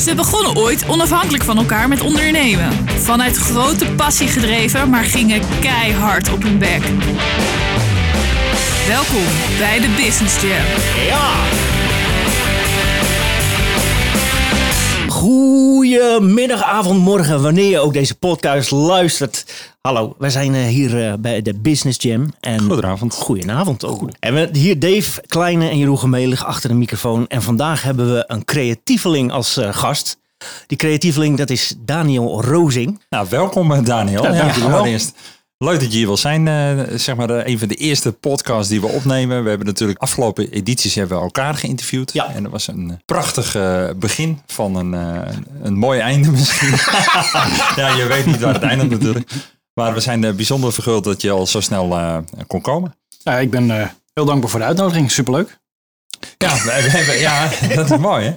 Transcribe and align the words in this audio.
Ze 0.00 0.14
begonnen 0.14 0.56
ooit 0.56 0.88
onafhankelijk 0.88 1.44
van 1.44 1.58
elkaar 1.58 1.88
met 1.88 2.00
ondernemen. 2.00 2.72
Vanuit 2.86 3.36
grote 3.36 3.86
passie 3.86 4.28
gedreven, 4.28 4.90
maar 4.90 5.04
gingen 5.04 5.42
keihard 5.60 6.32
op 6.32 6.42
hun 6.42 6.58
bek. 6.58 6.82
Welkom 8.86 9.24
bij 9.58 9.80
de 9.80 9.94
Business 9.96 10.40
Jam. 10.40 11.79
Goedemiddag, 15.20 16.62
avond, 16.62 17.00
morgen, 17.00 17.42
wanneer 17.42 17.70
je 17.70 17.78
ook 17.78 17.92
deze 17.92 18.14
podcast 18.14 18.70
luistert. 18.70 19.44
Hallo, 19.80 20.14
wij 20.18 20.30
zijn 20.30 20.54
eh, 20.54 20.64
hier 20.64 21.06
eh, 21.06 21.12
bij 21.18 21.42
de 21.42 21.54
Business 21.54 22.02
Jam. 22.02 22.32
En 22.40 22.60
Goedenavond. 22.60 23.14
Goedenavond 23.14 23.84
ook. 23.84 24.08
En 24.20 24.34
we, 24.34 24.48
hier 24.52 24.78
Dave 24.78 25.22
Kleine 25.26 25.68
en 25.68 25.78
Jeroen 25.78 25.98
Gemelig 25.98 26.44
achter 26.44 26.68
de 26.68 26.74
microfoon. 26.74 27.26
En 27.26 27.42
vandaag 27.42 27.82
hebben 27.82 28.12
we 28.12 28.24
een 28.26 28.44
creatieveling 28.44 29.32
als 29.32 29.56
eh, 29.56 29.74
gast. 29.74 30.18
Die 30.66 30.78
creatieveling, 30.78 31.36
dat 31.36 31.50
is 31.50 31.74
Daniel 31.78 32.42
Rozing. 32.42 33.00
Nou, 33.08 33.26
welkom 33.30 33.84
Daniel. 33.84 34.22
Ja, 34.22 34.32
dankjewel. 34.32 34.78
allereerst 34.78 35.14
leuk 35.64 35.80
dat 35.80 35.92
je 35.92 35.96
hier 35.98 36.06
wil 36.06 36.16
zijn. 36.16 36.48
eh, 36.48 36.98
zeg 36.98 37.16
maar 37.16 37.30
eh, 37.30 37.52
een 37.52 37.58
van 37.58 37.68
de 37.68 37.74
eerste 37.74 38.12
podcasts 38.12 38.68
die 38.68 38.80
we 38.80 38.86
opnemen. 38.86 39.42
We 39.42 39.48
hebben 39.48 39.66
natuurlijk 39.66 39.98
afgelopen 39.98 40.50
edities 40.50 40.94
hebben 40.94 41.16
we 41.16 41.22
elkaar 41.22 41.54
geïnterviewd. 41.54 42.12
Ja. 42.12 42.34
En 42.34 42.42
dat 42.42 42.52
was 42.52 42.68
een 42.68 42.90
eh, 42.90 42.96
prachtig 43.04 43.56
begin 43.96 44.40
van 44.46 44.76
een, 44.76 44.92
een 45.62 45.74
mooi 45.74 46.00
einde 46.00 46.30
misschien. 46.40 46.68
ja, 47.82 47.96
je 47.96 48.06
weet 48.08 48.26
niet 48.26 48.40
waar 48.40 48.54
het 48.54 48.62
eindigt 48.62 48.90
natuurlijk. 48.90 49.30
Maar 49.74 49.94
we 49.94 50.00
zijn 50.00 50.20
bijzonder 50.20 50.72
verguld 50.72 51.04
dat 51.04 51.22
je 51.22 51.30
al 51.30 51.46
zo 51.46 51.60
snel 51.60 52.22
kon 52.46 52.60
komen. 52.60 52.94
Ja, 53.22 53.38
ik 53.38 53.50
ben 53.50 53.70
heel 54.14 54.24
dankbaar 54.24 54.50
voor 54.50 54.60
de 54.60 54.66
uitnodiging. 54.66 55.10
Superleuk. 55.10 55.58
Ja, 56.38 56.54
we, 56.64 56.70
hebben, 56.70 57.18
ja, 57.18 57.48
dat 57.74 57.90
is 57.90 57.96
mooi 57.96 58.24
hè. 58.24 58.34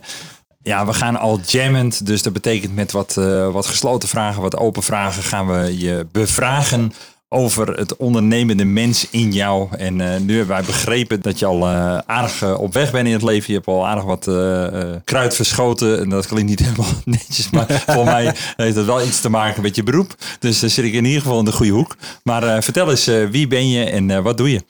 Ja, 0.62 0.86
we 0.86 0.94
gaan 0.94 1.16
al 1.16 1.40
jammend. 1.46 2.06
Dus 2.06 2.22
dat 2.22 2.34
betekent 2.34 2.76
met 2.76 2.92
wat, 2.92 3.14
wat 3.52 3.66
gesloten 3.66 4.10
vragen, 4.10 4.42
wat 4.42 4.58
open 4.58 4.84
vragen 4.84 5.24
gaan 5.24 5.48
we 5.48 5.78
je 5.78 6.08
bevragen 6.12 6.94
over 7.34 7.68
het 7.78 7.96
ondernemende 7.96 8.66
mens 8.66 9.10
in 9.10 9.32
jou. 9.32 9.68
En 9.78 10.02
eh, 10.02 10.20
nu 10.20 10.38
hebben 10.38 10.56
wij 10.56 10.66
begrepen 10.66 11.22
dat 11.22 11.40
je 11.40 11.46
al 11.46 11.68
eh, 11.68 11.98
aardig 11.98 12.42
eh, 12.42 12.60
op 12.60 12.74
weg 12.74 12.92
bent 12.92 13.08
in 13.08 13.14
het 13.14 13.24
leven. 13.24 13.48
Je 13.48 13.54
hebt 13.54 13.68
al 13.68 13.88
aardig 13.88 14.04
wat 14.04 14.24
kruid 15.04 15.36
verschoten. 15.36 16.00
En 16.00 16.10
dat 16.10 16.28
klinkt 16.28 16.50
niet 16.50 16.60
helemaal 16.68 16.92
netjes, 17.06 17.50
maar 17.50 17.84
voor 17.96 18.06
mij 18.06 18.36
heeft 18.56 18.76
het 18.76 18.86
wel 18.86 19.06
iets 19.06 19.22
te 19.22 19.30
maken 19.30 19.62
met 19.62 19.76
je 19.76 19.84
beroep. 19.84 20.16
Dus 20.40 20.60
dan 20.60 20.70
zit 20.70 20.86
ik 20.86 20.94
in 20.94 21.06
ieder 21.06 21.22
geval 21.22 21.40
in 21.40 21.46
de 21.46 21.52
goede 21.52 21.72
hoek. 21.72 21.96
Maar 22.24 22.64
vertel 22.64 22.90
eens, 22.90 23.06
wie 23.06 23.48
ben 23.48 23.70
je 23.70 23.84
en 23.84 24.24
wat 24.24 24.38
doe 24.38 24.52
je? 24.52 24.64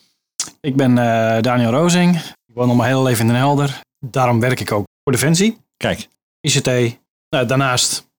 Ik 0.61 0.75
ben 0.75 0.95
Daniel 1.42 1.72
Rozing. 1.72 2.16
Ik 2.45 2.53
woon 2.53 2.70
al 2.70 2.75
mijn 2.75 2.89
hele 2.89 3.03
leven 3.03 3.22
in 3.22 3.27
Den 3.27 3.42
Helder. 3.42 3.81
Daarom 4.00 4.39
werk 4.39 4.59
ik 4.59 4.72
ook 4.72 4.86
voor 5.03 5.11
Defensie, 5.11 5.58
Kijk, 5.77 6.08
ICT. 6.42 7.00
Nou, 7.30 7.45
daarnaast 7.45 8.09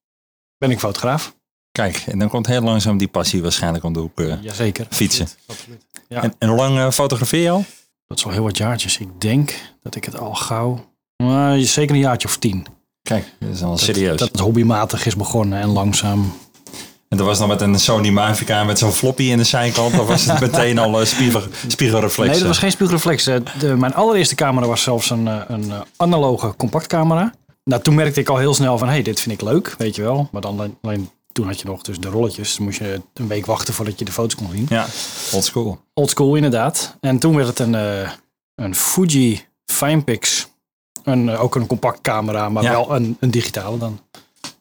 ben 0.58 0.70
ik 0.70 0.78
fotograaf. 0.78 1.34
Kijk. 1.74 2.04
En 2.06 2.18
dan 2.18 2.28
komt 2.28 2.46
heel 2.46 2.60
langzaam 2.62 2.98
die 2.98 3.08
passie 3.08 3.42
waarschijnlijk 3.42 3.84
om 3.84 3.92
de 3.92 3.98
hoek. 4.00 4.20
eh. 4.20 4.42
Jazeker. 4.42 4.86
Fietsen. 4.90 5.24
Absoluut. 5.24 5.44
Absoluut. 5.46 5.82
Ja, 6.08 6.22
En, 6.22 6.34
en 6.38 6.48
hoe 6.48 6.56
lang 6.56 6.78
eh, 6.78 6.90
fotografeer 6.90 7.42
je 7.42 7.50
al? 7.50 7.64
dat 8.06 8.18
is 8.18 8.24
al 8.24 8.30
heel 8.30 8.42
wat 8.42 8.56
jaartjes. 8.56 8.98
Ik 8.98 9.20
denk 9.20 9.54
dat 9.82 9.94
ik 9.94 10.04
het 10.04 10.18
al 10.18 10.34
gauw, 10.34 10.84
nou, 11.16 11.60
zeker 11.62 11.94
een 11.94 12.00
jaartje 12.00 12.28
of 12.28 12.36
tien. 12.36 12.66
Kijk, 13.02 13.32
dat 13.40 13.48
is 13.54 13.62
al 13.62 13.78
serieus. 13.78 14.18
Dat 14.18 14.28
het 14.28 14.40
hobbymatig 14.40 15.06
is 15.06 15.16
begonnen 15.16 15.60
en 15.60 15.68
langzaam. 15.68 16.32
En 17.08 17.16
dat 17.16 17.26
was 17.26 17.38
dan 17.38 17.48
met 17.48 17.60
een 17.60 17.78
Sony 17.80 18.08
Mavica 18.10 18.64
met 18.64 18.78
zo'n 18.78 18.92
floppy 18.92 19.22
in 19.22 19.36
de 19.38 19.44
zijkant. 19.44 19.98
Of 20.00 20.06
was 20.06 20.24
het 20.24 20.40
meteen 20.40 20.78
al 20.78 21.00
uh, 21.00 21.06
spiegel, 21.06 21.42
spiegelreflex? 21.68 22.30
Nee, 22.30 22.38
dat 22.38 22.48
was 22.48 22.58
geen 22.58 22.70
spiegelreflex. 22.70 23.26
Eh, 23.26 23.36
De, 23.58 23.76
mijn 23.76 23.94
allereerste 23.94 24.34
camera 24.34 24.66
was 24.66 24.82
zelfs 24.82 25.10
een, 25.10 25.28
eh, 25.28 25.40
een 25.48 25.70
eh, 25.72 25.80
analoge 25.96 26.54
compactcamera. 26.56 27.34
Nou, 27.64 27.82
toen 27.82 27.94
merkte 27.94 28.20
ik 28.20 28.28
al 28.28 28.36
heel 28.36 28.54
snel 28.54 28.78
van, 28.78 28.86
hé, 28.88 28.94
hey, 28.94 29.02
dit 29.02 29.20
vind 29.20 29.34
ik 29.40 29.48
leuk, 29.48 29.74
weet 29.78 29.94
je 29.96 30.02
wel. 30.02 30.28
Maar 30.32 30.40
dan 30.42 30.76
alleen 30.82 31.10
toen 31.34 31.46
had 31.46 31.60
je 31.60 31.66
nog 31.66 31.82
dus 31.82 31.98
de 32.00 32.08
rolletjes. 32.08 32.56
Dan 32.56 32.64
moest 32.64 32.78
je 32.78 33.00
een 33.14 33.28
week 33.28 33.46
wachten 33.46 33.74
voordat 33.74 33.98
je 33.98 34.04
de 34.04 34.12
foto's 34.12 34.34
kon 34.34 34.50
zien. 34.52 34.66
Ja, 34.68 34.86
old 35.32 35.44
school. 35.44 35.80
Old 35.94 36.10
school 36.10 36.34
inderdaad. 36.34 36.96
En 37.00 37.18
toen 37.18 37.36
werd 37.36 37.48
het 37.48 37.58
een, 37.58 37.74
eh, 37.74 38.10
een 38.54 38.74
Fuji 38.74 39.44
Finepix. 39.64 40.48
Een, 41.04 41.28
eh, 41.28 41.42
ook 41.42 41.54
een 41.54 41.66
compact 41.66 42.00
camera, 42.00 42.48
maar 42.48 42.62
Ja. 42.62 42.70
wel 42.70 42.94
een, 42.94 43.16
een 43.20 43.30
digitale 43.30 43.78
dan. 43.78 44.00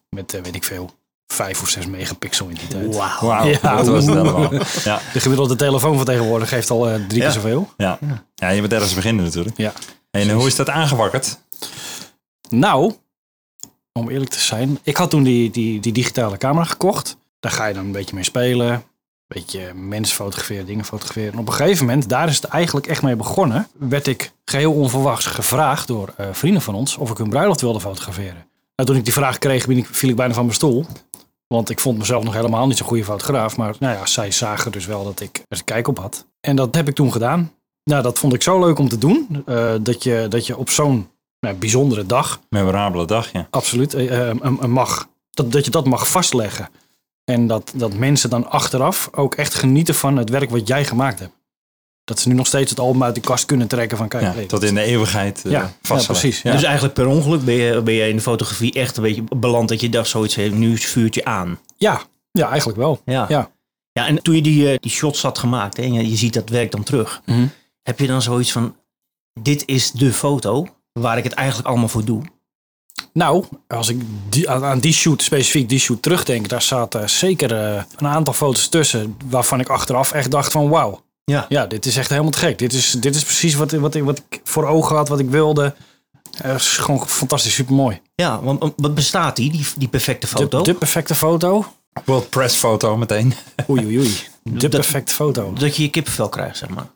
Met, 0.10 0.34
eh, 0.34 0.42
weet 0.42 0.56
ik 0.56 0.64
veel, 0.64 0.92
vijf 1.28 1.62
of 1.62 1.70
zes 1.70 1.86
megapixel 1.86 2.48
in 2.48 2.56
die 2.56 2.68
tijd. 2.68 2.96
Wauw. 2.96 3.28
Wauw, 3.28 3.48
Ja. 3.48 3.76
dat 3.76 3.88
was 3.88 4.06
het 4.06 4.16
allemaal. 4.16 4.54
Ja, 4.84 5.00
De 5.14 5.20
gemiddelde 5.20 5.56
telefoon 5.56 5.96
van 5.96 6.06
tegenwoordig 6.06 6.50
geeft 6.50 6.70
al 6.70 6.82
drie 6.84 7.00
Ja. 7.22 7.24
keer 7.24 7.32
zoveel. 7.32 7.70
ja. 7.78 8.00
ja, 8.36 8.50
je 8.50 8.62
bent 8.62 8.74
ergens 8.74 8.94
beginnen 8.94 9.24
natuurlijk. 9.26 9.58
Ja. 9.58 9.74
En 10.12 10.30
hoe 10.32 10.48
is 10.48 10.56
dat 10.56 10.70
aangewakkerd? 10.70 11.38
Nou, 12.50 12.94
om 14.00 14.10
eerlijk 14.10 14.32
te 14.32 14.40
zijn, 14.40 14.80
ik 14.84 14.98
had 14.98 15.10
toen 15.10 15.24
die, 15.24 15.52
die, 15.52 15.80
die 15.80 15.92
digitale 15.92 16.38
camera 16.38 16.66
gekocht. 16.66 17.18
Daar 17.40 17.52
ga 17.52 17.66
je 17.66 17.74
dan 17.74 17.86
een 17.86 17.92
beetje 17.92 18.16
mee 18.16 18.24
spelen. 18.24 18.72
Een 18.72 18.82
beetje 19.42 19.74
mensen 19.74 20.16
fotograferen, 20.16 20.66
dingen 20.66 20.86
fotograferen. 20.86 21.34
En 21.34 21.40
op 21.40 21.48
een 21.48 21.54
gegeven 21.54 21.86
moment, 21.86 22.10
daar 22.10 22.28
is 22.28 22.36
het 22.36 22.46
eigenlijk 22.46 22.88
echt 22.88 23.02
mee 23.02 23.16
begonnen, 23.16 23.68
werd 23.78 24.08
ik 24.08 24.32
geheel 24.46 24.74
onverwachts 24.74 25.26
gevraagd 25.26 25.88
door 25.88 26.14
eh, 26.18 26.28
vrienden 26.32 26.62
van 26.62 26.76
ons 26.76 26.98
of 26.98 27.10
ik 27.12 27.18
hun 27.18 27.30
bruiloft 27.30 27.62
wilde 27.62 27.80
fotograferen. 27.80 28.46
Nou, 28.76 28.90
toen 28.90 28.98
ik 28.98 29.04
die 29.04 29.14
vraag 29.14 29.38
kreeg, 29.38 29.66
viel 29.92 30.10
ik 30.10 30.16
bijna 30.16 30.34
van 30.34 30.44
mijn 30.44 30.56
stoel. 30.56 30.86
Want 31.48 31.70
ik 31.70 31.80
vond 31.80 31.98
mezelf 31.98 32.24
nog 32.24 32.34
helemaal 32.34 32.68
niet 32.68 32.78
zo'n 32.78 32.88
goede 32.88 33.04
fotograaf. 33.04 33.58
Maar 33.58 33.76
nou 33.80 33.98
ja, 33.98 34.06
zij 34.06 34.32
zagen 34.32 34.72
dus 34.72 34.86
wel 34.86 35.04
dat 35.04 35.20
ik 35.20 35.42
er 35.48 35.64
kijk 35.64 35.88
op 35.88 35.98
had. 36.00 36.26
En 36.40 36.56
dat 36.56 36.76
heb 36.76 36.88
ik 36.88 36.96
toen 36.96 37.12
gedaan. 37.12 37.52
Nou, 37.84 38.04
dat 38.04 38.20
vond 38.20 38.34
ik 38.34 38.42
zo 38.42 38.60
leuk 38.60 38.80
om 38.80 38.90
te 38.90 38.98
doen. 38.98 39.44
eh, 39.46 39.74
dat, 39.82 40.04
je, 40.04 40.26
dat 40.30 40.46
je 40.46 40.58
op 40.58 40.70
zo'n 40.70 41.10
nou, 41.44 41.56
bijzondere 41.56 42.06
dag 42.06 42.40
Memorabele 42.50 43.06
dag, 43.06 43.32
ja. 43.32 43.48
absoluut 43.50 43.94
eh, 43.94 44.30
eh, 44.30 44.30
eh, 44.30 44.66
mag, 44.66 45.10
dat, 45.30 45.52
dat 45.52 45.66
je 45.66 45.72
dat 45.72 45.86
mag 45.86 46.08
vastleggen. 46.10 46.70
En 47.24 47.48
dat, 47.48 47.72
dat 47.76 47.94
mensen 47.94 48.30
dan 48.30 48.50
achteraf 48.50 49.10
ook 49.12 49.36
echt 49.36 49.54
genieten 49.54 49.96
van 49.96 50.18
het 50.18 50.30
werk 50.30 50.50
wat 50.50 50.68
jij 50.68 50.86
gemaakt 50.86 51.20
hebt. 51.20 51.34
Dat 52.04 52.20
ze 52.20 52.28
nu 52.28 52.34
nog 52.34 52.48
steeds 52.48 52.70
het 52.70 52.80
album 52.80 53.04
uit 53.04 53.16
de 53.16 53.22
kast 53.22 53.46
kunnen 53.46 53.68
trekken 53.68 53.98
van 53.98 54.08
kijk, 54.08 54.36
ja 54.36 54.46
tot 54.48 54.64
in 54.64 54.76
de 54.76 54.82
eeuwigheid 54.82 55.44
uh, 55.46 55.52
Ja, 55.52 55.72
ja, 55.82 56.04
precies. 56.04 56.42
Ja. 56.42 56.52
Dus 56.52 56.64
eigenlijk 56.64 56.94
per 56.94 57.08
ongeluk 57.08 57.46
ben 57.46 57.54
je, 57.54 57.82
ben 57.82 57.94
je 57.94 58.08
in 58.08 58.16
de 58.16 58.22
fotografie 58.22 58.74
echt 58.74 58.98
een 58.98 59.04
beetje 59.04 59.24
beland 59.36 59.70
dat 59.70 59.82
je 59.82 59.90
dacht 59.90 60.10
zoiets 60.10 60.36
heeft. 60.36 60.54
Nu 60.54 60.74
is 60.74 60.82
het 60.82 60.92
vuurtje 60.92 61.26
aan. 61.26 61.60
ja, 61.78 62.02
ja, 62.32 62.50
eigenlijk 62.50 62.78
wel. 62.78 63.02
Ja. 63.06 63.26
Ja. 63.30 63.52
Ja, 63.92 64.08
en 64.08 64.22
toen 64.22 64.36
je 64.36 64.42
die, 64.42 64.72
eh, 64.72 64.78
die 64.80 64.92
shots 64.92 65.22
had 65.22 65.38
gemaakt 65.38 65.78
hè, 65.78 65.84
en 65.84 65.94
je, 65.94 66.10
je 66.10 66.16
ziet 66.16 66.34
dat 66.34 66.50
werk 66.50 66.72
dan 66.72 66.84
terug. 66.84 67.22
Mhm. 67.26 67.48
Heb 67.82 68.00
je 68.00 68.08
dan 68.08 68.22
zoiets 68.22 68.52
van, 68.52 68.76
dit 69.42 69.64
is 69.66 69.92
de 69.92 70.14
foto 70.14 70.68
waar 70.94 71.18
ik 71.18 71.24
het 71.24 71.34
eigenlijk 71.34 71.68
allemaal 71.68 71.88
voor 71.88 72.06
doe? 72.06 72.22
Nou, 73.14 73.46
als 73.68 73.90
ik 73.90 74.02
die, 74.30 74.50
aan, 74.50 74.80
die 74.80 74.94
shoot, 74.94 75.22
specifiek 75.22 75.70
die 75.70 75.80
shoot 75.80 76.02
terugdenk, 76.02 76.50
daar 76.50 76.62
zaten 76.62 77.10
zeker 77.10 77.52
eh, 77.76 77.84
een 77.98 78.08
aantal 78.08 78.34
foto's 78.34 78.68
tussen 78.68 79.18
waarvan 79.30 79.60
ik 79.60 79.70
achteraf 79.70 80.12
echt 80.12 80.32
dacht 80.32 80.52
van 80.52 80.70
wauw. 80.70 81.04
Ja. 81.24 81.46
Ja, 81.50 81.66
dit 81.66 81.86
is 81.86 81.98
echt 81.98 82.10
helemaal 82.10 82.32
te 82.32 82.38
gek. 82.38 82.58
Dit 82.58 82.74
is, 82.74 82.92
dit 82.92 83.16
is 83.16 83.24
precies 83.24 83.56
wat, 83.56 83.72
wat, 83.72 83.96
ik, 83.96 84.04
wat 84.04 84.18
ik 84.30 84.42
voor 84.44 84.66
ogen 84.68 84.96
had, 84.96 85.08
wat 85.08 85.20
ik 85.20 85.30
wilde. 85.30 85.76
Het 86.38 86.62
is 86.62 86.78
gewoon 86.78 87.08
fantastisch, 87.08 87.54
supermooi. 87.54 88.02
Ja, 88.16 88.42
want 88.42 88.60
want 88.60 88.74
wat 88.78 88.96
bestaat 88.96 89.36
die, 89.36 89.52
die, 89.52 89.66
die 89.78 89.88
perfecte 89.88 90.28
foto? 90.28 90.58
De, 90.58 90.72
de 90.72 90.78
perfecte 90.78 91.16
foto. 91.16 91.66
World 92.06 92.30
Press 92.30 92.56
foto 92.56 92.98
meteen. 92.98 93.34
Oei, 93.70 93.86
oei, 93.86 93.98
oei. 94.00 94.18
De 94.44 94.58
Dat- 94.58 94.70
perfecte 94.70 95.14
foto. 95.14 95.54
Dat 95.54 95.76
je 95.76 95.84
je 95.84 95.90
kippenvel 95.90 96.30
krijgt, 96.30 96.58
zeg 96.58 96.70
maar. 96.70 96.88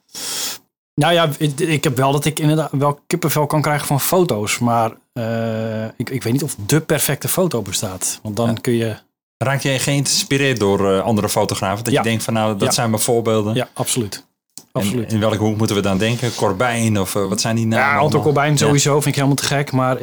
Nou 1.02 1.14
ja, 1.14 1.30
ik, 1.38 1.60
ik 1.60 1.84
heb 1.84 1.98
wel 1.98 2.12
dat 2.12 2.26
ik 2.26 2.40
inderdaad 2.40 2.72
wel 2.72 3.00
kippenvel 3.08 3.46
kan 3.46 3.62
krijgen 3.62 3.88
van 3.88 4.02
foto's. 4.02 4.60
Maar 4.60 4.92
eh, 5.14 5.84
ik, 5.84 6.10
ik 6.10 6.24
weet 6.24 6.34
niet 6.34 6.44
of 6.44 6.56
de 6.66 6.82
perfecte 6.82 7.28
foto 7.28 7.62
bestaat. 7.62 8.20
Want 8.24 8.36
dan 8.36 8.62
kun 8.62 8.74
je... 8.74 8.96
Raak 9.38 9.62
jij 9.62 9.80
geïnspireerd 9.80 10.60
door 10.60 10.94
eh, 10.94 11.02
andere 11.04 11.30
fotografen? 11.30 11.84
Dat 11.84 11.94
Ja. 11.94 12.02
je 12.02 12.08
denkt 12.10 12.24
van 12.24 12.34
nou, 12.34 12.52
dat 12.58 12.68
Ja. 12.68 12.72
zijn 12.74 12.90
mijn 12.90 13.02
voorbeelden. 13.02 13.56
Ja, 13.56 13.68
absoluut. 13.74 14.26
En 14.56 14.64
Absoluut. 14.84 15.14
in 15.14 15.20
welke 15.20 15.38
hoek 15.38 15.58
moeten 15.58 15.76
we 15.76 15.82
dan 15.82 15.98
denken? 15.98 16.36
Corbijn 16.36 17.00
of 17.00 17.16
eh, 17.16 17.28
wat 17.28 17.42
zijn 17.42 17.56
die 17.56 17.66
namen? 17.68 17.94
Ja, 17.96 17.98
Anton? 18.00 18.22
Corbijn 18.22 18.58
sowieso 18.58 18.94
vind 18.94 19.06
ik 19.06 19.16
helemaal 19.16 19.36
te 19.36 19.46
gek. 19.46 19.72
Maar 19.72 19.98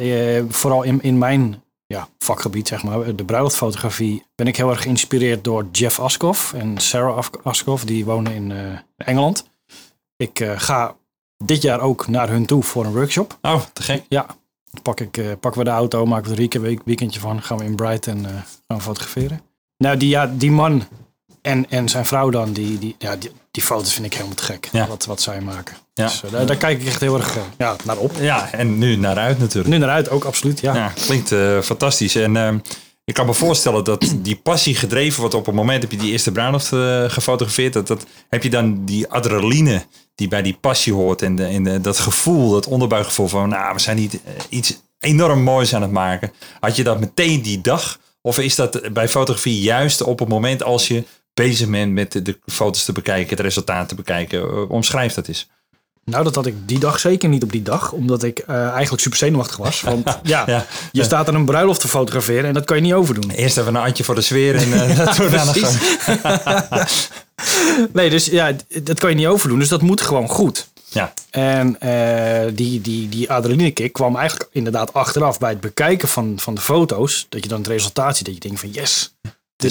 vooral 0.49 0.83
in, 0.83 1.01
in 1.01 1.17
mijn 1.17 1.63
ja, 1.85 2.07
vakgebied, 2.19 2.67
zeg 2.67 2.83
maar, 2.83 3.15
de 3.15 3.23
bruiloftfotografie, 3.25 4.25
ben 4.35 4.47
ik 4.47 4.55
heel 4.57 4.69
erg 4.69 4.81
geïnspireerd 4.81 5.43
door 5.43 5.67
Jeff 5.71 5.99
Askoff 5.99 6.53
en 6.53 6.77
Sarah 6.77 7.23
Askoff. 7.43 7.83
Die 7.85 8.05
wonen 8.05 8.33
in 8.33 8.53
Engeland. 8.97 9.45
Ik 10.17 10.39
eh, 10.39 10.51
ga 10.55 10.95
dit 11.37 11.61
jaar 11.61 11.81
ook 11.81 12.07
naar 12.07 12.29
hun 12.29 12.45
toe 12.45 12.63
voor 12.63 12.85
een 12.85 12.93
workshop. 12.93 13.37
Oh, 13.41 13.61
te 13.73 13.81
gek. 13.81 14.03
Ja, 14.09 14.25
dan 14.71 14.81
pak 14.81 14.99
ik, 14.99 15.17
eh, 15.17 15.25
pakken 15.39 15.61
we 15.61 15.69
de 15.69 15.75
auto, 15.75 16.05
maken 16.05 16.29
we 16.29 16.35
er 16.35 16.41
een 16.41 16.49
week- 16.49 16.61
week, 16.61 16.81
weekendje 16.85 17.19
van. 17.19 17.41
Gaan 17.41 17.57
we 17.57 17.63
in 17.63 17.75
Brighton 17.75 18.25
eh, 18.25 18.31
gaan 18.67 18.81
fotograferen. 18.81 19.41
Nou, 19.77 19.97
die, 19.97 20.09
ja, 20.09 20.31
die 20.35 20.51
man 20.51 20.83
en, 21.41 21.69
en 21.69 21.89
zijn 21.89 22.05
vrouw 22.05 22.29
dan, 22.29 22.53
die, 22.53 22.79
die, 22.79 22.95
ja, 22.97 23.15
die, 23.15 23.31
die 23.51 23.63
foto's 23.63 23.93
vind 23.93 24.05
ik 24.05 24.13
helemaal 24.13 24.35
te 24.35 24.43
gek. 24.43 24.69
Ja. 24.71 24.87
Wat, 24.87 25.05
wat 25.05 25.21
zij 25.21 25.41
maken. 25.41 25.75
Ja. 25.93 26.05
Dus 26.05 26.21
daar, 26.31 26.45
daar 26.45 26.57
kijk 26.57 26.81
ik 26.81 26.87
echt 26.87 27.01
heel 27.01 27.15
erg 27.15 27.37
ja, 27.57 27.75
naar 27.83 27.97
op. 27.97 28.11
Ja, 28.19 28.51
en 28.51 28.77
nu 28.77 28.95
naar 28.95 29.17
uit 29.17 29.39
natuurlijk. 29.39 29.69
Nu 29.69 29.77
naar 29.77 29.89
uit 29.89 30.09
ook, 30.09 30.23
absoluut. 30.23 30.59
Ja. 30.59 30.75
Ja, 30.75 30.91
klinkt 31.05 31.33
fantastisch. 31.65 32.15
En 32.15 32.37
ehm, 32.37 32.57
ik 33.05 33.13
kan 33.13 33.25
me 33.25 33.33
voorstellen 33.33 33.83
dat 33.83 34.15
die 34.17 34.35
passie 34.35 34.75
gedreven 34.75 35.19
wordt 35.19 35.35
op 35.35 35.45
het 35.45 35.55
moment 35.55 35.81
heb 35.81 35.91
je 35.91 35.97
die 35.97 36.11
eerste 36.11 36.31
bruiloft 36.31 36.73
eh, 36.73 37.03
gefotografeerd. 37.09 37.73
Dat, 37.73 37.87
dat, 37.87 38.05
heb 38.29 38.43
je 38.43 38.49
dan 38.49 38.85
die 38.85 39.07
adrenaline 39.07 39.85
die 40.15 40.27
bij 40.27 40.41
die 40.41 40.57
passie 40.61 40.93
hoort 40.93 41.21
en, 41.21 41.35
de, 41.35 41.45
en 41.45 41.63
de- 41.63 41.81
dat 41.81 41.97
gevoel, 41.99 42.51
dat 42.51 42.67
onderbuikgevoel 42.67 43.27
van 43.27 43.49
nou, 43.49 43.73
we 43.73 43.79
zijn 43.81 43.97
niet 43.97 44.13
eh, 44.23 44.31
iets 44.49 44.81
enorm 44.99 45.41
moois 45.43 45.75
aan 45.75 45.81
het 45.81 45.91
maken. 45.91 46.31
Had 46.59 46.75
je 46.75 46.83
dat 46.83 46.99
meteen 46.99 47.41
die 47.41 47.61
dag? 47.61 47.99
Of 48.21 48.39
is 48.39 48.55
dat 48.55 48.93
bij 48.93 49.07
fotografie 49.09 49.61
juist 49.61 50.01
op 50.01 50.19
het 50.19 50.27
moment 50.27 50.63
als 50.63 50.87
je 50.87 51.03
bezig 51.33 51.69
bent 51.69 51.91
met 51.91 52.11
de, 52.11 52.21
de 52.21 52.39
foto's 52.45 52.85
te 52.85 52.91
bekijken, 52.91 53.29
het 53.29 53.39
resultaat 53.39 53.87
te 53.89 53.95
bekijken? 53.95 54.39
Uh, 54.39 54.69
omschrijf 54.69 55.13
dat 55.13 55.27
eens. 55.27 55.49
Nou, 56.11 56.23
dat 56.23 56.35
had 56.35 56.45
ik 56.45 56.55
die 56.65 56.79
dag 56.79 56.99
zeker 56.99 57.29
niet 57.29 57.43
op 57.43 57.51
die 57.51 57.61
dag. 57.61 57.91
Omdat 57.91 58.23
ik 58.23 58.43
uh, 58.49 58.69
eigenlijk 58.69 59.01
super 59.01 59.17
zenuwachtig 59.17 59.57
was. 59.57 59.81
Want 59.81 60.19
ja, 60.23 60.43
ja 60.45 60.65
je 60.91 61.03
staat 61.03 61.27
aan 61.27 61.35
een 61.35 61.45
bruiloft 61.45 61.79
te 61.81 61.87
fotograferen 61.87 62.45
en 62.45 62.53
dat 62.53 62.65
kan 62.65 62.75
je 62.75 62.81
niet 62.81 62.93
overdoen. 62.93 63.31
Eerst 63.31 63.57
even 63.57 63.75
een 63.75 63.81
handje 63.81 64.03
voor 64.03 64.15
de 64.15 64.21
sfeer 64.21 64.55
en 64.55 64.67
uh, 64.67 64.97
dat 65.05 65.17
wordt 65.17 65.33
dan 65.33 66.85
Nee, 67.93 68.09
dus 68.09 68.25
ja, 68.25 68.51
dat 68.83 68.99
kan 68.99 69.09
je 69.09 69.15
niet 69.15 69.27
overdoen. 69.27 69.59
Dus 69.59 69.69
dat 69.69 69.81
moet 69.81 70.01
gewoon 70.01 70.27
goed. 70.27 70.67
Ja. 70.89 71.13
En 71.29 71.77
uh, 71.83 72.55
die, 72.55 72.81
die, 72.81 73.09
die 73.09 73.31
adrenaline 73.31 73.71
kick 73.71 73.93
kwam 73.93 74.15
eigenlijk 74.15 74.49
inderdaad 74.51 74.93
achteraf 74.93 75.39
bij 75.39 75.49
het 75.49 75.61
bekijken 75.61 76.07
van, 76.07 76.39
van 76.39 76.55
de 76.55 76.61
foto's. 76.61 77.25
Dat 77.29 77.43
je 77.43 77.49
dan 77.49 77.57
het 77.57 77.67
resultaat 77.67 78.17
ziet, 78.17 78.25
dat 78.25 78.33
je 78.33 78.39
denkt 78.39 78.59
van 78.59 78.69
yes, 78.69 79.15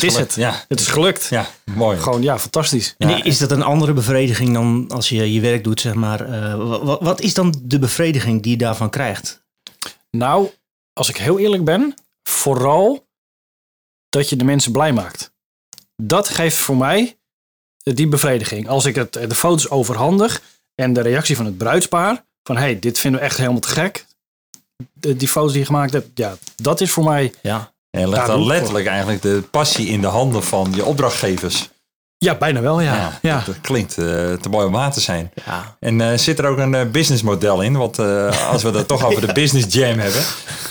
dit 0.00 0.10
is, 0.10 0.16
het. 0.16 0.34
Ja. 0.34 0.64
Het 0.68 0.80
is 0.80 0.86
gelukt. 0.86 1.26
Ja, 1.26 1.46
mooi. 1.64 1.98
Gewoon, 1.98 2.22
ja, 2.22 2.38
fantastisch. 2.38 2.94
En 2.98 3.24
is 3.24 3.38
dat 3.38 3.50
een 3.50 3.62
andere 3.62 3.92
bevrediging 3.92 4.52
dan 4.52 4.84
als 4.88 5.08
je 5.08 5.32
je 5.32 5.40
werk 5.40 5.64
doet, 5.64 5.80
zeg 5.80 5.94
maar? 5.94 6.28
Uh, 6.28 6.82
wat, 6.82 7.00
wat 7.00 7.20
is 7.20 7.34
dan 7.34 7.54
de 7.62 7.78
bevrediging 7.78 8.42
die 8.42 8.52
je 8.52 8.58
daarvan 8.58 8.90
krijgt? 8.90 9.42
Nou, 10.10 10.50
als 10.92 11.08
ik 11.08 11.16
heel 11.16 11.38
eerlijk 11.38 11.64
ben, 11.64 11.94
vooral 12.22 13.06
dat 14.08 14.28
je 14.28 14.36
de 14.36 14.44
mensen 14.44 14.72
blij 14.72 14.92
maakt. 14.92 15.32
Dat 15.96 16.28
geeft 16.28 16.56
voor 16.56 16.76
mij 16.76 17.18
die 17.82 18.08
bevrediging. 18.08 18.68
Als 18.68 18.84
ik 18.84 18.94
het, 18.94 19.12
de 19.12 19.34
foto's 19.34 19.70
overhandig 19.70 20.42
en 20.74 20.92
de 20.92 21.00
reactie 21.00 21.36
van 21.36 21.44
het 21.44 21.58
bruidspaar, 21.58 22.24
van 22.42 22.56
hey, 22.56 22.78
dit 22.78 22.98
vinden 22.98 23.20
we 23.20 23.26
echt 23.26 23.36
helemaal 23.36 23.60
te 23.60 23.68
gek. 23.68 24.06
De, 24.92 25.16
die 25.16 25.28
foto's 25.28 25.50
die 25.50 25.60
je 25.60 25.66
gemaakt 25.66 25.92
hebt, 25.92 26.18
ja, 26.18 26.36
dat 26.56 26.80
is 26.80 26.90
voor 26.90 27.04
mij 27.04 27.34
ja. 27.42 27.73
En 27.94 28.08
legt 28.08 28.26
dan 28.26 28.46
letterlijk 28.46 28.86
eigenlijk 28.86 29.22
de 29.22 29.42
passie 29.50 29.88
in 29.88 30.00
de 30.00 30.06
handen 30.06 30.44
van 30.44 30.72
je 30.74 30.84
opdrachtgevers. 30.84 31.68
Ja, 32.18 32.34
bijna 32.34 32.60
wel, 32.60 32.80
ja. 32.80 33.18
ja, 33.22 33.42
Dat, 33.46 33.60
klinkt 33.60 33.98
uh, 33.98 34.04
te 34.32 34.48
mooi 34.50 34.66
om 34.66 34.72
waar 34.72 34.92
te 34.92 35.00
zijn. 35.00 35.30
Ja. 35.46 35.76
En 35.80 36.00
uh, 36.00 36.16
zit 36.16 36.38
er 36.38 36.46
ook 36.46 36.58
een 36.58 36.72
uh, 36.72 36.84
businessmodel 36.90 37.62
in? 37.62 37.76
Want 37.76 37.98
als 38.50 38.62
we 38.62 38.70
het 38.70 38.88
toch 38.94 39.04
over 39.04 39.26
de 39.26 39.32
business 39.32 39.74
jam 39.74 39.98
hebben, 39.98 40.22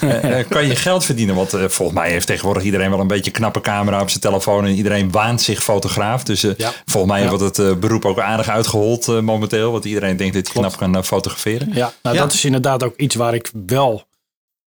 kan 0.56 0.68
je 0.68 0.76
geld 0.76 1.06
verdienen. 1.06 1.36
Want 1.36 1.50
volgens 1.50 1.98
mij 1.98 2.10
heeft 2.10 2.28
tegenwoordig 2.28 2.64
iedereen 2.64 2.90
wel 2.90 3.00
een 3.00 3.08
beetje 3.08 3.26
een 3.26 3.38
knappe 3.38 3.62
camera 3.62 4.02
op 4.02 4.10
zijn 4.10 4.22
telefoon. 4.22 4.66
En 4.66 4.74
iedereen 4.74 5.12
waant 5.12 5.42
zich 5.42 5.64
fotograaf. 5.64 6.24
Dus 6.24 6.46
volgens 6.86 7.14
mij 7.14 7.30
wordt 7.30 7.58
het 7.58 7.80
beroep 7.80 8.06
ook 8.06 8.20
aardig 8.20 8.50
uitgehold 8.50 9.08
momenteel. 9.08 9.72
Want 9.72 9.86
iedereen 9.86 10.18
denkt 10.18 10.34
dat 10.34 10.48
hij 10.48 10.62
knap 10.62 10.78
kan 10.78 11.06
fotograferen. 11.06 11.70
Ja, 11.74 11.94
nou, 12.02 12.18
dat 12.18 12.34
is 12.34 12.46
inderdaad 12.46 12.84
ook 12.84 12.98
iets 12.98 13.16
waar 13.16 13.34
ik 13.34 13.52
wel 13.66 14.04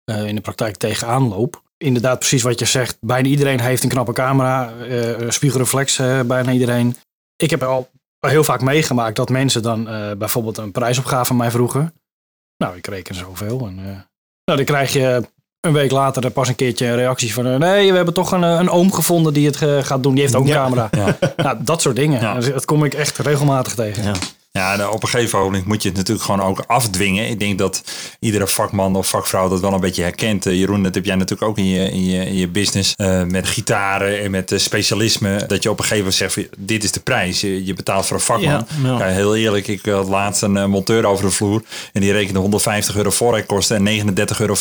in 0.05 0.35
de 0.35 0.41
praktijk 0.41 0.77
tegenaan 0.77 1.29
loop 1.29 1.65
inderdaad 1.77 2.19
precies 2.19 2.43
wat 2.43 2.59
je 2.59 2.65
zegt. 2.65 2.97
Bijna 3.01 3.29
iedereen 3.29 3.61
heeft 3.61 3.83
een 3.83 3.89
knappe 3.89 4.13
camera, 4.13 4.73
uh, 4.89 5.31
spiegelreflex 5.31 5.99
uh, 5.99 6.21
bijna 6.21 6.53
iedereen. 6.53 6.97
Ik 7.37 7.51
heb 7.51 7.63
al 7.63 7.91
heel 8.21 8.45
vaak 8.45 8.61
meegemaakt 8.61 9.17
dat 9.17 9.29
mensen 9.29 9.63
dan 9.63 9.89
uh, 9.89 10.13
bijvoorbeeld 10.13 10.59
een 10.59 10.73
prijsopgave 10.73 11.25
van 11.25 11.37
mij 11.37 11.51
vroegen. 11.51 11.95
Nou, 12.57 12.77
ik 12.77 12.87
reken 12.87 13.15
zoveel. 13.15 13.67
En, 13.67 13.75
nou, 14.45 14.59
dan 14.59 14.65
krijg 14.65 14.93
je 14.93 15.23
een 15.61 15.73
week 15.73 15.91
later 15.91 16.31
pas 16.31 16.49
een 16.49 16.55
keertje 16.55 16.87
een 16.87 16.97
reactie 16.97 17.35
van... 17.35 17.59
nee, 17.59 17.91
we 17.91 17.97
hebben 17.97 18.15
toch 18.15 18.33
een, 18.33 18.43
een 18.43 18.71
oom 18.71 18.93
gevonden 18.93 19.33
die 19.33 19.47
het 19.47 19.87
gaat 19.87 20.03
doen. 20.03 20.13
Die 20.13 20.23
heeft 20.23 20.35
ook 20.35 20.43
een 20.43 20.49
ja. 20.49 20.55
camera. 20.55 20.89
Ja. 20.91 21.19
Nou, 21.37 21.57
dat 21.61 21.83
soort 21.83 21.97
dingen. 21.97 22.21
Ja. 22.21 22.41
Dat 22.41 22.65
kom 22.65 22.85
ik 22.85 22.95
echt 22.95 23.19
regelmatig 23.19 23.75
tegen. 23.75 24.15
Ja. 24.57 24.67
Ja, 24.67 24.89
op 24.89 25.03
een 25.03 25.09
gegeven 25.09 25.39
moment 25.39 25.67
moet 25.67 25.83
je 25.83 25.89
het 25.89 25.97
natuurlijk 25.97 26.27
gewoon 26.27 26.43
ook 26.43 26.65
afdwingen. 26.67 27.29
Ik 27.29 27.39
denk 27.39 27.59
dat 27.59 27.83
iedere 28.21 28.47
vakman 28.47 28.97
of 28.97 29.09
vakvrouw 29.09 29.49
dat 29.49 29.61
wel 29.61 29.73
een 29.73 29.81
beetje 29.81 30.03
herkent. 30.03 30.47
Uh, 30.47 30.55
Jeroen, 30.59 30.83
dat 30.83 30.95
heb 30.95 31.05
jij 31.05 31.15
natuurlijk 31.15 31.51
ook 31.51 31.59
in 31.59 31.69
je, 31.69 31.91
in 31.91 32.05
je, 32.05 32.25
in 32.25 32.37
je 32.37 32.49
business. 32.49 32.95
Uh, 32.97 33.23
met 33.23 33.49
gitaren 33.49 34.21
en 34.21 34.31
met 34.31 34.53
uh, 34.53 34.59
specialisme. 34.59 35.45
Dat 35.47 35.63
je 35.63 35.71
op 35.71 35.79
een 35.79 35.85
gegeven 35.85 36.13
moment 36.13 36.35
zegt, 36.35 36.49
dit 36.59 36.85
is 36.85 36.93
de 36.93 37.01
prijs. 37.01 37.41
Je, 37.41 37.65
je 37.65 37.75
betaalt 37.75 38.07
voor 38.07 38.17
een 38.17 38.23
vakman. 38.23 38.67
Ja, 38.83 38.99
ja. 38.99 39.07
heel 39.07 39.37
eerlijk, 39.37 39.69
ik 39.69 39.85
had 39.85 40.09
laatst 40.09 40.43
een 40.43 40.71
monteur 40.71 41.07
over 41.07 41.25
de 41.25 41.31
vloer. 41.31 41.63
En 41.93 42.01
die 42.01 42.13
rekende 42.13 42.39
150 42.39 42.97
euro 42.97 43.11
voorrijkosten 43.11 43.87
en 43.87 44.07
39,15 44.07 44.37
euro 44.39 44.55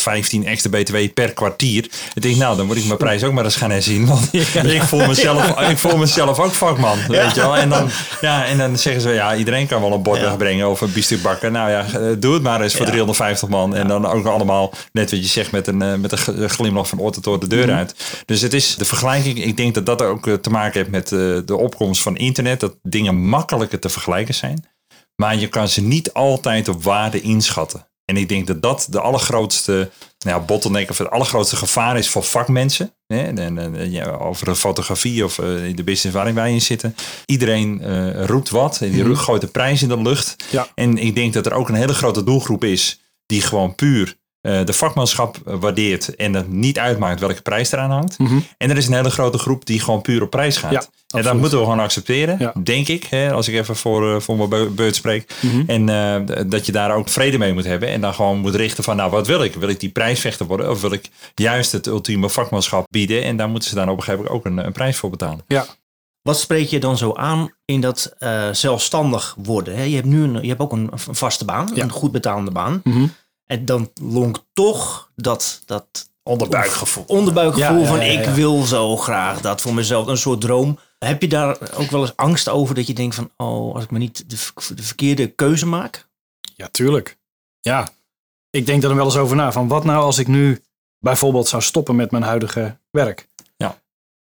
extra 0.44 0.70
btw 0.70 0.96
per 1.14 1.32
kwartier. 1.32 1.88
Ik 2.14 2.22
denk, 2.22 2.36
nou, 2.36 2.56
dan 2.56 2.66
moet 2.66 2.76
ik 2.76 2.86
mijn 2.86 2.98
prijs 2.98 3.24
ook 3.24 3.32
maar 3.32 3.44
eens 3.44 3.56
gaan 3.56 3.70
herzien. 3.70 4.06
Want 4.06 4.28
ik, 4.76 4.82
voel 4.82 5.06
mezelf, 5.06 5.60
ik 5.60 5.78
voel 5.78 5.96
mezelf 5.96 6.38
ook 6.38 6.52
vakman. 6.52 6.98
Weet 7.08 7.34
je 7.34 7.40
wel? 7.40 7.56
En, 7.56 7.68
dan, 7.68 7.90
ja, 8.20 8.44
en 8.44 8.58
dan 8.58 8.78
zeggen 8.78 9.02
ze, 9.02 9.10
ja, 9.10 9.34
iedereen 9.34 9.66
kan 9.66 9.80
wel 9.80 9.85
een 9.92 10.02
bord 10.02 10.20
wegbrengen 10.20 10.70
of 10.70 10.80
een 10.80 10.92
biefstuk 10.92 11.22
bakken. 11.22 11.52
Nou 11.52 11.70
ja, 11.70 12.14
doe 12.14 12.34
het 12.34 12.42
maar 12.42 12.60
eens 12.60 12.74
voor 12.74 12.86
350 12.86 13.48
man. 13.48 13.74
En 13.74 13.88
dan 13.88 14.06
ook 14.06 14.26
allemaal, 14.26 14.72
net 14.92 15.10
wat 15.10 15.20
je 15.20 15.26
zegt, 15.26 15.52
met 15.52 15.66
een, 15.66 16.00
met 16.00 16.26
een 16.26 16.50
glimlach 16.50 16.88
van 16.88 17.00
oor 17.00 17.12
tot 17.12 17.26
oor 17.26 17.40
de 17.40 17.46
deur 17.46 17.72
uit. 17.72 17.94
Dus 18.24 18.40
het 18.40 18.52
is 18.52 18.76
de 18.76 18.84
vergelijking. 18.84 19.44
Ik 19.44 19.56
denk 19.56 19.74
dat 19.74 19.86
dat 19.86 20.02
ook 20.02 20.28
te 20.28 20.50
maken 20.50 20.78
heeft 20.78 20.90
met 20.90 21.08
de 21.48 21.56
opkomst 21.56 22.02
van 22.02 22.16
internet. 22.16 22.60
Dat 22.60 22.76
dingen 22.82 23.16
makkelijker 23.16 23.78
te 23.78 23.88
vergelijken 23.88 24.34
zijn. 24.34 24.64
Maar 25.16 25.36
je 25.36 25.48
kan 25.48 25.68
ze 25.68 25.82
niet 25.82 26.12
altijd 26.12 26.68
op 26.68 26.82
waarde 26.82 27.20
inschatten. 27.20 27.86
En 28.06 28.16
ik 28.16 28.28
denk 28.28 28.46
dat 28.46 28.62
dat 28.62 28.86
de 28.90 29.00
allergrootste 29.00 29.90
nou, 30.18 30.42
bottleneck 30.42 30.90
of 30.90 30.98
het 30.98 31.10
allergrootste 31.10 31.56
gevaar 31.56 31.98
is 31.98 32.08
voor 32.08 32.22
vakmensen. 32.22 32.92
Hè? 33.06 33.22
En, 33.22 33.58
en, 33.58 33.90
ja, 33.90 34.10
over 34.10 34.44
de 34.44 34.56
fotografie 34.56 35.24
of 35.24 35.38
uh, 35.38 35.66
in 35.66 35.76
de 35.76 35.84
business 35.84 36.16
waarin 36.16 36.34
wij 36.34 36.52
in 36.52 36.62
zitten. 36.62 36.94
Iedereen 37.26 37.80
uh, 37.82 38.24
roept 38.24 38.50
wat 38.50 38.80
en 38.80 38.90
die 38.90 39.04
mm 39.04 39.14
gooit 39.16 39.40
de 39.40 39.46
prijs 39.46 39.82
in 39.82 39.88
de 39.88 40.02
lucht. 40.02 40.36
Ja. 40.50 40.68
En 40.74 40.98
ik 40.98 41.14
denk 41.14 41.32
dat 41.32 41.46
er 41.46 41.52
ook 41.52 41.68
een 41.68 41.74
hele 41.74 41.94
grote 41.94 42.24
doelgroep 42.24 42.64
is 42.64 43.00
die 43.26 43.40
gewoon 43.40 43.74
puur 43.74 44.16
de 44.46 44.72
vakmanschap 44.72 45.36
waardeert 45.44 46.16
en 46.16 46.34
het 46.34 46.52
niet 46.52 46.78
uitmaakt 46.78 47.20
welke 47.20 47.42
prijs 47.42 47.72
eraan 47.72 47.90
hangt. 47.90 48.18
Mm 48.18 48.26
-hmm. 48.26 48.46
En 48.58 48.70
er 48.70 48.76
is 48.76 48.86
een 48.86 48.94
hele 48.94 49.10
grote 49.10 49.38
groep 49.38 49.66
die 49.66 49.80
gewoon 49.80 50.02
puur 50.02 50.22
op 50.22 50.30
prijs 50.30 50.56
gaat. 50.56 50.72
Ja, 50.72 50.82
en 51.16 51.22
dat 51.22 51.34
moeten 51.34 51.58
we 51.58 51.64
gewoon 51.64 51.80
accepteren, 51.80 52.36
ja. 52.38 52.52
denk 52.62 52.88
ik. 52.88 53.04
Hè, 53.04 53.32
als 53.32 53.48
ik 53.48 53.54
even 53.54 53.76
voor, 53.76 54.14
uh, 54.14 54.20
voor 54.20 54.48
mijn 54.48 54.74
beurt 54.74 54.94
spreek. 54.94 55.34
Mm 55.40 55.50
-hmm. 55.50 55.64
En 55.66 55.88
uh, 56.28 56.46
dat 56.46 56.66
je 56.66 56.72
daar 56.72 56.94
ook 56.94 57.08
vrede 57.08 57.38
mee 57.38 57.52
moet 57.52 57.64
hebben. 57.64 57.88
En 57.88 58.00
dan 58.00 58.14
gewoon 58.14 58.38
moet 58.38 58.54
richten 58.54 58.84
van, 58.84 58.96
nou 58.96 59.10
wat 59.10 59.26
wil 59.26 59.42
ik? 59.42 59.54
Wil 59.54 59.68
ik 59.68 59.80
die 59.80 59.90
prijsvechter 59.90 60.46
worden? 60.46 60.70
Of 60.70 60.80
wil 60.80 60.92
ik 60.92 61.08
juist 61.34 61.72
het 61.72 61.86
ultieme 61.86 62.28
vakmanschap 62.28 62.86
bieden? 62.90 63.22
En 63.22 63.36
daar 63.36 63.48
moeten 63.48 63.68
ze 63.68 63.74
dan 63.74 63.88
op 63.88 63.96
een 63.96 64.02
gegeven 64.02 64.24
moment 64.24 64.46
ook 64.46 64.52
een, 64.52 64.66
een 64.66 64.72
prijs 64.72 64.96
voor 64.96 65.10
betalen. 65.10 65.44
Ja. 65.46 65.66
Wat 66.22 66.38
spreek 66.38 66.68
je 66.68 66.80
dan 66.80 66.96
zo 66.96 67.14
aan 67.14 67.50
in 67.64 67.80
dat 67.80 68.14
uh, 68.18 68.48
zelfstandig 68.52 69.36
worden? 69.42 69.76
Hè? 69.76 69.82
Je 69.82 69.94
hebt 69.94 70.06
nu 70.06 70.22
een, 70.22 70.42
je 70.42 70.48
hebt 70.48 70.60
ook 70.60 70.72
een, 70.72 70.90
een 71.06 71.14
vaste 71.14 71.44
baan, 71.44 71.70
ja. 71.74 71.82
een 71.82 71.90
goed 71.90 72.12
betaalde 72.12 72.50
baan. 72.50 72.80
Mm 72.84 72.92
-hmm. 72.92 73.12
En 73.46 73.64
dan 73.64 73.90
lonkt 73.94 74.44
toch 74.52 75.10
dat, 75.14 75.62
dat 75.64 76.10
onderbuikgevoel, 76.22 77.04
onderbuikgevoel 77.06 77.80
ja, 77.80 77.86
van 77.86 78.00
ik 78.00 78.24
wil 78.24 78.62
zo 78.62 78.96
graag 78.96 79.40
dat 79.40 79.60
voor 79.60 79.74
mezelf. 79.74 80.06
Een 80.06 80.16
soort 80.16 80.40
droom. 80.40 80.78
Heb 80.98 81.22
je 81.22 81.28
daar 81.28 81.58
ook 81.74 81.90
wel 81.90 82.00
eens 82.00 82.16
angst 82.16 82.48
over 82.48 82.74
dat 82.74 82.86
je 82.86 82.94
denkt 82.94 83.14
van 83.14 83.30
oh, 83.36 83.74
als 83.74 83.84
ik 83.84 83.90
me 83.90 83.98
niet 83.98 84.30
de, 84.30 84.36
de 84.74 84.82
verkeerde 84.82 85.26
keuze 85.26 85.66
maak? 85.66 86.08
Ja, 86.54 86.68
tuurlijk. 86.68 87.18
Ja, 87.60 87.88
ik 88.50 88.66
denk 88.66 88.82
er 88.82 88.88
dan 88.88 88.96
wel 88.96 89.06
eens 89.06 89.16
over 89.16 89.36
na. 89.36 89.52
Van 89.52 89.68
wat 89.68 89.84
nou 89.84 90.02
als 90.02 90.18
ik 90.18 90.26
nu 90.26 90.62
bijvoorbeeld 90.98 91.48
zou 91.48 91.62
stoppen 91.62 91.96
met 91.96 92.10
mijn 92.10 92.22
huidige 92.22 92.78
werk? 92.90 93.28
Ja. 93.56 93.80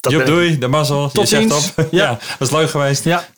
Dat 0.01 0.13
Joep, 0.13 0.27
doei, 0.27 0.59
de 0.59 0.69
mazzel. 0.69 1.11
Tot 1.11 1.29
je 1.29 1.37
ziens. 1.37 1.65
zegt 1.65 1.79
op. 1.79 1.93
Ja. 1.93 2.11
ja, 2.11 2.19
was 2.39 2.51
leuk 2.51 2.71
geweest. 2.71 3.05
Ja, 3.05 3.29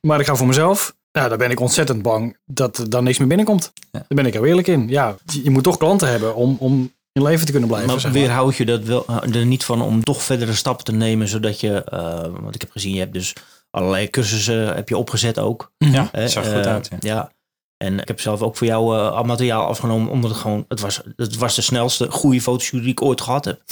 maar 0.00 0.20
ik 0.20 0.26
ga 0.26 0.34
voor 0.34 0.46
mezelf. 0.46 0.96
Nou, 1.18 1.28
daar 1.28 1.38
ben 1.38 1.50
ik 1.50 1.60
ontzettend 1.60 2.02
bang 2.02 2.36
dat 2.44 2.78
er 2.78 2.90
dan 2.90 3.04
niks 3.04 3.18
meer 3.18 3.28
binnenkomt. 3.28 3.72
Ja. 3.74 3.80
Daar 3.90 4.04
ben 4.08 4.26
ik 4.26 4.32
heel 4.32 4.44
eerlijk 4.44 4.66
in. 4.66 4.88
Ja, 4.88 5.16
je 5.42 5.50
moet 5.50 5.62
toch 5.62 5.76
klanten 5.76 6.08
hebben 6.08 6.34
om, 6.34 6.56
om 6.58 6.92
in 7.12 7.22
leven 7.22 7.46
te 7.46 7.50
kunnen 7.50 7.68
blijven. 7.68 7.90
Maar 7.90 8.00
zeg 8.00 8.12
weerhoud 8.12 8.56
je 8.56 8.64
dat 8.64 8.82
wel, 8.82 9.06
er 9.08 9.46
niet 9.46 9.64
van 9.64 9.82
om 9.82 10.02
toch 10.02 10.22
verdere 10.22 10.54
stappen 10.54 10.84
te 10.84 10.92
nemen, 10.92 11.28
zodat 11.28 11.60
je, 11.60 11.86
uh, 11.92 12.42
want 12.42 12.54
ik 12.54 12.60
heb 12.60 12.70
gezien, 12.70 12.92
je 12.92 12.98
hebt 12.98 13.12
dus 13.12 13.32
allerlei 13.70 14.10
cursussen 14.10 14.74
heb 14.74 14.88
je 14.88 14.96
opgezet 14.96 15.38
ook. 15.38 15.72
Ja, 15.78 16.10
uh, 16.14 16.26
zag 16.26 16.46
goed 16.46 16.66
uit. 16.66 16.88
Ja. 16.90 16.98
ja. 17.00 17.32
En 17.76 17.98
ik 17.98 18.08
heb 18.08 18.20
zelf 18.20 18.42
ook 18.42 18.56
voor 18.56 18.66
jou 18.66 18.96
uh, 18.96 19.22
materiaal 19.22 19.66
afgenomen, 19.66 20.10
omdat 20.10 20.30
het 20.30 20.40
gewoon, 20.40 20.64
het 20.68 20.80
was, 20.80 21.00
het 21.16 21.36
was 21.36 21.54
de 21.54 21.62
snelste 21.62 22.10
goede 22.10 22.40
fotoshoot 22.40 22.80
die 22.80 22.90
ik 22.90 23.02
ooit 23.02 23.20
gehad 23.20 23.44
heb. 23.44 23.62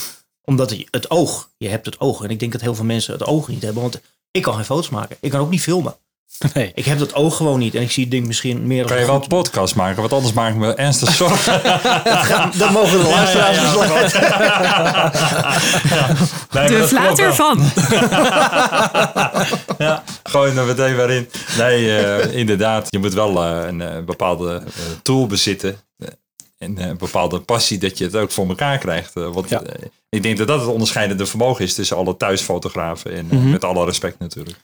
Omdat 0.43 0.71
het, 0.71 0.89
het 0.91 1.11
oog, 1.11 1.51
je 1.57 1.69
hebt 1.69 1.87
het 1.87 2.01
oog. 2.01 2.23
En 2.23 2.31
ik 2.31 2.39
denk 2.39 2.53
dat 2.53 2.61
heel 2.61 2.75
veel 2.75 2.85
mensen 2.85 3.13
het 3.13 3.27
oog 3.27 3.49
niet 3.49 3.63
hebben, 3.63 3.83
want 3.83 4.01
ik 4.31 4.43
kan 4.43 4.55
geen 4.55 4.65
foto's 4.65 4.89
maken. 4.89 5.17
Ik 5.21 5.31
kan 5.31 5.41
ook 5.41 5.51
niet 5.51 5.63
filmen. 5.63 5.95
Nee. 6.55 6.73
Ik 6.75 6.85
heb 6.85 6.99
dat 6.99 7.15
oog 7.15 7.37
gewoon 7.37 7.59
niet. 7.59 7.75
En 7.75 7.83
ik 7.83 7.91
zie 7.91 8.03
het 8.03 8.13
ding 8.13 8.27
misschien 8.27 8.67
meer... 8.67 8.85
Kan 8.85 8.99
je 8.99 9.07
wel 9.07 9.15
een 9.15 9.29
podcast 9.29 9.75
maken? 9.75 10.01
Want 10.01 10.13
anders 10.13 10.33
maak 10.33 10.51
ik 10.51 10.57
me 10.57 10.75
ernstig 10.75 11.15
zorgen. 11.25 11.63
dat, 11.63 12.55
dat 12.55 12.71
mogen 12.71 12.99
de 12.99 13.09
luisteraars 13.09 13.57
ja, 13.57 13.63
ja, 16.51 16.67
De 16.69 16.87
flaat 16.87 17.19
ervan. 17.19 17.59
ja, 19.87 20.03
gooi 20.23 20.57
er 20.57 20.65
meteen 20.65 20.97
weer 20.97 21.11
in. 21.11 21.29
Nee, 21.59 21.85
uh, 21.85 22.35
inderdaad. 22.35 22.87
Je 22.89 22.99
moet 22.99 23.15
wel 23.15 23.45
uh, 23.45 23.67
een 23.67 23.81
uh, 23.81 23.99
bepaalde 24.07 24.63
tool 25.03 25.27
bezitten. 25.27 25.77
En 26.59 26.83
een 26.83 26.97
bepaalde 26.97 27.41
passie 27.41 27.79
dat 27.79 27.99
je 27.99 28.05
het 28.05 28.17
ook 28.17 28.31
voor 28.31 28.49
elkaar 28.49 28.79
krijgt. 28.79 29.13
want 29.13 29.49
ja. 29.49 29.63
ik 30.09 30.23
denk 30.23 30.39
dat 30.39 30.47
dat 30.47 30.61
het 30.61 30.69
onderscheidende 30.69 31.27
vermogen 31.27 31.65
is 31.65 31.75
tussen 31.75 31.97
alle 31.97 32.17
thuisfotografen. 32.17 33.13
En 33.13 33.25
mm 33.25 33.41
-hmm. 33.41 33.51
met 33.51 33.65
alle 33.65 33.85
respect 33.85 34.19
natuurlijk. 34.19 34.57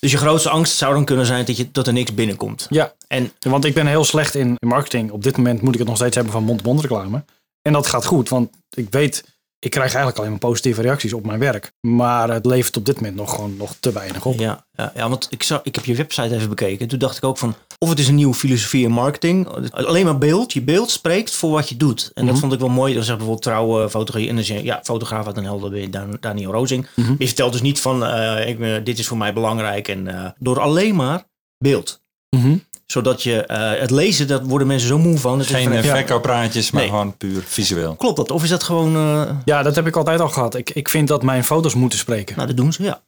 Dus 0.00 0.10
je 0.10 0.16
grootste 0.16 0.50
angst 0.50 0.76
zou 0.76 0.94
dan 0.94 1.04
kunnen 1.04 1.26
zijn 1.26 1.44
dat, 1.44 1.56
je, 1.56 1.70
dat 1.72 1.86
er 1.86 1.92
niks 1.92 2.14
binnenkomt. 2.14 2.66
Ja, 2.70 2.94
en, 3.06 3.32
want 3.40 3.64
ik 3.64 3.74
ben 3.74 3.86
heel 3.86 4.04
slecht 4.04 4.34
in 4.34 4.56
marketing. 4.58 5.10
Op 5.10 5.22
dit 5.22 5.36
moment 5.36 5.62
moet 5.62 5.72
ik 5.72 5.78
het 5.78 5.88
nog 5.88 5.96
steeds 5.96 6.14
hebben 6.14 6.32
van 6.32 6.44
mond-mond 6.44 6.80
reclame. 6.80 7.24
En 7.62 7.72
dat 7.72 7.86
gaat 7.86 8.04
goed, 8.04 8.28
want 8.28 8.50
ik 8.70 8.86
weet, 8.90 9.24
ik 9.58 9.70
krijg 9.70 9.86
eigenlijk 9.88 10.18
alleen 10.18 10.30
maar 10.30 10.38
positieve 10.38 10.82
reacties 10.82 11.12
op 11.12 11.26
mijn 11.26 11.38
werk. 11.38 11.72
Maar 11.80 12.30
het 12.30 12.46
levert 12.46 12.76
op 12.76 12.84
dit 12.86 12.94
moment 12.96 13.14
nog 13.16 13.34
gewoon 13.34 13.56
nog 13.56 13.74
te 13.80 13.92
weinig 13.92 14.24
op. 14.26 14.38
Ja, 14.38 14.66
ja, 14.72 14.92
ja 14.94 15.08
want 15.08 15.26
ik, 15.30 15.42
zag, 15.42 15.60
ik 15.62 15.74
heb 15.74 15.84
je 15.84 15.94
website 15.94 16.34
even 16.34 16.48
bekeken. 16.48 16.88
Toen 16.88 16.98
dacht 16.98 17.16
ik 17.16 17.24
ook 17.24 17.38
van, 17.38 17.54
of 17.78 17.88
het 17.88 17.98
is 17.98 18.08
een 18.08 18.14
nieuwe 18.14 18.34
filosofie 18.34 18.84
in 18.84 18.90
marketing. 18.90 19.48
Alleen 19.72 20.04
maar 20.04 20.18
beeld. 20.18 20.52
Je 20.52 20.62
beeld 20.62 20.90
spreekt 20.90 21.30
voor 21.34 21.50
wat 21.50 21.68
je 21.68 21.76
doet. 21.76 22.10
En 22.14 22.22
dat 22.24 22.32
Mhm. 22.32 22.40
vond 22.40 22.52
ik 22.52 22.58
wel 22.58 22.68
mooi. 22.68 22.94
Dan 22.94 23.02
zegt 23.02 23.16
bijvoorbeeld 23.16 23.42
trouwe 23.46 23.90
fotografie. 23.90 24.28
En 24.28 24.34
dan 24.34 24.44
zeg 24.44 24.56
je, 24.58 24.64
ja, 24.64 24.80
fotograaf 24.82 25.26
uit 25.26 25.36
een 25.36 25.44
helder 25.44 25.90
Dan- 25.90 26.16
Daniel 26.20 26.52
Rozing. 26.52 26.86
Mhm. 26.94 27.14
Je 27.18 27.26
vertelt 27.26 27.52
dus 27.52 27.62
niet 27.62 27.80
van, 27.80 28.04
eh, 28.04 28.48
ik, 28.48 28.58
ben- 28.58 28.84
dit 28.84 28.98
is 28.98 29.06
voor 29.06 29.16
mij 29.16 29.32
belangrijk. 29.32 29.88
En 29.88 30.06
eh, 30.08 30.30
door 30.38 30.60
alleen 30.60 30.94
maar 30.94 31.24
beeld. 31.58 32.04
Mhm. 32.30 32.56
Zodat 32.86 33.22
je 33.22 33.46
eh, 33.46 33.80
het 33.80 33.90
lezen, 33.90 34.26
dat 34.26 34.42
worden 34.44 34.66
mensen 34.66 34.88
zo 34.88 34.98
moe 34.98 35.18
van. 35.18 35.38
Het 35.38 35.48
is 35.48 35.54
Geen 35.54 35.64
van, 35.64 35.72
eh, 35.72 35.84
ja, 35.84 35.94
verkooppraatjes, 35.94 36.70
maar 36.70 36.80
Nee. 36.82 36.90
gewoon 36.90 37.16
puur 37.16 37.42
visueel. 37.46 37.94
Klopt 37.94 38.16
dat? 38.16 38.30
Of 38.30 38.42
is 38.42 38.48
dat 38.48 38.62
gewoon, 38.62 38.96
eh, 38.96 39.30
Ja, 39.44 39.62
dat 39.62 39.74
heb 39.74 39.86
ik 39.86 39.96
altijd 39.96 40.20
al 40.20 40.28
gehad. 40.28 40.54
Ik, 40.54 40.70
ik 40.70 40.88
vind 40.88 41.08
dat 41.08 41.22
mijn 41.22 41.44
foto's 41.44 41.74
moeten 41.74 41.98
spreken. 41.98 42.34
nou 42.36 42.48
dat 42.48 42.56
doen 42.56 42.72
ze, 42.72 42.82
ja. 42.82 43.00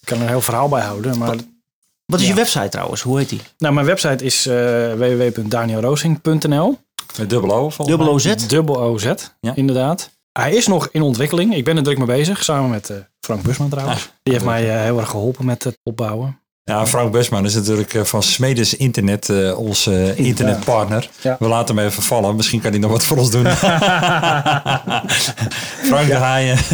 Ik 0.00 0.14
kan 0.14 0.16
er 0.16 0.22
een 0.22 0.28
heel 0.28 0.40
verhaal 0.40 0.68
bij 0.68 0.82
houden. 0.82 1.18
Maar 1.18 1.36
Wat 2.06 2.20
is 2.20 2.26
Ja. 2.26 2.32
je 2.32 2.38
website 2.38 2.68
trouwens? 2.68 3.02
Hoe 3.02 3.18
heet 3.18 3.28
die? 3.28 3.40
nou, 3.58 3.74
mijn 3.74 3.86
website 3.86 4.24
is 4.24 4.46
eh 4.46 4.92
www.danielroosing.nl. 4.94 6.78
Dubbel 7.26 7.52
O 7.54 7.72
Dubbel. 7.84 8.08
OZ? 8.08 8.34
Dubbel 8.46 8.80
OZ, 8.80 9.12
Ja. 9.40 9.52
inderdaad. 9.54 10.10
Hij 10.32 10.54
is 10.54 10.66
nog 10.66 10.88
in 10.92 11.02
ontwikkeling. 11.02 11.54
Ik 11.54 11.64
ben 11.64 11.76
er 11.76 11.82
druk 11.82 11.98
mee 11.98 12.06
bezig, 12.06 12.44
samen 12.44 12.70
met 12.70 12.90
eh, 12.90 12.96
Frank 13.20 13.42
Busman 13.42 13.68
trouwens. 13.68 14.00
Ah, 14.00 14.06
Die 14.22 14.32
heeft 14.32 14.44
mij 14.44 14.82
heel 14.84 14.98
erg 14.98 15.08
geholpen 15.10 15.44
met 15.44 15.64
het 15.64 15.78
opbouwen. 15.82 16.38
Ja, 16.68 16.86
Frank 16.86 17.12
Besman 17.12 17.44
is 17.44 17.54
natuurlijk 17.54 17.94
eh, 17.94 18.04
van 18.04 18.22
Smedes 18.22 18.76
Internet 18.76 19.28
eh, 19.28 19.58
onze 19.58 20.14
internetpartner. 20.16 21.10
Ja. 21.20 21.36
We 21.38 21.46
laten 21.48 21.76
hem 21.76 21.86
even 21.86 22.02
vallen. 22.02 22.36
Misschien 22.36 22.60
kan 22.60 22.70
hij 22.70 22.80
nog 22.80 22.90
wat 22.90 23.04
voor 23.04 23.16
ons 23.16 23.30
doen. 23.30 23.46
Frank 25.90 26.06
de 26.06 26.14
Haaien. 26.14 26.58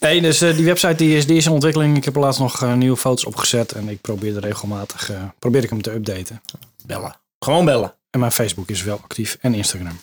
Nee, 0.00 0.20
dus 0.20 0.40
eh, 0.40 0.56
die 0.56 0.64
website 0.64 0.94
die 0.94 1.16
is, 1.16 1.26
die 1.26 1.36
is 1.36 1.46
in 1.46 1.52
ontwikkeling. 1.52 1.96
Ik 1.96 2.04
heb 2.04 2.14
er 2.14 2.20
laatst 2.20 2.40
nog 2.40 2.62
eh, 2.62 2.74
nieuwe 2.74 2.96
foto's 2.96 3.24
opgezet. 3.24 3.72
En 3.72 3.88
ik 3.88 4.00
probeer 4.00 4.36
er 4.36 4.42
regelmatig 4.42 5.10
eh, 5.10 5.16
probeer 5.38 5.62
ik 5.62 5.70
hem 5.70 5.82
te 5.82 5.92
updaten. 5.92 6.42
Bellen. 6.86 7.14
Gewoon 7.38 7.64
bellen. 7.64 7.92
En 8.10 8.20
mijn 8.20 8.32
Facebook 8.32 8.68
is 8.68 8.82
wel 8.82 9.00
actief. 9.02 9.38
En 9.40 9.54
Instagram. 9.54 10.00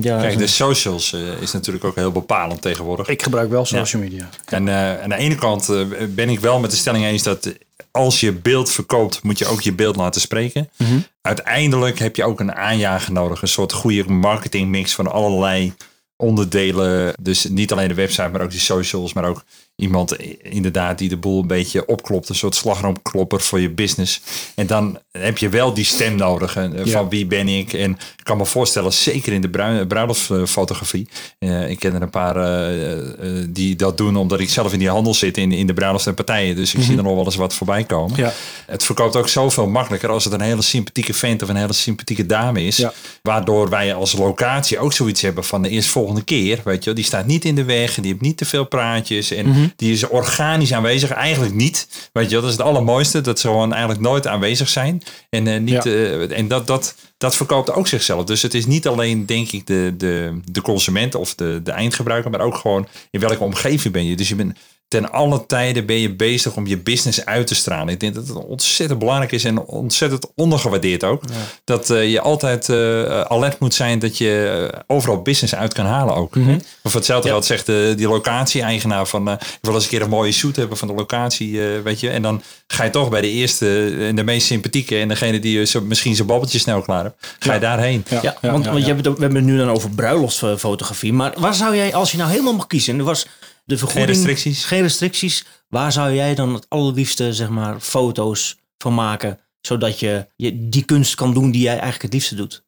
ja, 0.00 0.20
Kijk, 0.20 0.38
de 0.38 0.46
socials 0.46 1.12
eh, 1.12 1.42
is 1.42 1.52
natuurlijk 1.52 1.84
ook 1.84 1.94
heel 1.94 2.12
bepalend 2.12 2.62
tegenwoordig. 2.62 3.08
Ik 3.08 3.22
gebruik 3.22 3.50
wel 3.50 3.64
social 3.64 4.02
media. 4.02 4.28
En 4.44 4.68
eh, 4.68 5.02
aan 5.02 5.08
de 5.08 5.16
ene 5.16 5.34
kant 5.34 5.68
eh, 5.68 5.84
ben 6.08 6.28
ik 6.28 6.40
wel 6.40 6.60
met 6.60 6.70
de 6.70 6.76
stelling 6.76 7.04
eens 7.04 7.22
dat 7.22 7.52
als 7.90 8.20
je 8.20 8.32
beeld 8.32 8.70
verkoopt, 8.70 9.22
moet 9.22 9.38
je 9.38 9.46
ook 9.46 9.60
je 9.60 9.72
beeld 9.72 9.96
laten 9.96 10.20
spreken. 10.20 10.70
Mhm. 10.76 10.98
Uiteindelijk 11.20 11.98
heb 11.98 12.16
je 12.16 12.24
ook 12.24 12.40
een 12.40 12.54
aanjager 12.54 13.12
nodig. 13.12 13.42
Een 13.42 13.48
soort 13.48 13.72
goede 13.72 14.10
marketingmix 14.10 14.94
van 14.94 15.12
allerlei 15.12 15.74
onderdelen. 16.16 17.14
Dus 17.20 17.44
niet 17.44 17.72
alleen 17.72 17.88
de 17.88 17.94
website, 17.94 18.28
maar 18.28 18.40
ook 18.40 18.50
die 18.50 18.60
socials. 18.60 19.12
Maar 19.12 19.24
ook 19.24 19.44
iemand 19.80 20.16
inderdaad 20.42 20.98
die 20.98 21.08
de 21.08 21.16
boel 21.16 21.40
een 21.40 21.46
beetje 21.46 21.86
opklopt. 21.86 22.28
Een 22.28 22.34
soort 22.34 22.54
slagroomklopper 22.54 23.40
voor 23.40 23.60
je 23.60 23.70
business. 23.70 24.20
En 24.54 24.66
dan 24.66 24.98
heb 25.10 25.38
je 25.38 25.48
wel 25.48 25.74
die 25.74 25.84
stem 25.84 26.16
nodig. 26.16 26.54
Ja. 26.54 26.86
Van 26.86 27.08
wie 27.08 27.26
ben 27.26 27.48
ik? 27.48 27.72
En 27.72 27.90
ik 27.90 28.24
kan 28.24 28.36
me 28.36 28.46
voorstellen, 28.46 28.92
zeker 28.92 29.32
in 29.32 29.40
de 29.40 29.48
brui- 29.48 29.86
bruiloftsfotografie. 29.86 31.08
Eh, 31.38 31.70
ik 31.70 31.78
ken 31.78 31.94
er 31.94 32.02
een 32.02 32.10
paar 32.10 32.36
eh, 32.36 33.38
eh, 33.40 33.46
die 33.48 33.76
dat 33.76 33.96
doen 33.96 34.16
omdat 34.16 34.40
ik 34.40 34.50
zelf 34.50 34.72
in 34.72 34.78
die 34.78 34.88
handel 34.88 35.14
zit. 35.14 35.36
In, 35.36 35.52
in 35.52 35.66
de 35.66 35.74
bruiloft 35.74 36.06
en 36.06 36.14
partijen. 36.14 36.56
Dus 36.56 36.74
ik 36.74 36.82
zie 36.82 36.96
er 36.96 37.02
nog 37.02 37.14
wel 37.14 37.24
eens 37.24 37.36
wat 37.36 37.54
voorbij 37.54 37.84
komen. 37.84 38.16
Ja. 38.16 38.32
Het 38.66 38.84
verkoopt 38.84 39.16
ook 39.16 39.28
zoveel 39.28 39.66
makkelijker 39.66 40.10
als 40.10 40.24
het 40.24 40.32
een 40.32 40.40
hele 40.40 40.62
sympathieke 40.62 41.14
vent 41.14 41.42
of 41.42 41.48
een 41.48 41.56
hele 41.56 41.72
sympathieke 41.72 42.26
dame 42.26 42.64
is. 42.64 42.76
Ja. 42.76 42.92
Waardoor 43.22 43.68
wij 43.68 43.94
als 43.94 44.12
locatie 44.12 44.78
ook 44.78 44.92
zoiets 44.92 45.20
hebben 45.20 45.44
van 45.44 45.62
de 45.62 45.68
eerstvolgende 45.68 46.22
keer. 46.22 46.60
Weet 46.64 46.78
je, 46.78 46.84
wel, 46.84 46.94
die 46.94 47.04
staat 47.04 47.26
niet 47.26 47.44
in 47.44 47.54
de 47.54 47.64
weg, 47.64 47.94
die 47.94 48.10
heeft 48.10 48.20
niet 48.20 48.36
te 48.36 48.44
veel 48.44 48.64
praatjes 48.64 49.30
en 49.30 49.69
Die 49.76 49.92
is 49.92 50.08
organisch 50.08 50.72
aanwezig. 50.72 51.10
Eigenlijk 51.10 51.54
niet. 51.54 52.08
Weet 52.12 52.24
je, 52.24 52.30
wel, 52.30 52.40
dat 52.40 52.50
is 52.50 52.56
het 52.56 52.66
allermooiste. 52.66 53.20
Dat 53.20 53.38
ze 53.40 53.46
gewoon 53.46 53.70
eigenlijk 53.72 54.00
nooit 54.02 54.26
aanwezig 54.26 54.68
zijn. 54.68 55.02
En, 55.30 55.46
eh, 55.46 55.60
niet, 55.60 55.84
Ja. 55.84 55.90
eh, 55.90 56.38
en 56.38 56.48
dat, 56.48 56.66
dat, 56.66 56.94
dat 57.18 57.36
verkoopt 57.36 57.72
ook 57.72 57.86
zichzelf. 57.88 58.24
Dus 58.24 58.42
het 58.42 58.54
is 58.54 58.66
niet 58.66 58.86
alleen, 58.86 59.26
denk 59.26 59.50
ik, 59.52 59.66
de, 59.66 59.94
de, 59.96 60.40
de 60.44 60.62
consument 60.62 61.14
of 61.14 61.34
de, 61.34 61.60
de 61.64 61.70
eindgebruiker, 61.70 62.30
maar 62.30 62.40
ook 62.40 62.56
gewoon 62.56 62.86
in 63.10 63.20
welke 63.20 63.44
omgeving 63.44 63.92
ben 63.92 64.04
je. 64.04 64.16
Dus 64.16 64.28
je 64.28 64.34
bent 64.34 64.58
ten 64.90 65.12
alle 65.12 65.46
tijden 65.46 65.86
ben 65.86 65.98
je 65.98 66.14
bezig 66.14 66.56
om 66.56 66.66
je 66.66 66.78
business 66.78 67.24
uit 67.24 67.46
te 67.46 67.54
stralen. 67.54 67.88
Ik 67.88 68.00
denk 68.00 68.14
dat 68.14 68.28
het 68.28 68.36
ontzettend 68.36 68.98
belangrijk 68.98 69.32
is 69.32 69.44
en 69.44 69.58
ontzettend 69.60 70.26
ondergewaardeerd 70.34 71.04
ook. 71.04 71.22
Dat 71.64 71.90
eh, 71.90 72.10
je 72.10 72.20
altijd 72.20 72.68
eh, 72.68 73.20
alert 73.20 73.58
moet 73.58 73.74
zijn 73.74 73.98
dat 73.98 74.18
je 74.18 74.68
eh, 74.72 74.78
overal 74.86 75.22
business 75.22 75.54
uit 75.54 75.72
kan 75.72 75.86
halen 75.86 76.14
ook. 76.14 76.34
Mhm. 76.34 76.48
hè? 76.48 76.56
Of 76.82 76.92
hetzelfde 76.92 77.28
geld 77.28 77.44
zegt 77.44 77.66
de, 77.66 77.92
die 77.96 78.08
locatie-eigenaar 78.08 79.06
van... 79.06 79.28
eh, 79.28 79.34
ik 79.34 79.58
wil 79.60 79.74
eens 79.74 79.82
een 79.84 79.90
keer 79.90 80.02
een 80.02 80.08
mooie 80.08 80.32
shoot 80.32 80.56
hebben 80.56 80.76
van 80.76 80.88
de 80.88 80.94
locatie, 80.94 81.60
eh, 81.60 81.82
weet 81.82 82.00
je. 82.00 82.10
En 82.10 82.22
dan 82.22 82.42
ga 82.66 82.84
je 82.84 82.90
toch 82.90 83.08
bij 83.08 83.20
de 83.20 83.30
eerste 83.30 83.96
en 84.00 84.16
de 84.16 84.24
meest 84.24 84.46
sympathieke... 84.46 84.98
en 84.98 85.08
degene 85.08 85.38
die 85.40 85.58
je 85.58 85.64
zo, 85.66 85.80
misschien 85.80 86.14
zijn 86.14 86.26
babbeltje 86.26 86.58
snel 86.58 86.82
klaar 86.82 87.02
hebt, 87.02 87.36
ga 87.38 87.54
je 87.54 87.60
daarheen. 87.60 88.04
Ja, 88.08 88.20
want, 88.22 88.38
ja, 88.40 88.50
want 88.52 88.64
ja. 88.64 88.76
Je 88.76 88.84
hebt 88.84 89.04
het, 89.04 89.14
we 89.14 89.22
hebben 89.22 89.42
het 89.42 89.50
nu 89.50 89.58
dan 89.58 89.70
over 89.70 89.90
bruiloftsfotografie. 89.90 91.12
Maar 91.12 91.32
waar 91.38 91.54
zou 91.54 91.76
jij, 91.76 91.94
als 91.94 92.10
je 92.10 92.16
nou 92.16 92.30
helemaal 92.30 92.54
mag 92.54 92.66
kiezen... 92.66 92.92
en 92.92 92.98
er 92.98 93.04
was 93.04 93.26
de 93.70 93.78
vergoeding... 93.78 94.08
restricties. 94.16 94.64
Geen 94.64 94.82
restricties. 94.82 95.44
Waar 95.68 95.92
zou 95.92 96.12
jij 96.14 96.34
dan 96.34 96.54
het 96.54 96.66
allerliefste, 96.68 97.32
zeg 97.34 97.48
maar, 97.48 97.80
foto's 97.80 98.56
van 98.78 98.94
maken... 98.94 99.38
zodat 99.60 99.98
je, 100.00 100.26
je 100.36 100.68
die 100.68 100.84
kunst 100.84 101.14
kan 101.14 101.34
doen 101.34 101.50
die 101.50 101.62
jij 101.62 101.72
eigenlijk 101.72 102.02
het 102.02 102.12
liefste 102.12 102.34
doet? 102.34 102.62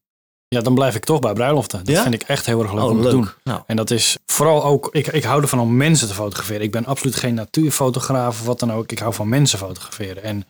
Ja, 0.49 0.61
dan 0.61 0.75
blijf 0.75 0.95
ik 0.95 1.05
toch 1.05 1.21
bij 1.21 1.33
bruiloften. 1.33 1.79
Dat 1.85 1.95
Ja? 1.95 2.03
vind 2.03 2.15
ik 2.15 2.23
echt 2.23 2.47
heel 2.47 2.63
erg 2.63 2.73
leuk 2.73 2.83
Oh, 2.83 2.91
om 2.91 2.97
te 2.97 3.03
leuk. 3.03 3.11
doen. 3.13 3.29
Nou, 3.45 3.63
En 3.67 3.77
dat 3.77 3.91
is 3.91 4.17
vooral 4.27 4.65
ook, 4.65 4.89
ik, 4.93 5.07
ik 5.07 5.23
hou 5.25 5.43
ervan 5.43 5.61
om 5.61 5.77
mensen 5.77 6.09
te 6.09 6.15
fotograferen. 6.15 6.63
Ik 6.63 6.71
ben 6.71 6.85
absoluut 6.87 7.17
geen 7.17 7.35
natuurfotograaf 7.35 8.41
of 8.41 8.47
wat 8.47 8.59
dan 8.61 8.73
ook. 8.73 8.93
Ik 8.93 8.99
hou 8.99 9.15
van 9.15 9.29
mensen 9.29 9.59
fotograferen. 9.59 10.23
En 10.23 10.45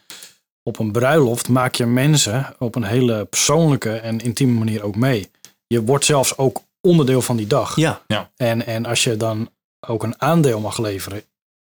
op 0.63 0.79
een 0.79 0.93
bruiloft 0.93 1.49
maak 1.49 1.75
je 1.75 1.87
mensen 1.87 2.55
op 2.59 2.75
een 2.75 2.85
hele 2.85 3.25
persoonlijke 3.25 3.93
en 3.97 4.21
intieme 4.21 4.59
manier 4.59 4.83
ook 4.83 4.97
mee. 4.97 5.31
Je 5.67 5.83
wordt 5.83 6.05
zelfs 6.05 6.37
ook 6.39 6.61
onderdeel 6.81 7.23
van 7.23 7.37
die 7.37 7.47
dag. 7.47 7.77
ja. 7.77 8.03
En, 8.37 8.67
en 8.67 8.87
als 8.87 9.05
je 9.05 9.17
dan 9.17 9.49
ook 9.87 10.03
een 10.03 10.15
aandeel 10.21 10.61
mag 10.61 10.79
leveren 10.79 11.23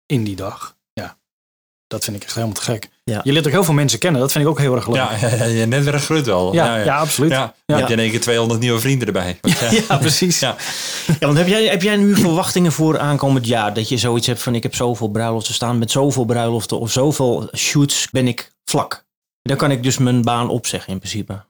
in 0.07 0.25
die 0.25 0.37
dag, 0.37 0.77
ja, 0.93 1.17
dat 1.87 2.05
vind 2.05 2.17
ik 2.17 2.23
echt 2.25 2.35
helemaal 2.35 2.55
te 2.55 2.63
gek. 2.63 2.89
Ja. 3.05 3.21
Je 3.25 3.33
leert 3.33 3.47
ook 3.47 3.53
heel 3.53 3.65
veel 3.65 3.75
mensen 3.75 3.99
kennen. 3.99 4.21
Dat 4.21 4.33
vind 4.33 4.45
ik 4.45 4.51
ook 4.51 4.59
heel 4.59 4.75
erg 4.75 4.87
leuk. 4.87 4.97
Ja, 4.97 5.15
je 5.61 5.67
netwerk 5.67 6.03
groeit 6.03 6.27
wel. 6.27 6.53
ja, 6.55 6.77
ja, 6.77 6.99
absoluut. 6.99 7.31
Ja, 7.31 7.39
Ja. 7.41 7.55
dan 7.67 7.77
heb 7.79 7.87
je 7.89 7.93
in 7.95 7.99
één 8.01 8.11
keer 8.11 8.21
200 8.21 8.61
nieuwe 8.61 8.81
vrienden 8.81 9.07
erbij. 9.07 9.39
Ja. 9.61 9.71
Ja, 9.89 9.97
precies. 9.99 10.39
Ja. 10.39 10.57
Ja, 11.07 11.27
want 11.27 11.39
heb 11.39 11.47
jij, 11.47 11.65
heb 11.65 11.83
jij 11.83 11.97
nu 11.97 12.15
verwachtingen 12.17 12.73
voor 12.73 12.99
aankomend 12.99 13.47
jaar? 13.47 13.75
Dat 13.75 13.89
je 13.89 13.97
zoiets 13.99 14.27
hebt 14.27 14.43
van 14.43 14.55
ik 14.55 14.63
heb 14.63 14.75
zoveel 14.75 15.09
bruiloften 15.09 15.55
staan 15.55 15.79
met 15.79 15.91
zoveel 15.91 16.25
bruiloften 16.25 16.79
of 16.81 16.91
zoveel 16.93 17.49
shoots 17.57 18.09
ben 18.11 18.29
ik 18.29 18.53
vlak. 18.65 19.05
Dan 19.43 19.57
kan 19.57 19.71
ik 19.71 19.83
dus 19.83 19.99
mijn 19.99 20.23
baan 20.23 20.49
opzeggen 20.49 20.93
in 20.93 20.99
principe. 20.99 21.45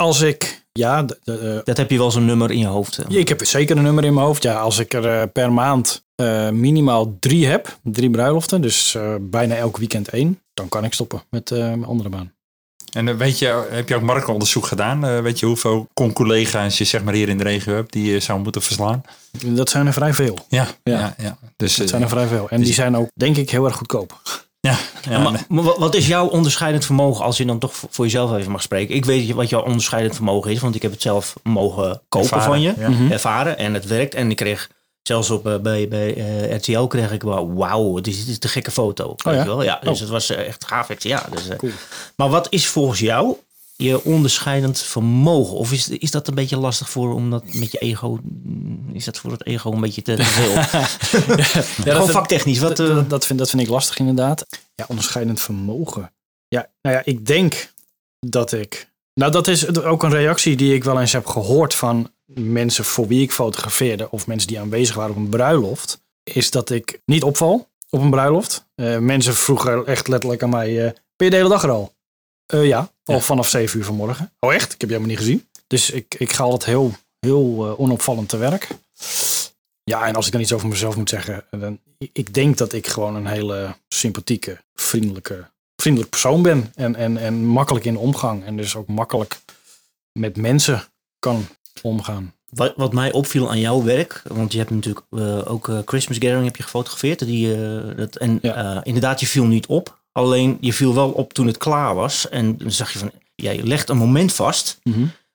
Als 0.00 0.20
ik, 0.20 0.62
ja, 0.72 1.02
de, 1.02 1.18
de, 1.24 1.38
eh, 1.38 1.58
Dat 1.64 1.76
heb 1.76 1.90
je 1.90 1.98
wel 1.98 2.10
zo'n 2.10 2.24
nummer 2.24 2.50
in 2.50 2.58
je 2.58 2.66
hoofd. 2.66 2.98
Ja, 3.08 3.18
Ik 3.18 3.28
heb 3.28 3.44
zeker 3.44 3.76
een 3.76 3.82
nummer 3.82 4.04
in 4.04 4.14
mijn 4.14 4.26
hoofd. 4.26 4.42
Ja, 4.42 4.60
als 4.60 4.78
ik 4.78 4.94
er 4.94 5.06
eh, 5.20 5.22
per 5.32 5.52
maand 5.52 6.04
eh, 6.14 6.50
minimaal 6.50 7.16
drie 7.18 7.46
heb, 7.46 7.78
drie 7.82 8.10
bruiloften, 8.10 8.60
dus 8.60 8.94
eh, 8.94 9.14
bijna 9.20 9.54
elk 9.54 9.76
weekend 9.76 10.08
één, 10.08 10.40
dan 10.54 10.68
kan 10.68 10.84
ik 10.84 10.92
stoppen 10.92 11.22
met 11.30 11.50
eh, 11.50 11.58
mijn 11.58 11.84
andere 11.84 12.08
baan. 12.08 12.32
En 12.92 13.16
weet 13.16 13.38
je, 13.38 13.66
heb 13.70 13.88
je 13.88 13.94
ook 13.94 14.02
marktonderzoek 14.02 14.66
gedaan? 14.66 15.04
Eh, 15.04 15.20
weet 15.20 15.38
je 15.38 15.46
hoeveel 15.46 15.86
con-collega's 15.94 16.78
je 16.78 16.84
zeg 16.84 17.02
maar 17.04 17.14
hier 17.14 17.28
in 17.28 17.38
de 17.38 17.44
regio 17.44 17.74
hebt 17.74 17.92
die 17.92 18.12
je 18.12 18.20
zou 18.20 18.40
moeten 18.40 18.62
verslaan? 18.62 19.02
Dat 19.46 19.70
zijn 19.70 19.86
er 19.86 19.92
vrij 19.92 20.14
veel. 20.14 20.38
Ja, 20.48 20.66
Ja. 20.82 20.98
ja. 20.98 21.14
ja, 21.18 21.38
Dus, 21.56 21.76
Dat 21.76 21.88
zijn 21.88 22.02
er 22.02 22.08
vrij 22.08 22.26
veel. 22.26 22.48
En 22.48 22.56
dus- 22.56 22.66
die 22.66 22.74
zijn 22.74 22.96
ook, 22.96 23.08
denk 23.14 23.36
ik, 23.36 23.50
heel 23.50 23.64
erg 23.64 23.76
goedkoop. 23.76 24.20
Ja, 24.60 24.76
ja, 25.10 25.18
maar, 25.18 25.44
maar 25.48 25.64
wat- 25.64 25.94
is 25.94 26.06
jouw 26.06 26.26
onderscheidend 26.26 26.84
vermogen 26.84 27.24
als 27.24 27.36
je 27.36 27.44
dan 27.44 27.58
toch 27.58 27.72
voor 27.90 28.04
jezelf 28.04 28.36
even 28.36 28.50
mag 28.52 28.62
spreken? 28.62 28.94
Ik 28.94 29.04
weet 29.04 29.30
wat 29.32 29.48
jouw 29.48 29.62
onderscheidend 29.64 30.14
vermogen 30.14 30.50
is, 30.50 30.60
want 30.60 30.74
ik 30.74 30.82
heb 30.82 30.90
het 30.90 31.02
zelf 31.02 31.34
mogen 31.42 32.02
kopen 32.08 32.28
Ervaren, 32.30 32.44
van 32.52 32.60
je. 32.60 32.74
ja. 32.78 32.88
Mhm. 32.88 33.12
Ervaren 33.12 33.58
en 33.58 33.74
het 33.74 33.86
werkt. 33.86 34.14
En 34.14 34.30
ik 34.30 34.36
kreeg 34.36 34.70
zelfs 35.02 35.30
op, 35.30 35.46
eh, 35.46 35.56
bij, 35.58 35.88
bij 35.88 36.14
eh, 36.14 36.56
RTL 36.56 36.82
kreeg 36.84 37.12
ik 37.12 37.22
wel, 37.22 37.54
wauw, 37.54 37.94
dit 37.94 38.06
is, 38.06 38.18
dit 38.18 38.28
is 38.28 38.38
de 38.38 38.48
gekke 38.48 38.70
foto. 38.70 39.14
Weet 39.16 39.34
ja? 39.34 39.40
je 39.40 39.46
wel? 39.46 39.62
ja 39.62 39.78
dus 39.82 39.94
Oh. 39.94 40.00
het 40.00 40.08
was 40.08 40.30
eh, 40.30 40.46
echt 40.46 40.66
gaaf. 40.66 40.90
Ik 40.90 41.00
zei, 41.00 41.12
Ja, 41.14 41.26
dus, 41.30 41.48
eh, 41.48 41.56
Cool. 41.56 41.72
Maar 42.16 42.28
wat 42.28 42.46
is 42.50 42.66
volgens 42.66 42.98
jou 43.00 43.36
je 43.80 44.04
onderscheidend 44.04 44.80
vermogen? 44.80 45.56
Of 45.56 45.72
is, 45.72 45.88
is 45.88 46.10
dat 46.10 46.28
een 46.28 46.34
beetje 46.34 46.56
lastig 46.56 46.90
voor, 46.90 47.14
omdat 47.14 47.54
met 47.54 47.72
je 47.72 47.78
ego, 47.78 48.18
is 48.92 49.04
dat 49.04 49.18
voor 49.18 49.30
het 49.32 49.46
ego 49.46 49.72
een 49.72 49.80
beetje 49.80 50.02
te 50.02 50.24
veel? 50.24 50.62
Gewoon 50.62 52.06
dat- 52.06 52.10
vaktechnisch. 52.10 52.58
Wat, 52.58 52.76
dat, 52.76 52.88
eh, 52.88 52.94
dat, 52.94 53.10
dat 53.10 53.26
vind, 53.26 53.38
dat 53.38 53.50
vind 53.50 53.62
ik 53.62 53.68
lastig 53.68 53.98
inderdaad. 53.98 54.46
Ja, 54.74 54.84
onderscheidend 54.88 55.40
vermogen. 55.40 56.12
Ja, 56.48 56.70
nou 56.82 56.96
ja, 56.96 57.02
ik 57.04 57.26
denk 57.26 57.72
dat 58.26 58.52
ik... 58.52 58.88
Nou, 59.14 59.32
dat 59.32 59.48
is 59.48 59.76
ook 59.82 60.02
een 60.02 60.10
reactie 60.10 60.56
die 60.56 60.74
ik 60.74 60.84
wel 60.84 61.00
eens 61.00 61.12
heb 61.12 61.26
gehoord 61.26 61.74
van 61.74 62.10
mensen 62.34 62.84
voor 62.84 63.06
wie 63.06 63.22
ik 63.22 63.32
fotografeerde 63.32 64.10
of 64.10 64.26
mensen 64.26 64.48
die 64.48 64.60
aanwezig 64.60 64.94
waren 64.94 65.10
op 65.10 65.16
een 65.16 65.28
bruiloft. 65.28 66.00
Is 66.22 66.50
dat 66.50 66.70
ik 66.70 67.00
niet 67.04 67.22
opval 67.22 67.68
op 67.90 68.00
een 68.00 68.10
bruiloft. 68.10 68.66
Eh, 68.74 68.98
mensen 68.98 69.34
vroegen 69.34 69.86
echt 69.86 70.08
letterlijk 70.08 70.42
aan 70.42 70.50
mij, 70.50 70.86
eh, 70.86 70.92
ben 71.16 71.26
je 71.26 71.30
de 71.30 71.36
hele 71.36 71.48
dag 71.48 71.62
er 71.62 71.70
al? 71.70 71.92
Eh, 72.50 72.66
ja, 72.66 72.78
al 73.04 73.14
Ja. 73.14 73.20
vanaf 73.20 73.48
7 73.48 73.78
uur 73.78 73.84
vanmorgen. 73.84 74.32
Oh 74.40 74.54
echt? 74.54 74.72
Ik 74.72 74.80
heb 74.80 74.90
je 74.90 74.94
helemaal 74.96 75.08
niet 75.08 75.18
gezien. 75.18 75.48
Dus 75.66 75.90
ik, 75.90 76.14
ik 76.18 76.32
ga 76.32 76.42
altijd 76.42 76.64
heel, 76.64 76.92
heel 77.20 77.66
eh, 77.66 77.80
onopvallend 77.80 78.28
te 78.28 78.36
werk. 78.36 78.68
Ja, 79.84 80.06
en 80.06 80.14
als 80.14 80.26
ik 80.26 80.32
dan 80.32 80.40
iets 80.40 80.52
over 80.52 80.68
mezelf 80.68 80.96
moet 80.96 81.08
zeggen, 81.08 81.44
dan, 81.50 81.78
ik 82.12 82.34
denk 82.34 82.56
dat 82.58 82.72
ik 82.72 82.86
gewoon 82.86 83.14
een 83.14 83.26
hele 83.26 83.74
sympathieke, 83.88 84.60
vriendelijke, 84.74 85.50
vriendelijk 85.76 86.10
persoon 86.10 86.42
ben. 86.42 86.72
En, 86.74 86.96
en, 86.96 87.16
en 87.16 87.44
makkelijk 87.44 87.84
in 87.84 87.92
de 87.92 87.98
omgang. 87.98 88.44
En 88.44 88.56
dus 88.56 88.76
ook 88.76 88.88
makkelijk 88.88 89.40
met 90.12 90.36
mensen 90.36 90.84
kan 91.18 91.46
omgaan. 91.82 92.34
Wat, 92.48 92.72
wat 92.76 92.92
mij 92.92 93.12
opviel 93.12 93.50
aan 93.50 93.60
jouw 93.60 93.82
werk, 93.82 94.22
want 94.26 94.52
je 94.52 94.58
hebt 94.58 94.70
natuurlijk 94.70 95.06
eh, 95.10 95.50
ook 95.52 95.70
Christmas 95.84 96.16
Gathering 96.18 96.44
heb 96.44 96.56
je 96.56 96.62
gefotografeerd. 96.62 97.18
Die, 97.26 97.56
dat, 97.94 98.16
en 98.16 98.38
Ja. 98.42 98.84
inderdaad, 98.84 99.20
je 99.20 99.26
viel 99.26 99.44
niet 99.44 99.66
op. 99.66 99.99
Alleen 100.12 100.58
je 100.60 100.72
viel 100.72 100.94
wel 100.94 101.10
op 101.10 101.32
toen 101.32 101.46
het 101.46 101.58
klaar 101.58 101.94
was. 101.94 102.28
En 102.28 102.56
dan 102.56 102.70
zag 102.70 102.92
je 102.92 102.98
van, 102.98 103.10
ja, 103.34 103.50
je 103.50 103.66
legt 103.66 103.88
een 103.88 103.96
moment 103.96 104.32
vast 104.32 104.78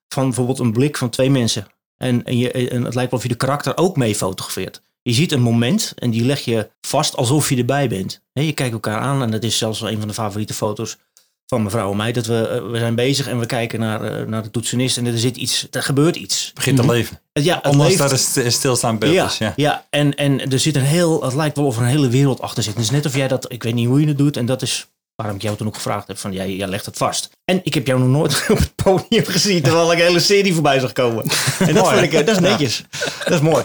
van 0.08 0.24
bijvoorbeeld 0.24 0.60
een 0.60 0.72
blik 0.72 0.98
van 0.98 1.10
twee 1.10 1.30
mensen. 1.30 1.68
En, 1.98 2.24
en, 2.24 2.38
je, 2.38 2.52
en 2.52 2.84
het 2.84 2.96
lijkt 2.96 3.12
wel 3.12 3.20
of 3.20 3.26
je 3.26 3.32
de 3.32 3.36
karakter 3.36 3.78
ook 3.78 3.98
mee 3.98 4.16
fotografeert. 4.16 4.82
Je 5.02 5.14
ziet 5.14 5.32
een 5.32 5.42
moment 5.42 5.94
en 5.96 6.12
die 6.12 6.26
leg 6.26 6.40
je 6.40 6.70
vast 6.82 7.16
alsof 7.16 7.50
je 7.50 7.58
erbij 7.58 7.90
bent. 7.90 8.22
Je 8.34 8.54
kijkt 8.54 8.74
elkaar 8.74 9.00
aan 9.00 9.22
en 9.22 9.32
dat 9.32 9.44
is 9.44 9.58
zelfs 9.58 9.80
wel 9.80 9.92
een 9.92 10.00
van 10.00 10.08
de 10.08 10.14
favoriete 10.14 10.54
foto's 10.54 10.98
van 11.46 11.64
mevrouw 11.64 11.92
en 11.92 11.98
mij. 11.98 12.12
Dat 12.12 12.26
we, 12.26 12.48
eh, 12.48 12.72
we 12.72 12.78
zijn 12.78 12.96
bezig 12.96 13.28
en 13.28 13.40
we 13.40 13.46
kijken 13.46 13.80
naar, 13.80 14.04
eh, 14.04 14.28
naar 14.28 14.44
de 14.44 14.52
toetsenist 14.52 14.98
en 14.98 15.06
er 15.06 15.18
zit 15.18 15.38
iets, 15.38 15.68
er 15.72 15.84
gebeurt 15.84 16.16
iets. 16.16 16.52
begint 16.54 16.78
te 16.78 16.86
leven. 16.86 17.20
Ja, 17.34 17.56
het 17.56 17.66
Ondanks 17.66 17.88
leeft. 17.88 18.00
dat 18.00 18.12
het 18.12 18.20
beeld 19.00 19.14
ja, 19.14 19.26
is. 19.26 19.38
Ja. 19.38 19.54
ja. 19.56 19.86
en, 19.90 20.16
en 20.16 20.52
er 20.52 20.60
zit 20.60 20.76
een 20.76 20.82
heel, 20.82 21.24
het 21.24 21.34
lijkt 21.34 21.58
wel 21.58 21.66
of 21.66 21.76
er 21.76 21.82
een 21.82 21.88
hele 21.88 22.10
wereld 22.10 22.42
achter 22.42 22.64
zit. 22.64 22.74
Het 22.74 22.84
is 22.84 22.90
net 22.90 23.06
of 23.06 23.16
jij 23.16 23.28
dat, 23.28 23.52
ik 23.52 23.64
weet 23.64 23.74
niet 23.74 23.88
hoe 23.88 24.02
je 24.02 24.08
het 24.08 24.18
doet. 24.18 24.38
En 24.38 24.46
dat 24.46 24.62
is 24.62 24.88
waarom 25.16 25.36
ik 25.36 25.42
jou 25.42 25.58
toen 25.58 25.68
ook 25.68 25.76
gevraagd 25.76 26.08
heb 26.08 26.18
van, 26.18 26.32
jij, 26.34 26.56
jij 26.56 26.68
legt 26.68 26.86
het 26.86 26.98
vast. 26.98 27.30
En 27.46 27.60
ik 27.64 27.74
heb 27.74 27.88
jou 27.88 28.00
nog 28.00 28.08
nooit 28.08 28.46
op 28.50 28.58
het 28.58 28.76
podium 28.76 29.26
gezien, 29.26 29.62
terwijl 29.62 29.92
ik 29.92 30.00
een 30.00 30.06
hele 30.06 30.20
serie 30.20 30.54
voorbij 30.54 30.80
zag 30.80 30.94
komen. 30.94 31.24
En 31.60 31.74
dat 31.74 31.84
Mooi, 31.84 31.98
vind 31.98 32.14
ik, 32.14 32.20
eh, 32.20 32.26
dat 32.26 32.36
is 32.36 32.42
netjes. 32.42 32.84
Dat 33.24 33.34
is 33.34 33.40
mooi. 33.40 33.64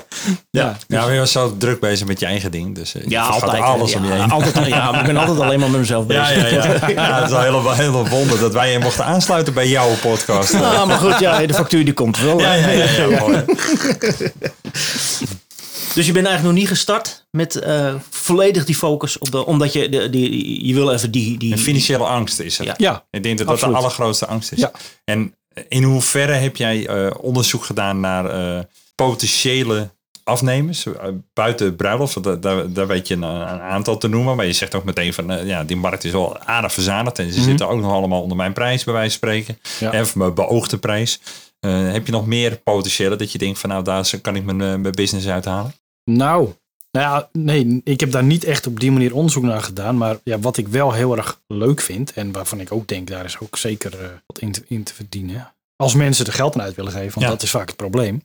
Ja. 0.51 0.77
Ja, 0.87 1.05
maar 1.05 1.13
je 1.13 1.19
was 1.19 1.33
zo 1.33 1.57
druk 1.57 1.81
bezig 1.81 2.07
met 2.07 2.21
je 2.21 2.27
eigen 2.27 2.51
ding. 2.51 2.75
Dus 2.75 2.95
eh, 2.95 3.03
je 3.03 3.11
Ja, 3.11 3.23
altijd. 3.27 3.63
alles 3.63 3.93
ja, 3.93 3.99
om 3.99 4.05
je 4.05 4.13
heen. 4.13 4.31
Altijd, 4.31 4.67
ja, 4.67 4.91
maar 4.91 5.01
ik 5.01 5.07
ben 5.07 5.17
altijd 5.17 5.41
alleen 5.41 5.61
maar 5.61 5.71
met 5.71 5.81
mezelf 5.81 6.07
bezig. 6.07 6.51
Ja, 6.51 6.65
ja, 6.65 6.65
ja. 6.89 6.89
ja, 6.89 7.15
het 7.15 7.25
is 7.25 7.31
wel 7.31 7.43
heel, 7.43 7.73
heel 7.73 8.09
wonder 8.09 8.39
dat 8.39 8.53
wij 8.53 8.73
je 8.73 8.79
mochten 8.79 9.05
aansluiten 9.05 9.55
bij 9.55 9.69
jouw 9.69 9.91
podcast. 10.01 10.55
Ah, 10.55 10.87
maar 10.87 10.99
goed, 10.99 11.19
ja, 11.19 11.47
de 11.47 11.55
factuur 11.55 11.85
die 11.85 11.95
komt 11.95 12.19
wel. 12.21 12.41
Ja, 12.41 12.55
ja, 12.55 12.69
ja. 12.69 12.85
ja, 12.85 13.19
mooi. 13.21 13.45
Dus 15.95 16.07
je 16.07 16.13
bent 16.13 16.27
eigenlijk 16.27 16.55
nog 16.55 16.65
niet 16.65 16.77
gestart 16.77 17.27
met 17.31 17.57
eh, 17.57 17.95
volledig 18.11 18.65
die 18.65 18.75
focus 18.75 19.19
op 19.19 19.31
de, 19.31 19.47
omdat 19.47 19.73
je, 19.73 19.89
de, 19.89 20.11
die, 20.11 20.67
je 20.67 20.75
wil 20.75 20.93
even 20.93 21.11
die, 21.11 21.39
die 21.39 21.53
En 21.53 21.59
financiële 21.59 22.05
angst 22.05 22.41
is 22.41 22.59
het. 22.59 22.67
Ja. 22.67 22.75
Ja, 22.77 23.05
Ik 23.11 23.23
denk 23.23 23.39
dat 23.39 23.47
dat 23.47 23.55
Absoluut. 23.57 23.75
de 23.75 23.81
allergrootste 23.83 24.27
angst 24.27 24.53
is. 24.53 24.59
Ja. 24.59 24.71
En 25.05 25.35
in 25.69 25.83
hoeverre 25.83 26.33
heb 26.33 26.57
jij 26.57 26.87
eh, 26.87 27.11
onderzoek 27.21 27.65
gedaan 27.65 28.01
naar 28.01 28.27
eh, 28.27 28.65
potentiële 28.95 29.91
afnemers 30.25 30.87
buiten 31.33 31.77
bruiloft? 31.77 32.15
Want 32.15 32.27
daar, 32.27 32.41
daar, 32.41 32.73
daar 32.73 32.87
weet 32.87 33.09
je 33.09 33.15
een, 33.15 33.23
een 33.23 33.61
aantal 33.61 33.99
te 33.99 34.09
noemen. 34.09 34.37
Maar 34.37 34.47
je 34.47 34.53
zegt 34.53 34.75
ook 34.75 34.85
meteen 34.85 35.13
van, 35.13 35.47
ja, 35.47 35.65
die 35.65 35.77
markt 35.77 36.05
is 36.05 36.13
wel 36.13 36.39
aardig 36.39 36.73
verzadigd. 36.73 37.19
En 37.19 37.33
ze 37.33 37.43
zitten 37.43 37.69
ook 37.69 37.81
nog 37.81 37.93
allemaal 37.93 38.23
onder 38.23 38.37
mijn 38.37 38.53
prijs, 38.53 38.85
bij 38.85 38.95
wijze 38.95 39.19
van 39.19 39.29
spreken. 39.29 39.59
Ja. 39.79 39.93
En 39.93 40.07
mijn 40.15 40.35
beoogde 40.35 40.79
prijs. 40.79 41.21
Eh, 41.61 41.93
heb 41.93 42.07
je 42.07 42.13
nog 42.13 42.27
meer 42.27 42.57
potentiële 42.57 43.17
dat 43.17 43.33
je 43.33 43.39
denkt 43.39 43.59
van, 43.59 43.71
nou, 43.71 43.85
daar 43.85 44.11
kan 44.23 44.37
ik 44.37 44.45
mijn, 44.45 44.61
eh, 44.61 44.67
mijn 44.77 44.95
business 44.95 45.29
uithalen? 45.29 45.73
Nou, 46.05 46.53
nou 46.91 47.07
ja, 47.07 47.29
nee, 47.33 47.81
ik 47.85 48.01
heb 48.01 48.11
daar 48.11 48.25
niet 48.25 48.45
echt 48.45 48.67
op 48.67 48.81
die 48.81 48.93
manier 48.93 49.15
onderzoek 49.15 49.43
naar 49.43 49.63
gedaan. 49.63 49.97
Maar 49.97 50.19
ja, 50.25 50.39
wat 50.39 50.57
ik 50.57 50.69
wel 50.69 50.93
heel 50.93 51.17
erg 51.17 51.41
leuk 51.47 51.81
vind 51.81 52.13
en 52.13 52.33
waarvan 52.33 52.61
ik 52.61 52.73
ook 52.73 52.89
denk, 52.89 53.09
daar 53.09 53.25
is 53.25 53.39
ook 53.39 53.57
zeker 53.57 54.01
eh, 54.01 54.09
wat 54.27 54.39
in 54.39 54.53
te, 54.53 54.63
in 54.69 54.83
te 54.83 54.95
verdienen. 54.95 55.55
Als 55.77 55.95
mensen 55.95 56.27
er 56.27 56.33
geld 56.33 56.55
aan 56.55 56.61
uit 56.63 56.75
willen 56.75 56.93
geven, 56.93 57.13
want 57.15 57.25
Ja. 57.27 57.29
dat 57.33 57.43
is 57.43 57.51
vaak 57.51 57.67
het 57.69 57.77
probleem. 57.77 58.23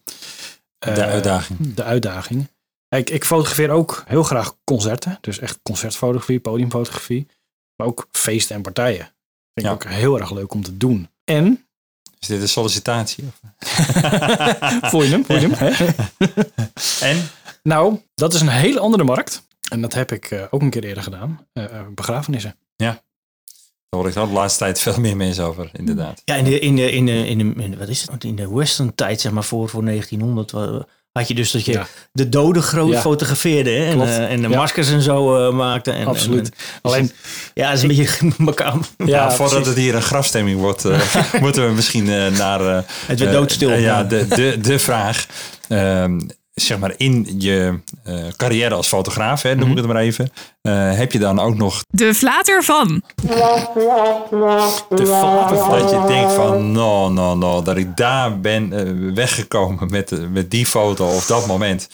De 0.80 1.06
uitdaging. 1.06 1.74
De 1.74 1.84
uitdaging. 1.84 2.48
Ik, 2.89 3.10
ik 3.10 3.25
fotografeer 3.25 3.70
ook 3.70 4.04
heel 4.08 4.24
graag 4.24 4.56
concerten. 4.63 5.18
Dus 5.22 5.39
echt 5.39 5.60
concertfotografie, 5.63 6.39
podiumfotografie. 6.39 7.28
Maar 7.76 7.88
ook 7.88 8.08
feesten 8.12 8.56
en 8.56 8.62
partijen. 8.62 8.98
Vind 9.54 9.56
ik 9.56 9.63
Ja. 9.63 9.71
ook 9.71 9.84
heel 9.86 10.19
erg 10.19 10.32
leuk 10.32 10.54
om 10.54 10.63
te 10.63 10.78
doen. 10.78 11.10
En, 11.24 11.64
Is 12.25 12.31
dit 12.31 12.41
een 12.41 12.49
sollicitatie? 12.49 13.23
Of? 13.27 13.39
voel 14.91 15.03
je 15.03 15.09
hem? 15.09 15.25
Voel 15.25 15.38
je 15.39 15.47
hem? 15.47 15.73
hè? 15.73 15.85
En? 17.09 17.27
Nou, 17.63 17.99
dat 18.15 18.33
is 18.33 18.41
een 18.41 18.47
hele 18.47 18.79
andere 18.79 19.03
markt. 19.03 19.43
En 19.69 19.81
dat 19.81 19.93
heb 19.93 20.11
ik 20.11 20.25
eh, 20.31 20.41
ook 20.49 20.61
een 20.61 20.69
keer 20.69 20.83
eerder 20.83 21.03
gedaan. 21.03 21.47
Eh, 21.53 21.63
eh, 21.63 21.69
begrafenissen. 21.95 22.55
Daar 22.75 23.01
hoor 23.89 24.07
ik 24.09 24.15
al 24.15 24.27
de 24.27 24.33
laatste 24.33 24.59
tijd 24.59 24.79
veel 24.79 24.99
meer 24.99 25.17
mensen 25.17 25.43
over, 25.43 25.69
inderdaad. 25.73 26.21
Ja, 26.25 26.35
in 26.35 26.43
de, 26.43 26.59
in 26.59 26.75
de, 26.75 26.91
in 26.91 27.05
de, 27.05 27.27
in 27.27 27.38
de, 27.38 27.63
in 27.63 27.71
de- 27.71 27.77
wat 27.77 27.88
is 27.88 28.07
het? 28.11 28.23
In 28.23 28.35
de 28.35 28.53
western 28.53 28.95
tijd, 28.95 29.21
zeg 29.21 29.31
maar, 29.31 29.43
voor, 29.43 29.69
voor 29.69 29.83
1900, 29.85 30.51
wa- 30.51 30.85
had 31.19 31.28
je 31.28 31.34
dus 31.34 31.51
dat 31.51 31.65
je 31.65 31.71
Ja. 31.71 31.88
de 32.12 32.30
doden 32.30 32.63
groot 32.63 32.91
Ja. 32.91 32.99
fotografeerde 33.01 33.69
hè? 33.69 33.86
en, 33.91 34.01
eh, 34.01 34.32
en 34.32 34.41
de 34.41 34.49
Ja. 34.49 34.56
maskers 34.58 34.89
en 34.91 35.01
zo 35.01 35.47
eh, 35.47 35.54
maakte. 35.54 35.91
En, 35.91 36.06
Absoluut. 36.08 36.49
en- 36.49 36.54
Alleen, 36.82 37.12
ja, 37.54 37.67
dat 37.67 37.75
is 37.78 37.82
een 37.82 37.88
beetje 37.88 38.32
macabre. 38.43 38.80
ja, 38.97 39.06
Ja, 39.06 39.32
voordat 39.32 39.47
precies. 39.49 39.67
het 39.67 39.78
hier 39.78 39.95
een 39.95 40.01
grafstemming 40.01 40.60
wordt, 40.60 40.86
eh, 40.86 40.99
moeten 41.41 41.67
we 41.67 41.73
misschien 41.73 42.10
eh, 42.10 42.28
naar 42.38 42.62
eh, 42.78 42.80
Het 43.06 43.19
werd 43.19 43.32
doodstil. 43.32 43.73
ja, 43.73 44.04
de, 44.04 44.28
de, 44.28 44.58
de 44.62 44.80
vraag. 44.80 45.25
Zeg 46.62 46.80
maar 46.80 46.94
in 46.98 47.36
je 47.38 47.80
eh, 48.04 48.15
carrière 48.38 48.76
als 48.76 48.88
fotograaf, 48.88 49.41
hè, 49.41 49.56
noem 49.56 49.72
ik 49.72 49.78
het 49.78 49.86
maar 49.86 49.96
even. 50.02 50.30
eh, 50.62 50.94
heb 50.98 51.12
je 51.12 51.20
dan 51.20 51.39
ook 51.39 51.56
nog 51.56 51.84
De 51.89 52.13
flater 52.13 52.63
van. 52.63 53.04
de 54.89 55.06
vader 55.06 55.58
van- 55.58 55.80
dat 55.80 55.89
je 55.89 56.04
denkt 56.08 56.34
van, 56.34 56.72
no, 56.72 57.10
no, 57.10 57.36
no, 57.36 57.62
dat 57.62 57.78
ik 57.78 57.98
daar 57.98 58.39
ben 58.39 58.74
eh, 58.74 59.13
weggekomen 59.13 59.89
met, 59.89 60.32
met 60.32 60.52
die 60.52 60.65
foto 60.65 61.06
of 61.08 61.26
dat 61.26 61.48
moment. 61.48 61.89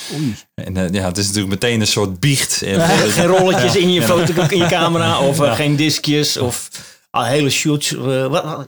En 0.54 0.94
ja, 0.94 1.06
het 1.08 1.18
is 1.18 1.26
natuurlijk 1.26 1.54
meteen 1.62 1.82
een 1.82 1.88
soort 1.88 2.20
biecht. 2.20 2.62
En, 2.62 2.82
geen 3.12 3.26
rolletjes 3.26 3.76
in 3.76 3.92
je, 3.94 4.02
foto, 4.04 4.34
in 4.50 4.58
je 4.58 4.66
camera 4.68 5.20
of 5.20 5.38
geen 5.38 5.76
diskjes 5.76 6.38
of 6.38 6.70
ah, 7.10 7.26
hele 7.28 7.50
shoots. 7.50 7.96
eh, 7.96 8.60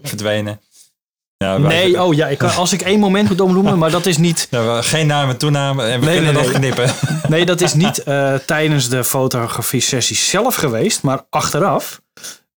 wij- 1.50 1.60
Nee, 1.60 2.02
oh 2.04 2.14
ja, 2.14 2.28
ik 2.28 2.38
kan, 2.38 2.56
als 2.56 2.74
ik 2.74 2.82
één 2.82 3.00
moment 3.00 3.30
moet 3.30 3.42
omnoemen, 3.42 3.78
maar 3.78 3.92
dat 3.92 4.06
is 4.06 4.18
niet, 4.18 4.48
Ja, 4.52 4.82
geen 4.82 5.08
naam 5.08 5.30
en 5.30 5.38
toename 5.38 5.84
en 5.84 6.00
we 6.00 6.06
Nee, 6.06 6.16
kunnen 6.16 6.34
nee, 6.34 6.44
nog 6.44 6.52
nee. 6.52 6.60
knippen. 6.62 6.96
nee, 7.34 7.46
dat 7.46 7.62
is 7.62 7.74
niet 7.74 8.04
eh, 8.04 8.34
tijdens 8.36 8.90
de 8.90 9.04
fotografie 9.04 9.82
sessie 9.82 10.16
zelf 10.16 10.56
geweest, 10.56 11.02
maar 11.02 11.26
achteraf. 11.30 12.02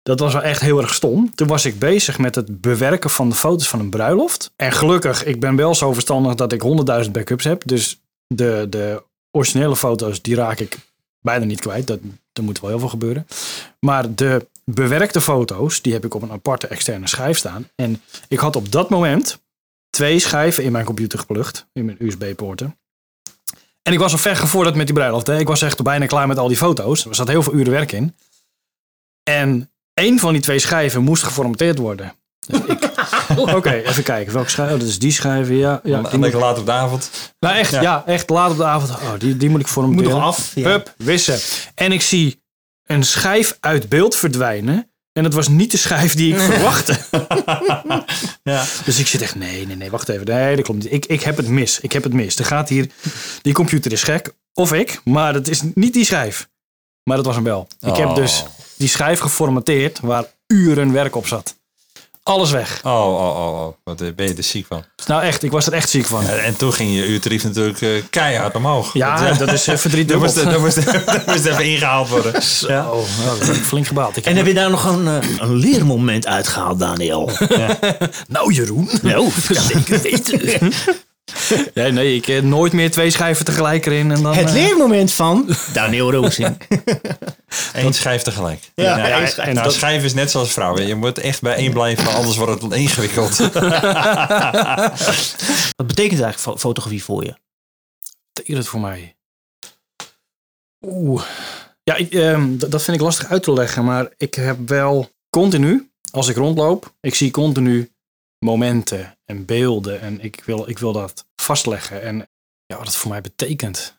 Dat 0.02 0.20
was 0.20 0.32
wel 0.32 0.42
echt 0.42 0.60
heel 0.60 0.80
erg 0.80 0.94
stom. 0.94 1.34
Toen 1.34 1.46
was 1.48 1.64
ik 1.64 1.78
bezig 1.78 2.18
met 2.18 2.34
het 2.34 2.60
bewerken 2.60 3.10
van 3.10 3.28
de 3.28 3.34
foto's 3.34 3.68
van 3.68 3.80
een 3.80 3.90
bruiloft. 3.90 4.52
En 4.56 4.72
gelukkig, 4.72 5.24
ik 5.24 5.40
ben 5.40 5.56
wel 5.56 5.74
zo 5.74 5.92
verstandig 5.92 6.34
dat 6.34 6.52
ik 6.52 6.62
100.000 7.04 7.10
backups 7.10 7.44
heb. 7.44 7.62
Dus 7.64 8.00
de, 8.26 8.66
de 8.70 9.02
originele 9.30 9.76
foto's, 9.76 10.22
die 10.22 10.34
raak 10.34 10.58
ik 10.58 10.76
bijna 11.20 11.44
niet 11.44 11.60
kwijt. 11.60 11.86
Dat, 11.86 11.98
er 12.32 12.42
moet 12.42 12.60
wel 12.60 12.70
heel 12.70 12.78
veel 12.78 12.88
gebeuren. 12.88 13.26
Maar 13.80 14.14
de 14.14 14.46
bewerkte 14.70 15.20
foto's, 15.20 15.82
die 15.82 15.92
heb 15.92 16.04
ik 16.04 16.14
op 16.14 16.22
een 16.22 16.32
aparte 16.32 16.66
externe 16.66 17.08
schijf 17.08 17.38
staan. 17.38 17.68
En 17.74 18.02
ik 18.28 18.38
had 18.38 18.56
op 18.56 18.72
dat 18.72 18.90
moment 18.90 19.38
twee 19.90 20.18
schijven 20.18 20.64
in 20.64 20.72
mijn 20.72 20.84
computer 20.84 21.18
geplukt. 21.18 21.66
In 21.72 21.84
mijn 21.84 21.96
USB-poorten. 22.00 22.78
En 23.82 23.92
ik 23.92 23.98
was 23.98 24.12
al 24.12 24.18
ver 24.18 24.36
gevorderd 24.36 24.76
met 24.76 24.86
die 24.86 24.94
bruiloft. 24.94 25.26
Hè. 25.26 25.38
Ik 25.38 25.46
was 25.48 25.62
echt 25.62 25.82
bijna 25.82 26.06
klaar 26.06 26.26
met 26.26 26.38
al 26.38 26.48
die 26.48 26.56
foto's. 26.56 27.04
Er 27.04 27.14
zat 27.14 27.28
heel 27.28 27.42
veel 27.42 27.52
uren 27.54 27.72
werk 27.72 27.92
in. 27.92 28.16
En 29.22 29.70
één 29.94 30.18
van 30.18 30.32
die 30.32 30.42
twee 30.42 30.58
schijven 30.58 31.02
moest 31.02 31.22
geformateerd 31.22 31.78
worden. 31.78 32.12
Dus 32.46 32.60
ik- 32.60 32.84
Oké, 33.56 33.70
even 33.70 34.02
kijken. 34.02 34.32
Welke 34.32 34.48
schijf? 34.50 34.72
Oh, 34.72 34.78
dat 34.78 34.88
is 34.88 34.98
die 34.98 35.10
schijf. 35.12 35.48
Ja, 35.48 35.80
ja, 35.84 36.02
die 36.02 36.18
moet, 36.18 36.32
laat 36.32 36.58
op 36.58 36.66
de 36.66 36.72
avond. 36.72 37.10
nou 37.38 37.56
echt, 37.56 37.70
ja. 37.70 37.80
Ja. 37.82 38.02
echt 38.06 38.30
laat 38.30 38.50
op 38.50 38.56
de 38.56 38.64
avond. 38.64 38.90
Oh, 38.90 39.12
die, 39.18 39.36
die 39.36 39.48
moet 39.48 39.60
ik 39.60 39.64
moet 39.66 39.74
formateren. 39.74 40.10
nog 40.10 40.22
af. 40.22 40.54
Ja. 40.54 40.68
Hup, 40.70 40.94
wissen. 40.96 41.38
En 41.74 41.92
ik 41.92 42.02
zie 42.02 42.42
een 42.86 43.04
schijf 43.04 43.56
uit 43.60 43.88
beeld 43.88 44.14
verdwijnen. 44.16 44.90
En 45.12 45.24
het 45.24 45.34
was 45.34 45.48
niet 45.48 45.70
de 45.70 45.76
schijf 45.76 46.14
die 46.14 46.34
ik 46.34 46.40
verwachtte. 46.40 46.96
Ja. 48.42 48.64
Dus 48.84 48.98
ik 48.98 49.06
zit 49.06 49.22
echt, 49.22 49.34
nee, 49.34 49.66
nee, 49.66 49.76
nee, 49.76 49.90
wacht 49.90 50.08
even. 50.08 50.26
Nee, 50.26 50.56
dat 50.56 50.64
klopt 50.64 50.82
niet. 50.82 50.92
Ik, 50.92 51.06
ik 51.06 51.22
heb 51.22 51.36
het 51.36 51.48
mis. 51.48 51.80
Ik 51.80 51.92
heb 51.92 52.02
het 52.02 52.12
mis. 52.12 52.38
Er 52.38 52.44
gaat 52.44 52.68
hier, 52.68 52.90
die 53.42 53.52
computer 53.52 53.92
is 53.92 54.02
gek. 54.02 54.34
Of 54.52 54.72
ik, 54.72 55.00
maar 55.04 55.34
het 55.34 55.48
is 55.48 55.62
niet 55.74 55.92
die 55.92 56.04
schijf. 56.04 56.48
Maar 57.02 57.16
dat 57.16 57.26
was 57.26 57.34
hem 57.34 57.44
wel. 57.44 57.68
Ik 57.80 57.96
heb 57.96 58.08
Oh. 58.08 58.14
dus 58.14 58.44
die 58.76 58.88
schijf 58.88 59.18
geformateerd 59.20 60.00
waar 60.00 60.24
uren 60.46 60.92
werk 60.92 61.16
op 61.16 61.26
zat. 61.26 61.56
Alles 62.26 62.50
weg. 62.50 62.80
Oh, 62.82 62.92
oh, 62.92 63.36
oh, 63.36 63.66
oh. 63.66 63.74
Wat 63.84 64.00
eh, 64.00 64.08
ben 64.16 64.26
je 64.26 64.34
er 64.34 64.42
ziek 64.42 64.66
van. 64.66 64.84
Nou 65.06 65.22
echt, 65.22 65.42
ik 65.42 65.50
was 65.50 65.66
er 65.66 65.72
echt 65.72 65.90
ziek 65.90 66.06
van. 66.06 66.26
En, 66.26 66.44
en 66.44 66.56
toen 66.56 66.72
ging 66.72 66.94
je 66.94 67.06
uurtarief 67.06 67.44
natuurlijk 67.44 67.80
eh, 67.80 67.88
keihard 68.10 68.54
omhoog. 68.54 68.92
Ja, 68.92 69.32
dat 69.32 69.52
is 69.52 69.66
even 69.66 69.90
drie 69.90 70.04
Dat 70.04 70.20
dubbel. 70.20 70.44
moest, 70.60 70.74
dat, 70.74 70.84
moest, 70.86 71.06
dat 71.06 71.26
moest 71.26 71.44
even 71.44 71.64
ingehaald 71.64 72.08
worden. 72.08 72.42
Ja. 72.60 72.90
Oh, 72.90 73.04
nou, 73.24 73.38
dat 73.38 73.46
heb 73.46 73.56
ik 73.56 73.62
flink 73.62 73.86
gebaald. 73.86 74.16
Ik 74.16 74.24
En 74.26 74.36
heb 74.36 74.46
je 74.46 74.54
daar 74.54 74.70
nog 74.70 74.84
een, 74.84 75.06
eh, 75.06 75.28
een 75.38 75.54
leermoment 75.54 76.26
uitgehaald, 76.26 76.78
Daniel? 76.78 77.30
Nou, 78.28 78.52
Jeroen. 78.52 78.88
nou, 79.02 79.30
zeker 79.72 80.00
weten. 80.02 80.72
Nee, 81.74 81.92
nee, 81.92 82.14
ik 82.14 82.26
heb 82.26 82.44
nooit 82.44 82.72
meer 82.72 82.90
twee 82.90 83.10
schijven 83.10 83.44
tegelijk 83.44 83.86
erin. 83.86 84.10
En 84.12 84.22
dan, 84.22 84.34
Het 84.34 84.46
eh, 84.48 84.52
leermoment 84.52 85.12
van 85.12 85.48
Daniel 85.72 86.12
Roosing. 86.12 86.56
Eén 87.72 87.94
schijf 87.94 88.22
tegelijk. 88.22 88.70
Ja, 88.74 88.98
één 89.18 89.28
schijf. 89.28 89.48
en 89.48 89.54
nou, 89.54 89.66
dat- 89.66 89.74
schijf 89.76 90.04
is 90.04 90.14
net 90.14 90.30
zoals 90.30 90.52
vrouwen. 90.52 90.86
Je 90.86 90.94
moet 90.94 91.18
echt 91.18 91.42
bij 91.42 91.54
één 91.54 91.72
blijven, 91.72 92.12
anders 92.14 92.36
wordt 92.36 92.62
het 92.62 92.72
ingewikkeld. 92.72 93.36
Wat 95.76 95.86
betekent 95.86 96.20
eigenlijk 96.20 96.38
fo- 96.38 96.56
fotografie 96.56 97.04
voor 97.04 97.24
je? 97.24 97.34
betekent 98.32 98.58
het 98.58 98.66
voor 98.68 98.80
mij? 98.80 99.16
Oeh. 100.86 101.24
Ja, 101.82 101.94
ik, 101.94 102.12
ehm, 102.12 102.56
dat 102.58 102.82
vind 102.82 102.96
ik 102.96 103.02
lastig 103.02 103.26
uit 103.30 103.42
te 103.42 103.52
leggen. 103.52 103.84
Maar 103.84 104.08
ik 104.16 104.34
heb 104.34 104.68
wel 104.68 105.10
continu, 105.30 105.90
als 106.10 106.28
ik 106.28 106.36
rondloop, 106.36 106.94
ik 107.00 107.14
zie 107.14 107.30
continu 107.30 107.92
momenten 108.38 109.18
en 109.24 109.44
beelden. 109.44 110.00
En 110.00 110.20
ik 110.20 110.42
wil, 110.44 110.68
ik 110.68 110.78
wil 110.78 110.92
dat 110.92 111.26
vastleggen. 111.36 112.02
En 112.02 112.28
ja, 112.66 112.76
wat 112.76 112.86
het 112.86 112.96
voor 112.96 113.10
mij 113.10 113.20
betekent. 113.20 113.98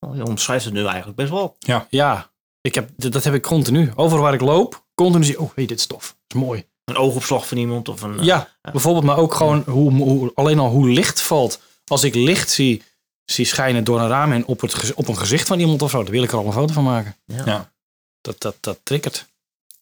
Oh, 0.00 0.16
Je 0.16 0.24
omschrijft 0.24 0.64
het 0.64 0.74
nu 0.74 0.84
eigenlijk 0.86 1.16
best 1.16 1.30
wel. 1.30 1.56
Ja, 1.90 2.30
ik 2.66 2.74
heb, 2.74 2.90
dat 2.96 3.24
heb 3.24 3.34
ik 3.34 3.42
continu. 3.42 3.92
Overal 3.94 4.22
waar 4.22 4.34
ik 4.34 4.40
loop, 4.40 4.86
continu 4.94 5.24
zie 5.24 5.34
ik, 5.34 5.40
oh, 5.40 5.50
hey, 5.54 5.66
dit 5.66 5.78
is 5.78 5.86
tof. 5.86 6.16
Dat 6.26 6.40
is 6.40 6.46
mooi. 6.46 6.66
Een 6.84 6.96
oogopslag 6.96 7.48
van 7.48 7.56
iemand 7.58 7.88
of 7.88 8.02
een... 8.02 8.18
eh, 8.18 8.24
Ja, 8.24 8.48
bijvoorbeeld, 8.72 9.04
maar 9.04 9.16
ook 9.18 9.34
gewoon 9.34 9.62
hoe, 9.66 9.92
hoe, 9.92 10.32
alleen 10.34 10.58
al 10.58 10.70
hoe 10.70 10.88
licht 10.88 11.20
valt. 11.20 11.60
Als 11.84 12.04
ik 12.04 12.14
licht 12.14 12.50
zie, 12.50 12.82
zie 13.24 13.44
schijnen 13.44 13.84
door 13.84 14.00
een 14.00 14.08
raam 14.08 14.32
en 14.32 14.46
op, 14.46 14.60
het, 14.60 14.94
op 14.94 15.08
een 15.08 15.16
gezicht 15.16 15.46
van 15.46 15.60
iemand 15.60 15.82
of 15.82 15.90
zo, 15.90 16.02
dan 16.02 16.12
wil 16.12 16.22
ik 16.22 16.32
er 16.32 16.38
al 16.38 16.46
een 16.46 16.52
foto 16.52 16.72
van 16.72 16.84
maken. 16.84 17.16
Ja. 17.24 17.42
Ja. 17.44 17.72
Dat, 18.20 18.40
dat, 18.40 18.56
dat 18.60 18.78
triggert. 18.82 19.26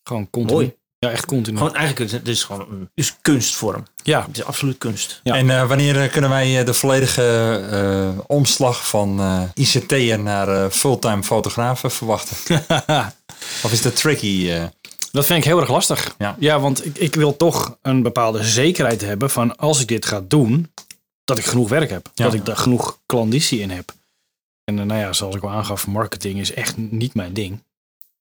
Gewoon 0.03 0.31
continu. 0.31 0.55
Mooi. 0.59 0.77
Ja, 1.05 1.11
echt 1.11 1.27
continu. 1.27 1.57
Gewoon 1.59 1.75
eigenlijk, 1.75 2.11
het 2.11 2.29
is 2.29 2.43
gewoon 2.43 2.67
een 2.71 2.81
het 2.81 2.89
is 2.95 3.17
kunstvorm. 3.21 3.85
ja, 4.03 4.25
Het 4.27 4.37
is 4.39 4.45
absoluut 4.45 4.79
kunst. 4.79 5.21
Ja. 5.23 5.35
En 5.35 5.51
eh, 5.51 5.69
wanneer 5.69 6.03
eh, 6.03 6.11
kunnen 6.11 6.31
wij 6.31 6.59
eh, 6.61 6.67
de 6.67 6.75
volledige 6.75 7.23
eh, 7.71 8.25
omslag 8.27 8.89
van 8.89 9.21
eh 9.21 9.43
ICT'er 9.55 10.19
naar 10.19 10.49
eh, 10.49 10.71
fulltime 10.71 11.23
fotografen 11.23 11.91
verwachten? 11.91 12.37
Of 13.65 13.73
is 13.73 13.83
dat 13.83 13.97
tricky? 13.97 14.51
dat 15.13 15.27
vind 15.27 15.39
ik 15.39 15.45
heel 15.45 15.61
erg 15.61 15.71
lastig. 15.71 16.15
Ja. 16.39 16.61
want 16.61 16.87
ik, 16.87 16.99
ik 16.99 17.15
wil 17.15 17.37
toch 17.37 17.77
een 17.83 18.03
bepaalde 18.03 18.45
zekerheid 18.45 19.01
hebben 19.01 19.31
van 19.31 19.57
als 19.57 19.81
ik 19.81 19.89
dit 19.89 20.07
ga 20.07 20.21
doen, 20.29 20.73
dat 21.25 21.39
ik 21.39 21.45
genoeg 21.45 21.69
werk 21.69 21.91
heb. 21.91 22.11
Ja. 22.15 22.25
Dat 22.25 22.35
ik 22.35 22.45
daar 22.47 22.57
genoeg 22.57 22.99
klanditie 23.07 23.61
in 23.61 23.71
heb. 23.71 23.93
En 24.65 24.75
nou 24.75 25.01
ja, 25.01 25.13
zoals 25.13 25.35
ik 25.35 25.43
al 25.43 25.51
aangaf, 25.51 25.87
marketing 25.87 26.41
is 26.41 26.53
echt 26.55 26.77
niet 26.77 27.15
mijn 27.15 27.33
ding. 27.33 27.63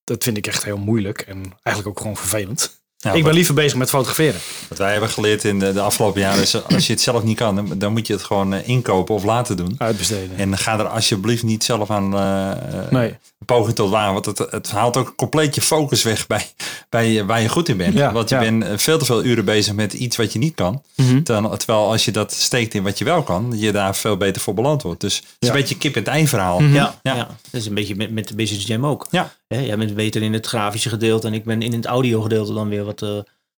Dat 0.03 0.23
vind 0.23 0.37
ik 0.37 0.47
echt 0.47 0.63
heel 0.63 0.77
moeilijk 0.77 1.21
en 1.21 1.43
eigenlijk 1.63 1.87
ook 1.87 2.01
gewoon 2.01 2.17
vervelend. 2.17 2.81
Ik 3.13 3.23
ben 3.23 3.33
liever 3.33 3.53
bezig 3.53 3.77
met 3.77 3.89
fotograferen. 3.89 4.39
Wat 4.69 4.77
wij 4.77 4.91
hebben 4.91 5.09
geleerd 5.09 5.43
in 5.43 5.59
de, 5.59 5.73
de 5.73 5.81
afgelopen 5.81 6.21
jaren 6.21 6.41
is, 6.41 6.53
eh, 6.53 6.61
als 6.69 6.87
je 6.87 6.93
het 6.93 7.01
zelf 7.01 7.23
niet 7.23 7.37
kan, 7.37 7.73
dan- 7.77 7.91
moet 7.91 8.07
je 8.07 8.13
het 8.13 8.23
gewoon 8.23 8.53
eh, 8.53 8.67
inkopen 8.67 9.15
of 9.15 9.23
laten 9.23 9.57
doen. 9.57 9.75
Uitbesteden. 9.77 10.37
En 10.37 10.57
ga 10.57 10.79
er 10.79 10.87
alsjeblieft 10.87 11.43
niet 11.43 11.63
zelf 11.63 11.89
aan 11.89 12.13
eh, 12.13 12.51
eh, 12.51 12.91
nee. 12.91 13.15
poging 13.45 13.75
tot 13.75 13.89
waar. 13.89 14.13
Want 14.13 14.25
het, 14.25 14.37
het 14.37 14.71
haalt 14.71 14.97
ook 14.97 15.13
compleet 15.15 15.55
je 15.55 15.61
focus 15.61 16.03
weg 16.03 16.27
bij, 16.27 16.45
bij 16.89 17.25
waar 17.25 17.41
je 17.41 17.49
goed 17.49 17.69
in 17.69 17.77
bent. 17.77 17.93
Ja, 17.93 18.11
want 18.11 18.29
je 18.29 18.35
ja. 18.35 18.41
bent 18.41 18.81
veel 18.81 18.97
te 18.97 19.05
veel 19.05 19.23
uren 19.23 19.45
bezig 19.45 19.73
met 19.73 19.93
iets 19.93 20.17
wat 20.17 20.33
je 20.33 20.39
niet 20.39 20.55
kan. 20.55 20.83
Mhm. 20.95 21.23
Terwijl, 21.23 21.57
terwijl 21.57 21.91
als 21.91 22.05
je 22.05 22.11
dat 22.11 22.33
steekt 22.33 22.73
in 22.73 22.83
wat 22.83 22.97
je 22.97 23.05
wel 23.05 23.23
kan, 23.23 23.53
je 23.55 23.71
daar 23.71 23.95
veel 23.95 24.17
beter 24.17 24.41
voor 24.41 24.53
beloond 24.53 24.81
wordt. 24.81 25.01
Dus 25.01 25.15
het 25.15 25.25
is 25.39 25.47
Ja. 25.47 25.53
een 25.53 25.59
beetje 25.59 25.77
kip 25.77 25.93
en 25.95 25.99
het 25.99 26.09
ei 26.09 26.27
verhaal. 26.27 26.59
Mhm. 26.59 26.73
Ja, 26.73 26.99
Ja. 27.03 27.15
ja. 27.15 27.27
dat 27.51 27.61
is 27.61 27.65
een 27.65 27.73
beetje 27.73 27.95
met, 27.95 28.11
met 28.11 28.27
de 28.27 28.35
Business 28.35 28.67
Jam 28.67 28.85
ook. 28.85 29.07
Ja. 29.11 29.33
Hè, 29.53 29.59
jij 29.61 29.77
bent 29.77 29.95
beter 29.95 30.21
in 30.21 30.33
het 30.33 30.47
grafische 30.47 30.89
gedeelte 30.89 31.27
en 31.27 31.33
ik 31.33 31.43
ben 31.45 31.61
in 31.61 31.73
het 31.73 31.85
audio 31.85 32.21
gedeelte 32.21 32.53
dan 32.53 32.69
weer 32.69 32.83
wat, 32.83 33.01
eh, 33.01 33.09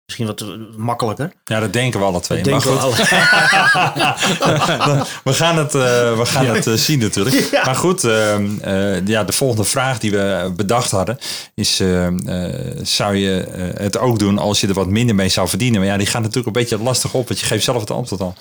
misschien 0.05 0.27
wat 0.27 0.41
eh, 0.41 0.47
makkelijker. 0.77 1.33
Ja, 1.45 1.59
dat 1.59 1.73
denken 1.73 1.99
we 1.99 2.05
alle 2.05 2.19
twee. 2.19 2.45
Maar 2.49 2.61
goed, 2.61 2.79
alle- 2.79 2.95
we 5.23 5.33
gaan 5.33 5.57
het, 5.57 5.75
eh, 5.75 5.81
we 6.17 6.25
gaan 6.25 6.45
Ja. 6.45 6.53
het 6.53 6.79
zien 6.79 6.99
natuurlijk. 6.99 7.47
Ja. 7.51 7.65
Maar 7.65 7.75
goed, 7.75 8.03
ehm, 8.03 8.47
eh, 8.61 9.07
ja, 9.07 9.23
de 9.23 9.33
volgende 9.33 9.63
vraag 9.63 9.99
die 9.99 10.11
we 10.11 10.53
bedacht 10.55 10.91
hadden 10.91 11.17
is... 11.55 11.79
ehm, 11.79 12.17
eh, 12.27 12.71
zou 12.83 13.15
je 13.15 13.45
het 13.77 13.97
ook 13.97 14.19
doen 14.19 14.37
als 14.37 14.61
je 14.61 14.67
er 14.67 14.73
wat 14.73 14.89
minder 14.89 15.15
mee 15.15 15.29
zou 15.29 15.47
verdienen? 15.47 15.79
Maar 15.79 15.89
ja, 15.89 15.97
die 15.97 16.07
gaat 16.07 16.21
natuurlijk 16.21 16.47
een 16.47 16.53
beetje 16.61 16.79
lastig 16.79 17.13
op, 17.13 17.27
want 17.27 17.39
je 17.39 17.45
geeft 17.45 17.63
zelf 17.63 17.79
het 17.79 17.91
antwoord 17.91 18.21
al. 18.21 18.35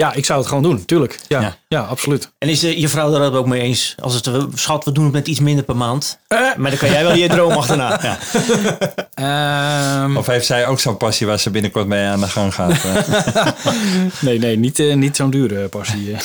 Ja, 0.00 0.12
ik 0.12 0.24
zou 0.24 0.38
het 0.38 0.48
gewoon 0.48 0.62
doen, 0.62 0.84
tuurlijk. 0.84 1.18
Ja, 1.28 1.40
Ja. 1.40 1.56
ja. 1.68 1.80
absoluut. 1.80 2.32
En 2.38 2.48
is 2.48 2.62
eh, 2.62 2.78
je 2.78 2.88
vrouw 2.88 3.10
daar 3.10 3.32
ook 3.32 3.46
mee 3.46 3.60
eens? 3.60 3.94
Als 4.00 4.14
het, 4.14 4.26
eh, 4.26 4.44
schat, 4.54 4.84
we 4.84 4.92
doen 4.92 5.04
het 5.04 5.12
met 5.12 5.28
iets 5.28 5.40
minder 5.40 5.64
per 5.64 5.76
maand. 5.76 6.18
Eh. 6.26 6.38
Maar 6.56 6.70
dan 6.70 6.78
kan 6.78 6.90
jij 6.90 7.02
wel 7.02 7.14
je 7.14 7.28
droom 7.28 7.52
achterna. 7.52 8.00
Ja. 8.02 8.18
Ehm, 10.04 10.16
Of 10.16 10.26
heeft 10.26 10.46
zij 10.46 10.66
ook 10.66 10.80
zo'n 10.80 10.96
passie 10.96 11.26
waar 11.26 11.38
ze 11.38 11.50
binnenkort 11.50 11.86
mee 11.86 12.06
aan 12.06 12.20
de 12.20 12.28
gang 12.28 12.54
gaat? 12.54 12.84
nee, 14.20 14.38
nee, 14.38 14.56
niet, 14.58 14.78
eh, 14.78 14.94
niet 14.94 15.16
zo'n 15.16 15.30
dure 15.30 15.68
passie. 15.68 16.16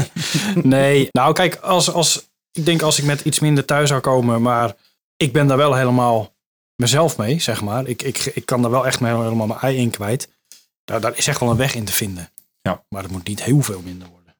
nee, 0.54 1.08
nou 1.12 1.32
kijk, 1.32 1.56
als, 1.56 1.92
als, 1.92 2.28
ik 2.52 2.64
denk 2.64 2.82
als 2.82 2.98
ik 2.98 3.04
met 3.04 3.20
iets 3.20 3.38
minder 3.38 3.64
thuis 3.64 3.88
zou 3.88 4.00
komen, 4.00 4.42
maar 4.42 4.74
ik 5.16 5.32
ben 5.32 5.46
daar 5.46 5.56
wel 5.56 5.74
helemaal 5.74 6.32
mezelf 6.76 7.16
mee, 7.16 7.40
zeg 7.40 7.60
maar. 7.62 7.86
Ik, 7.86 8.02
ik, 8.02 8.18
ik 8.34 8.46
kan 8.46 8.62
daar 8.62 8.70
wel 8.70 8.86
echt 8.86 8.98
helemaal 8.98 9.46
mijn 9.46 9.60
ei 9.60 9.76
in 9.76 9.90
kwijt. 9.90 10.28
Daar, 10.84 11.00
daar 11.00 11.16
is 11.16 11.26
echt 11.26 11.40
wel 11.40 11.50
een 11.50 11.56
weg 11.56 11.74
in 11.74 11.84
te 11.84 11.92
vinden. 11.92 12.28
Ja. 12.62 12.82
Maar 12.88 13.02
het 13.02 13.10
moet 13.10 13.28
niet 13.28 13.42
heel 13.44 13.62
veel 13.62 13.80
minder 13.84 14.08
worden. 14.08 14.34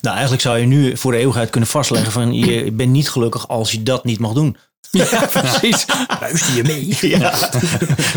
Nou, 0.00 0.12
eigenlijk 0.14 0.42
zou 0.42 0.58
je 0.58 0.66
nu 0.66 0.96
voor 0.96 1.12
de 1.12 1.18
eeuwigheid 1.18 1.50
kunnen 1.50 1.68
vastleggen 1.68 2.12
van 2.12 2.32
je 2.34 2.72
bent 2.72 2.90
niet 2.90 3.10
gelukkig 3.10 3.48
als 3.48 3.72
je 3.72 3.82
dat 3.82 4.04
niet 4.04 4.18
mag 4.18 4.32
doen. 4.32 4.56
Ja, 4.90 5.26
precies. 5.32 5.86
Luister 6.20 6.54
je 6.54 6.62
mee? 6.62 6.96
Ja. 7.18 7.34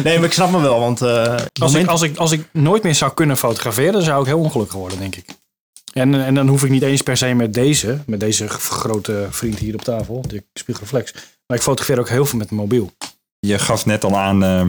Nee, 0.03 0.15
maar 0.17 0.25
ik 0.27 0.33
snap 0.33 0.51
me 0.51 0.59
wel, 0.61 0.79
want 0.79 1.01
eh, 1.01 1.25
Als, 1.35 1.49
moment- 1.59 1.83
ik, 1.83 1.89
als, 1.89 2.01
ik, 2.01 2.17
als 2.17 2.31
ik 2.31 2.47
nooit 2.53 2.83
meer 2.83 2.95
zou 2.95 3.13
kunnen 3.13 3.37
fotograferen, 3.37 3.93
dan 3.93 4.01
zou 4.01 4.21
ik 4.21 4.27
heel 4.27 4.39
ongelukkig 4.39 4.75
worden, 4.75 4.99
denk 4.99 5.15
ik. 5.15 5.25
En, 5.93 6.25
en 6.25 6.33
dan 6.33 6.47
hoef 6.47 6.63
ik 6.63 6.69
niet 6.69 6.81
eens 6.81 7.01
per 7.01 7.17
se 7.17 7.33
met 7.33 7.53
deze, 7.53 7.99
met 8.05 8.19
deze 8.19 8.47
grote 8.49 9.27
vriend 9.29 9.57
hier 9.59 9.73
op 9.73 9.81
tafel, 9.81 10.23
de 10.27 10.43
spiegelreflex. 10.53 11.13
Maar 11.47 11.57
ik 11.57 11.63
fotografeer 11.63 11.99
ook 11.99 12.09
heel 12.09 12.25
veel 12.25 12.37
met 12.39 12.49
mijn 12.51 12.61
mobiel. 12.61 12.91
Je 13.39 13.59
gaf 13.59 13.85
net 13.85 14.03
al 14.03 14.17
aan 14.17 14.43
eh, 14.43 14.65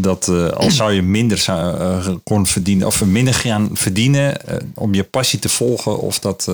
dat 0.00 0.28
eh, 0.28 0.48
al 0.48 0.70
zou 0.70 0.92
je 0.92 1.02
minder 1.02 1.38
zou, 1.38 1.78
eh, 1.78 2.08
kon 2.22 2.46
verdienen, 2.46 2.86
of 2.86 3.04
minder 3.04 3.34
gaan 3.34 3.70
verdienen 3.72 4.46
eh, 4.46 4.56
om 4.74 4.94
je 4.94 5.04
passie 5.04 5.38
te 5.38 5.48
volgen, 5.48 5.98
of, 5.98 6.18
dat, 6.18 6.50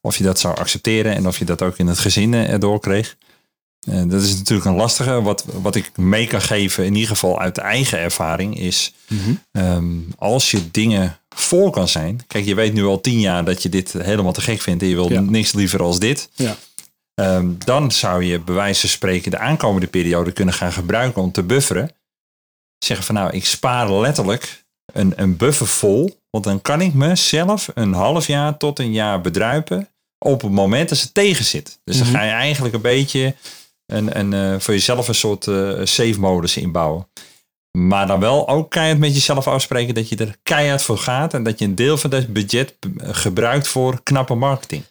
of 0.00 0.16
je 0.16 0.24
dat 0.24 0.40
zou 0.40 0.56
accepteren 0.56 1.14
en 1.14 1.26
of 1.26 1.38
je 1.38 1.44
dat 1.44 1.62
ook 1.62 1.78
in 1.78 1.86
het 1.86 1.98
gezin 1.98 2.34
erdoor 2.34 2.80
kreeg. 2.80 3.16
Dat 4.04 4.22
is 4.22 4.36
natuurlijk 4.36 4.68
een 4.68 4.76
lastige. 4.76 5.22
Wat, 5.22 5.44
wat 5.62 5.74
ik 5.74 5.96
mee 5.96 6.26
kan 6.26 6.40
geven, 6.42 6.84
in 6.84 6.94
ieder 6.94 7.08
geval 7.08 7.40
uit 7.40 7.58
eigen 7.58 7.98
ervaring, 7.98 8.58
is 8.58 8.92
ehm, 9.52 9.84
als 10.18 10.50
je 10.50 10.70
dingen 10.70 11.18
voor 11.28 11.70
kan 11.70 11.88
zijn. 11.88 12.20
Kijk, 12.26 12.44
je 12.44 12.54
weet 12.54 12.72
nu 12.72 12.84
al 12.84 13.00
tien 13.00 13.20
jaar 13.20 13.44
dat 13.44 13.62
je 13.62 13.68
dit 13.68 13.92
helemaal 13.92 14.32
te 14.32 14.40
gek 14.40 14.60
vindt 14.60 14.82
en 14.82 14.88
je 14.88 14.94
wil 14.94 15.12
Ja. 15.12 15.20
niks 15.20 15.52
liever 15.52 15.82
als 15.82 15.98
dit. 15.98 16.28
Ja. 16.34 16.56
Ehm, 17.14 17.46
dan 17.64 17.92
zou 17.92 18.24
je 18.24 18.40
bij 18.40 18.54
wijze 18.54 18.80
van 18.80 18.88
spreken 18.88 19.30
de 19.30 19.38
aankomende 19.38 19.86
periode 19.86 20.32
kunnen 20.32 20.54
gaan 20.54 20.72
gebruiken 20.72 21.22
om 21.22 21.32
te 21.32 21.42
bufferen. 21.42 21.90
Zeggen 22.84 23.06
van 23.06 23.14
nou, 23.14 23.30
ik 23.32 23.46
spaar 23.46 23.92
letterlijk 23.92 24.64
een, 24.92 25.12
een 25.16 25.36
buffer 25.36 25.66
vol. 25.66 26.20
Want 26.30 26.44
dan 26.44 26.60
kan 26.62 26.80
ik 26.80 26.94
mezelf 26.94 27.68
een 27.74 27.92
half 27.92 28.26
jaar 28.26 28.56
tot 28.56 28.78
een 28.78 28.92
jaar 28.92 29.20
bedruipen 29.20 29.88
op 30.18 30.42
het 30.42 30.50
moment 30.50 30.88
dat 30.88 30.98
ze 30.98 31.12
tegen 31.12 31.44
zit. 31.44 31.78
Dus 31.84 31.98
dan 31.98 32.06
Mhm. 32.06 32.16
ga 32.16 32.22
je 32.22 32.30
eigenlijk 32.30 32.74
een 32.74 32.80
beetje 32.80 33.34
een, 33.86 34.18
een, 34.18 34.32
eh, 34.32 34.60
voor 34.60 34.74
jezelf 34.74 35.08
een 35.08 35.14
soort 35.14 35.46
eh 35.46 35.80
safe 35.84 36.20
modus 36.20 36.56
inbouwen. 36.56 37.08
Maar 37.78 38.06
dan 38.06 38.20
wel 38.20 38.48
ook 38.48 38.70
keihard 38.70 38.98
met 38.98 39.14
jezelf 39.14 39.46
afspreken 39.46 39.94
dat 39.94 40.08
je 40.08 40.16
er 40.16 40.36
keihard 40.42 40.82
voor 40.82 40.98
gaat. 40.98 41.34
En 41.34 41.42
dat 41.42 41.58
je 41.58 41.64
een 41.64 41.74
deel 41.74 41.96
van 41.98 42.10
dat 42.10 42.26
budget 42.32 42.74
gebruikt 42.98 43.68
voor 43.68 44.00
knappe 44.02 44.34
marketing. 44.34 44.82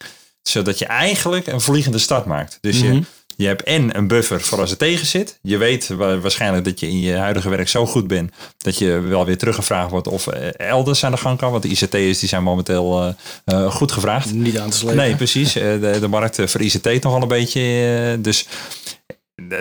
Zodat 0.41 0.80
je 0.80 0.86
eigenlijk 0.86 1.47
een 1.47 1.62
vliegende 1.62 1.97
start 1.99 2.25
maakt. 2.25 2.58
Dus 2.62 2.80
je, 2.80 2.88
Mhm. 2.88 2.95
je 2.95 3.04
hebt 3.47 3.63
en 3.63 3.97
een 3.97 4.08
buffer 4.08 4.41
voor 4.41 4.60
als 4.60 4.69
het 4.69 4.80
tegen 4.80 5.06
zit. 5.06 5.39
Je 5.41 5.58
weet 5.58 5.88
wa- 5.88 6.19
waarschijnlijk 6.19 6.65
dat 6.65 6.80
je 6.80 6.88
in 6.88 6.99
je 6.99 7.15
huidige 7.15 7.49
werk 7.49 7.67
zo 7.69 7.86
goed 7.86 8.08
bent. 8.08 8.32
Dat 8.58 8.77
je 8.77 8.99
wel 8.99 9.25
weer 9.25 9.38
teruggevraagd 9.38 9.89
wordt 9.91 10.08
of 10.08 10.27
eh, 10.27 10.67
elders 10.69 11.04
aan 11.04 11.12
de 11.12 11.17
gang 11.17 11.38
kan. 11.38 11.51
Want 11.51 11.63
de 11.63 11.69
ICT'ers 11.69 12.19
die 12.19 12.30
zijn 12.30 12.43
momenteel 12.43 13.01
eh, 13.01 13.13
eh, 13.45 13.71
goed 13.71 13.91
gevraagd. 13.91 14.34
Niet 14.34 14.58
aan 14.60 14.69
te 14.69 14.77
slepen. 14.77 14.97
Nee, 14.97 15.15
precies. 15.15 15.54
De, 15.54 15.97
de 15.99 16.08
markt 16.08 16.41
voor 16.45 16.62
ICT 16.62 17.04
nogal 17.04 17.21
een 17.21 17.27
beetje. 17.27 18.17
Dus 18.19 18.47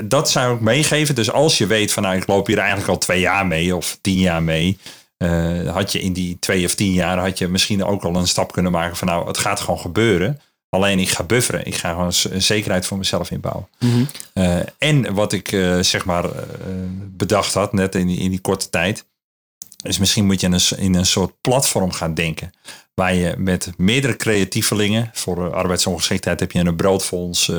dat 0.05 0.31
zou 0.31 0.55
ik 0.55 0.61
meegeven. 0.61 1.15
Dus 1.15 1.31
als 1.33 1.59
je 1.59 1.67
weet 1.67 1.93
van 1.93 2.03
nou, 2.03 2.17
ik 2.17 2.27
loop 2.27 2.47
hier 2.47 2.59
eigenlijk 2.59 2.89
al 2.89 2.99
twee 2.99 3.21
jaar 3.21 3.47
mee 3.47 3.77
of 3.77 3.99
tien 4.01 4.19
jaar 4.19 4.43
mee. 4.43 4.79
had 5.67 5.93
je 5.93 6.01
in 6.01 6.13
die 6.13 6.37
twee 6.41 6.65
of 6.65 6.75
tien 6.75 6.93
jaar 6.93 7.19
had 7.19 7.39
je 7.39 7.49
misschien 7.49 7.85
ook 7.85 8.03
al 8.05 8.17
een 8.17 8.29
stap 8.29 8.53
kunnen 8.53 8.73
maken 8.73 8.97
van 8.97 9.09
nou, 9.09 9.27
het 9.27 9.39
gaat 9.39 9.61
gewoon 9.61 9.81
gebeuren. 9.81 10.41
Alleen 10.71 10.99
ik 10.99 11.09
ga 11.09 11.25
bufferen. 11.25 11.67
Ik 11.67 11.75
ga 11.75 11.91
gewoon 11.91 12.13
een 12.31 12.43
zekerheid 12.43 12.87
voor 12.87 12.99
mezelf 12.99 13.31
inbouwen. 13.31 13.69
Eh, 14.33 14.59
en 14.79 15.15
wat 15.15 15.33
ik 15.33 15.53
eh, 15.53 15.79
zeg 15.81 16.05
maar 16.05 16.25
eh, 16.25 16.33
bedacht 17.07 17.55
had, 17.55 17.73
net 17.73 17.95
in 17.95 18.07
die, 18.07 18.19
in 18.19 18.31
die 18.31 18.41
korte 18.41 18.69
tijd, 18.71 19.07
is 19.83 19.99
misschien 19.99 20.27
moet 20.27 20.41
je 20.41 20.47
in 20.47 20.53
een, 20.53 20.61
s- 20.61 20.73
in 20.73 20.95
een 20.95 21.07
soort 21.07 21.33
platform 21.41 21.93
gaan 21.93 22.15
denken. 22.15 22.53
Waar 22.95 23.15
je 23.15 23.35
met 23.39 23.71
meerdere 23.77 24.17
creatievelingen, 24.17 25.11
voor 25.13 25.47
eh, 25.47 25.53
arbeidsongeschiktheid 25.53 26.41
heb 26.41 26.53
je 26.53 26.59
een 26.59 26.77
broodfonds. 26.77 27.49
eh, 27.49 27.57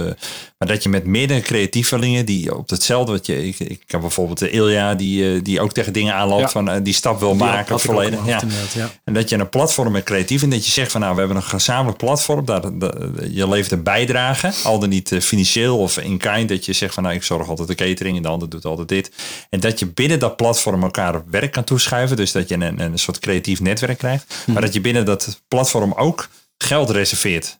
maar 0.57 0.67
dat 0.69 0.83
je 0.83 0.89
met 0.89 1.05
meerdere 1.05 1.41
creatievelingen 1.41 2.25
die 2.25 2.55
op 2.57 2.69
hetzelfde, 2.69 3.11
wat 3.11 3.25
je, 3.25 3.47
ik, 3.47 3.59
ik 3.59 3.83
heb 3.87 4.01
bijvoorbeeld 4.01 4.39
de 4.39 4.49
Ilja, 4.49 4.95
die, 4.95 5.33
eh, 5.35 5.39
die 5.43 5.61
ook 5.61 5.71
tegen 5.73 5.93
dingen 5.93 6.13
aanloopt 6.13 6.41
Ja. 6.41 6.49
van 6.49 6.83
die 6.83 6.93
stap 6.93 7.19
wil 7.19 7.35
maken 7.35 7.79
volledig. 7.79 8.25
Ja. 8.25 8.41
ja. 8.73 8.89
En 9.03 9.13
dat 9.13 9.29
je 9.29 9.37
een 9.37 9.49
platform 9.49 9.91
met 9.91 10.03
creatief 10.03 10.41
en 10.43 10.49
dat 10.49 10.65
je 10.65 10.71
zegt 10.71 10.91
van 10.91 11.01
nou, 11.01 11.13
we 11.13 11.19
hebben 11.19 11.37
een 11.37 11.43
gezamenlijk 11.43 11.97
platform. 11.97 12.45
Daar, 12.45 12.77
daar- 12.79 13.27
je 13.29 13.47
levert 13.49 13.71
een 13.71 13.83
bijdrage, 13.83 14.51
al 14.63 14.79
dan 14.79 14.89
niet 14.89 15.15
financieel 15.21 15.77
of 15.77 15.97
in 15.97 16.17
kind. 16.17 16.49
Dat 16.49 16.65
je 16.65 16.73
zegt 16.73 16.93
van 16.93 17.03
nou, 17.03 17.15
ik 17.15 17.23
zorg 17.23 17.49
altijd 17.49 17.67
de 17.67 17.75
catering 17.75 18.15
en 18.17 18.23
de 18.23 18.29
ander 18.29 18.49
doet 18.49 18.65
altijd 18.65 18.87
dit. 18.87 19.11
En 19.49 19.59
dat 19.59 19.79
je 19.79 19.85
binnen 19.87 20.19
dat 20.19 20.35
platform 20.35 20.83
elkaar 20.83 21.23
werk 21.29 21.51
kan 21.51 21.63
toeschuiven. 21.63 22.15
Dus 22.17 22.31
dat 22.31 22.49
je 22.49 22.55
een, 22.55 22.79
een 22.79 22.99
soort 22.99 23.19
creatief 23.19 23.59
netwerk 23.61 23.97
krijgt. 23.97 24.35
Maar 24.47 24.61
dat 24.61 24.73
je 24.73 24.81
binnen 24.81 25.05
dat 25.05 25.20
platform 25.47 25.93
ook 25.93 26.29
geld 26.57 26.89
reserveert. 26.89 27.59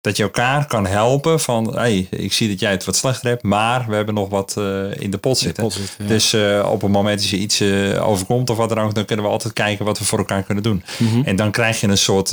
Dat 0.00 0.16
je 0.16 0.22
elkaar 0.22 0.66
kan 0.66 0.86
helpen 0.86 1.40
van, 1.40 1.74
hey, 1.76 2.06
ik 2.10 2.32
zie 2.32 2.48
dat 2.48 2.60
jij 2.60 2.70
het 2.70 2.84
wat 2.84 2.96
slechter 2.96 3.28
hebt, 3.28 3.42
maar 3.42 3.84
we 3.88 3.94
hebben 3.94 4.14
nog 4.14 4.28
wat 4.28 4.54
eh, 4.58 5.00
in 5.00 5.10
de 5.10 5.18
pot 5.18 5.38
zitten. 5.38 5.62
pot 5.62 5.72
zitten, 5.72 6.04
ja. 6.04 6.08
Dus 6.08 6.32
eh, 6.32 6.68
op 6.72 6.82
het 6.82 6.90
moment 6.90 7.20
dat 7.20 7.28
je 7.28 7.36
iets 7.36 7.60
eh, 7.60 8.08
overkomt 8.08 8.50
of 8.50 8.56
wat 8.56 8.68
dan 8.68 8.78
ook, 8.80 8.94
dan 8.94 9.04
kunnen 9.04 9.24
we 9.24 9.30
altijd 9.30 9.52
kijken 9.52 9.84
wat 9.84 9.98
we 9.98 10.04
voor 10.04 10.18
elkaar 10.18 10.42
kunnen 10.42 10.62
doen. 10.62 10.84
Mhm. 10.98 11.22
En 11.24 11.36
dan 11.36 11.50
krijg 11.50 11.80
je 11.80 11.88
een 11.88 11.98
soort 11.98 12.28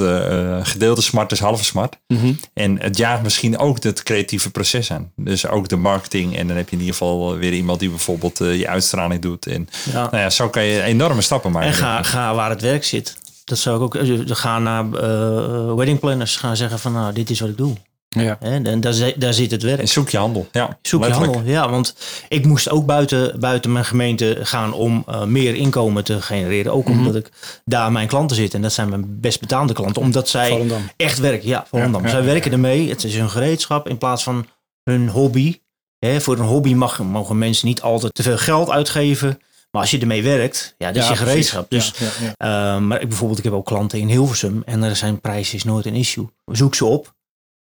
gedeelde 0.67 1.01
smart, 1.01 1.29
dus 1.29 1.39
halve 1.39 1.63
smart. 1.63 1.97
Mhm. 2.07 2.33
En 2.53 2.81
het 2.81 2.97
jaagt 2.97 3.23
misschien 3.23 3.57
ook 3.57 3.83
het 3.83 4.03
creatieve 4.03 4.51
proces 4.51 4.91
aan. 4.91 5.11
Dus 5.15 5.47
ook 5.47 5.67
de 5.67 5.75
marketing. 5.75 6.37
En 6.37 6.47
dan 6.47 6.57
heb 6.57 6.69
je 6.69 6.75
in 6.75 6.81
ieder 6.81 6.95
geval 6.95 7.35
weer 7.35 7.53
iemand 7.53 7.79
die 7.79 7.89
bijvoorbeeld 7.89 8.37
je 8.37 8.67
uitstraling 8.67 9.21
doet. 9.21 9.47
En 9.47 9.69
Ja. 9.91 9.93
nou 9.93 10.17
ja, 10.17 10.29
zo 10.29 10.49
kan 10.49 10.63
je 10.63 10.81
enorme 10.81 11.21
stappen 11.21 11.51
maken. 11.51 11.69
En 11.69 11.75
ga, 11.75 12.03
ga 12.03 12.35
waar 12.35 12.49
het 12.49 12.61
werk 12.61 12.83
zit. 12.83 13.21
Dat 13.43 13.57
zou 13.57 13.75
ik 13.77 13.81
ook. 13.81 13.95
eh, 13.95 14.19
Ga 14.25 14.59
naar 14.59 14.93
eh 14.93 15.73
wedding 15.73 15.99
planners. 15.99 16.35
Gaan 16.35 16.57
zeggen 16.57 16.79
van 16.79 16.91
nou, 16.93 17.13
dit 17.13 17.29
is 17.29 17.39
wat 17.39 17.49
ik 17.49 17.57
doe. 17.57 17.73
Ja. 18.09 18.37
Hè? 18.39 18.61
En 18.63 18.81
daar, 18.81 19.13
daar 19.15 19.33
zit 19.33 19.51
het 19.51 19.63
werk. 19.63 19.79
En 19.79 19.87
zoek 19.87 20.09
je 20.09 20.17
handel. 20.17 20.47
Ja, 20.51 20.77
Zoek 20.81 21.05
je 21.05 21.11
handel. 21.11 21.41
Ja, 21.45 21.69
want 21.69 21.95
ik 22.29 22.45
moest 22.45 22.69
ook 22.69 22.85
buiten, 22.85 23.39
buiten 23.39 23.71
mijn 23.71 23.85
gemeente 23.85 24.37
gaan 24.41 24.73
om 24.73 25.03
eh, 25.07 25.23
meer 25.23 25.55
inkomen 25.55 26.03
te 26.03 26.21
genereren. 26.21 26.73
Ook 26.73 26.87
omdat 26.89 27.15
ik 27.15 27.29
daar 27.65 27.91
mijn 27.91 28.07
klanten 28.07 28.35
zitten. 28.35 28.55
En 28.55 28.61
dat 28.61 28.73
zijn 28.73 28.89
mijn 28.89 29.19
best 29.19 29.39
betaalde 29.39 29.73
klanten. 29.73 30.01
Omdat 30.01 30.29
zij 30.29 30.49
Volendam. 30.49 30.81
echt 30.97 31.19
werken. 31.19 31.47
Ja, 31.47 31.65
Volendam. 31.69 32.01
Ja, 32.01 32.07
ja, 32.07 32.13
zij 32.13 32.19
ja, 32.23 32.25
werken 32.31 32.51
ermee. 32.51 32.89
Het 32.89 33.03
is 33.03 33.15
hun 33.15 33.29
gereedschap 33.29 33.89
in 33.89 33.97
plaats 33.97 34.23
van 34.23 34.45
hun 34.83 35.09
hobby. 35.09 35.59
Hè, 35.99 36.21
voor 36.21 36.37
een 36.37 36.45
hobby 36.45 36.73
mag, 36.73 36.99
mogen 36.99 37.37
mensen 37.37 37.67
niet 37.67 37.81
altijd 37.81 38.13
te 38.13 38.23
veel 38.23 38.37
geld 38.37 38.69
uitgeven. 38.69 39.39
Maar 39.73 39.81
als 39.81 39.91
je 39.91 39.99
ermee 39.99 40.23
werkt, 40.23 40.75
ja, 40.77 40.87
dat 40.87 40.95
is 40.95 41.03
Ja, 41.03 41.09
je 41.09 41.17
gereedschap. 41.17 41.69
precies. 41.69 41.97
Dus 41.97 42.09
Ja, 42.39 42.75
uh, 42.75 42.81
maar 42.81 43.01
ik 43.01 43.07
bijvoorbeeld, 43.07 43.39
ik 43.39 43.45
heb 43.45 43.53
ook 43.53 43.65
klanten 43.65 43.99
in 43.99 44.07
Hilversum 44.07 44.61
en 44.65 44.81
daar 44.81 44.95
zijn 44.95 45.21
prijzen 45.21 45.55
is 45.55 45.63
nooit 45.63 45.85
een 45.85 45.95
issue. 45.95 46.29
Zoek 46.45 46.75
ze 46.75 46.85
op. 46.85 47.13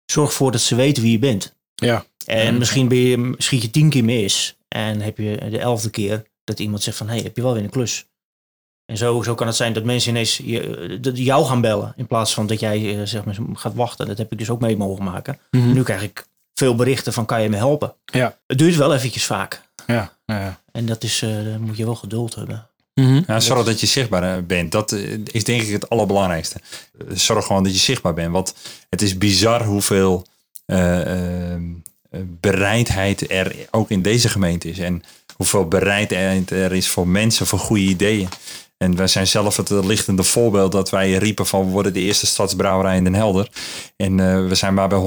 Zorg 0.05 0.29
ervoor 0.29 0.53
dat 0.53 0.61
ze 0.61 0.75
weten 0.75 1.03
wie 1.03 1.12
je 1.12 1.18
bent. 1.18 1.57
Ja. 1.75 2.05
En 2.27 2.59
misschien 2.59 2.88
ben 2.88 2.99
je, 2.99 3.35
schiet 3.37 3.62
je 3.62 3.70
tien 3.70 3.90
keer 3.90 4.05
mis 4.05 4.57
en 4.68 5.01
heb 5.01 5.18
je 5.18 5.49
de 5.51 5.59
elfde 5.59 5.90
keer 5.90 6.23
dat 6.44 6.59
iemand 6.59 6.83
zegt 6.83 6.96
van, 6.96 7.07
hé, 7.07 7.14
hey, 7.14 7.23
heb 7.23 7.37
je 7.37 7.42
wel 7.42 7.55
weer 7.55 7.62
een 7.62 7.70
klus? 7.70 8.07
En 8.87 8.96
zo, 8.96 9.23
zo 9.23 9.35
kan 9.35 9.46
het 9.46 9.57
zijn 9.57 9.73
dat 9.73 9.85
mensen 9.85 10.11
ineens 10.11 10.37
je, 10.37 10.99
dat 11.01 11.18
jou 11.18 11.44
gaan 11.44 11.61
bellen 11.61 11.92
in 11.96 12.07
plaats 12.07 12.35
van 12.35 12.46
dat 12.46 12.61
jij 12.61 12.99
eh, 12.99 13.07
zeg 13.07 13.25
maar, 13.25 13.37
gaat 13.53 13.75
wachten. 13.75 14.07
Dat 14.07 14.18
heb 14.18 14.33
ik 14.33 14.38
dus 14.38 14.51
ook 14.51 14.61
mee 14.61 14.77
mogen 14.77 15.05
maken. 15.05 15.38
Mhm. 15.51 15.73
Nu 15.73 15.83
krijg 15.83 16.03
ik 16.03 16.27
veel 16.55 16.75
berichten 16.75 17.12
van, 17.12 17.27
kan 17.27 17.42
je 17.42 17.49
me 17.49 17.57
helpen? 17.57 17.94
Ja. 18.05 18.38
Het 18.46 18.59
duurt 18.59 18.77
wel 18.77 18.94
eventjes 18.94 19.25
vaak. 19.25 19.68
Ja. 19.87 20.12
Ja. 20.27 20.61
En 20.73 20.87
dat 20.87 21.05
is, 21.05 21.23
eh 21.23 21.45
daar 21.45 21.61
moet 21.61 21.77
je 21.77 21.85
wel 21.85 21.95
geduld 21.95 22.35
hebben. 22.35 22.69
Mhm. 22.95 23.23
Ja, 23.27 23.40
zorg 23.40 23.64
dat 23.64 23.81
je 23.81 23.87
zichtbaar 23.87 24.37
eh, 24.37 24.43
bent. 24.43 24.73
Dat 24.73 24.93
eh, 24.93 25.19
is 25.25 25.45
denk 25.45 25.62
ik 25.62 25.73
het 25.73 25.90
allerbelangrijkste. 25.90 26.61
Zorg 27.09 27.47
gewoon 27.47 27.62
dat 27.62 27.73
je 27.73 27.79
zichtbaar 27.79 28.14
bent. 28.14 28.33
Want 28.33 28.55
het 28.88 29.03
is 29.03 29.19
bizar 29.19 29.64
hoeveel 29.64 30.27
eh, 30.66 31.55
eh, 31.55 31.61
bereidheid 32.40 33.31
er 33.31 33.57
ook 33.71 33.90
in 33.90 34.03
deze 34.03 34.29
gemeente 34.29 34.69
is. 34.69 34.79
En 34.79 35.03
hoeveel 35.37 35.69
bereidheid 35.69 36.51
er 36.51 36.73
is 36.73 36.88
voor 36.88 37.09
mensen 37.09 37.47
voor 37.47 37.59
goede 37.59 37.83
ideeën. 37.83 38.29
En 38.83 38.97
wij 38.97 39.07
zijn 39.07 39.27
zelf 39.27 39.57
het 39.57 39.71
lichtende 39.71 40.23
voorbeeld 40.23 40.73
dat 40.73 40.90
wij 40.90 41.12
riepen 41.12 41.47
van 41.47 41.64
we 41.64 41.71
worden 41.71 41.93
de 41.93 42.01
eerste 42.01 42.27
stadsbrouwerij 42.27 42.97
in 42.97 43.05
Den 43.05 43.14
Helder. 43.14 43.49
En 43.97 44.21
eh, 44.21 44.47
we 44.49 44.55
zijn 44.55 44.75
maar 44.75 44.88
bij 44.88 44.99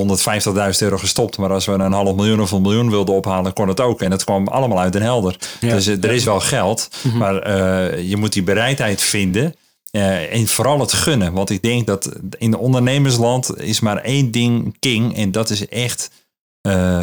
150.000 0.71 0.77
euro 0.79 0.97
gestopt. 0.97 1.37
Maar 1.37 1.51
als 1.51 1.65
we 1.65 1.71
een 1.71 1.91
half 1.91 2.15
miljoen 2.15 2.41
of 2.41 2.51
een 2.51 2.61
miljoen 2.61 2.89
wilden 2.89 3.15
ophalen, 3.15 3.53
kon 3.53 3.67
het 3.67 3.79
ook. 3.79 4.01
En 4.01 4.11
het 4.11 4.23
kwam 4.23 4.47
allemaal 4.47 4.79
uit 4.79 4.93
Den 4.93 5.01
Helder. 5.01 5.37
Ja. 5.59 5.73
Dus 5.73 5.87
eh, 5.87 6.03
er 6.03 6.11
is 6.11 6.23
wel 6.23 6.39
geld. 6.39 6.89
Maar 7.13 7.37
eh, 7.39 8.09
je 8.09 8.17
moet 8.17 8.33
die 8.33 8.43
bereidheid 8.43 9.01
vinden. 9.01 9.55
en 9.91 10.47
vooral 10.47 10.79
het 10.79 10.93
gunnen. 10.93 11.33
Want 11.33 11.49
ik 11.49 11.61
denk 11.61 11.87
dat 11.87 12.09
in 12.37 12.51
de 12.51 12.57
ondernemersland 12.57 13.59
is 13.61 13.79
maar 13.79 13.97
één 13.97 14.31
ding 14.31 14.75
king. 14.79 15.15
En 15.15 15.31
dat 15.31 15.49
is 15.49 15.67
echt 15.67 16.09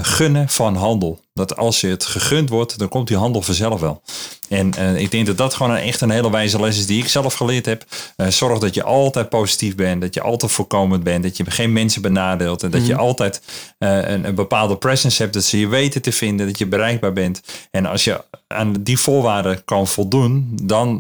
gunnen 0.03 0.49
van 0.49 0.77
handel. 0.77 1.21
Dat 1.41 1.57
als 1.57 1.81
je 1.81 1.87
het 1.87 2.05
gegund 2.05 2.49
wordt, 2.49 2.79
dan 2.79 2.89
komt 2.89 3.09
die 3.09 3.17
handel 3.17 3.43
vanzelf 3.43 3.81
wel. 3.81 4.03
En 4.49 4.75
eh, 4.75 4.97
ik 4.97 5.11
denk 5.11 5.27
dat 5.27 5.39
dat 5.39 5.55
gewoon 5.55 5.73
een, 5.73 5.83
echt 5.83 6.01
een 6.01 6.11
hele 6.11 6.31
wijze 6.31 6.61
les 6.61 6.79
is 6.79 6.87
die 6.87 7.03
ik 7.03 7.09
zelf 7.09 7.35
geleerd 7.35 7.67
heb. 7.67 7.85
Eh, 8.17 8.27
zorg 8.27 8.59
dat 8.59 8.75
je 8.75 8.83
altijd 8.83 9.29
positief 9.29 9.75
bent, 9.75 10.01
dat 10.01 10.15
je 10.15 10.21
altijd 10.21 10.53
voorkomend 10.53 11.03
bent, 11.03 11.23
dat 11.23 11.37
je 11.37 11.51
geen 11.51 11.73
mensen 11.73 12.03
benadeelt 12.03 12.63
en 12.63 12.71
dat 12.71 12.87
je 12.87 12.97
altijd 12.97 13.43
eh, 13.79 14.09
een, 14.09 14.25
een 14.25 14.35
bepaalde 14.35 14.77
presence 14.77 15.23
hebt, 15.23 15.35
dat 15.35 15.45
ze 15.45 15.59
je 15.59 15.69
weten 15.69 16.03
te 16.03 16.13
vinden, 16.13 16.47
dat 16.47 16.59
je 16.59 16.67
bereikbaar 16.67 17.13
bent. 17.13 17.43
En 17.71 17.87
als 17.87 18.05
je 18.05 18.25
aan 18.47 18.73
die 18.81 18.99
voorwaarden 18.99 19.65
kan 19.65 19.87
voldoen, 19.87 20.59
dan, 20.63 20.97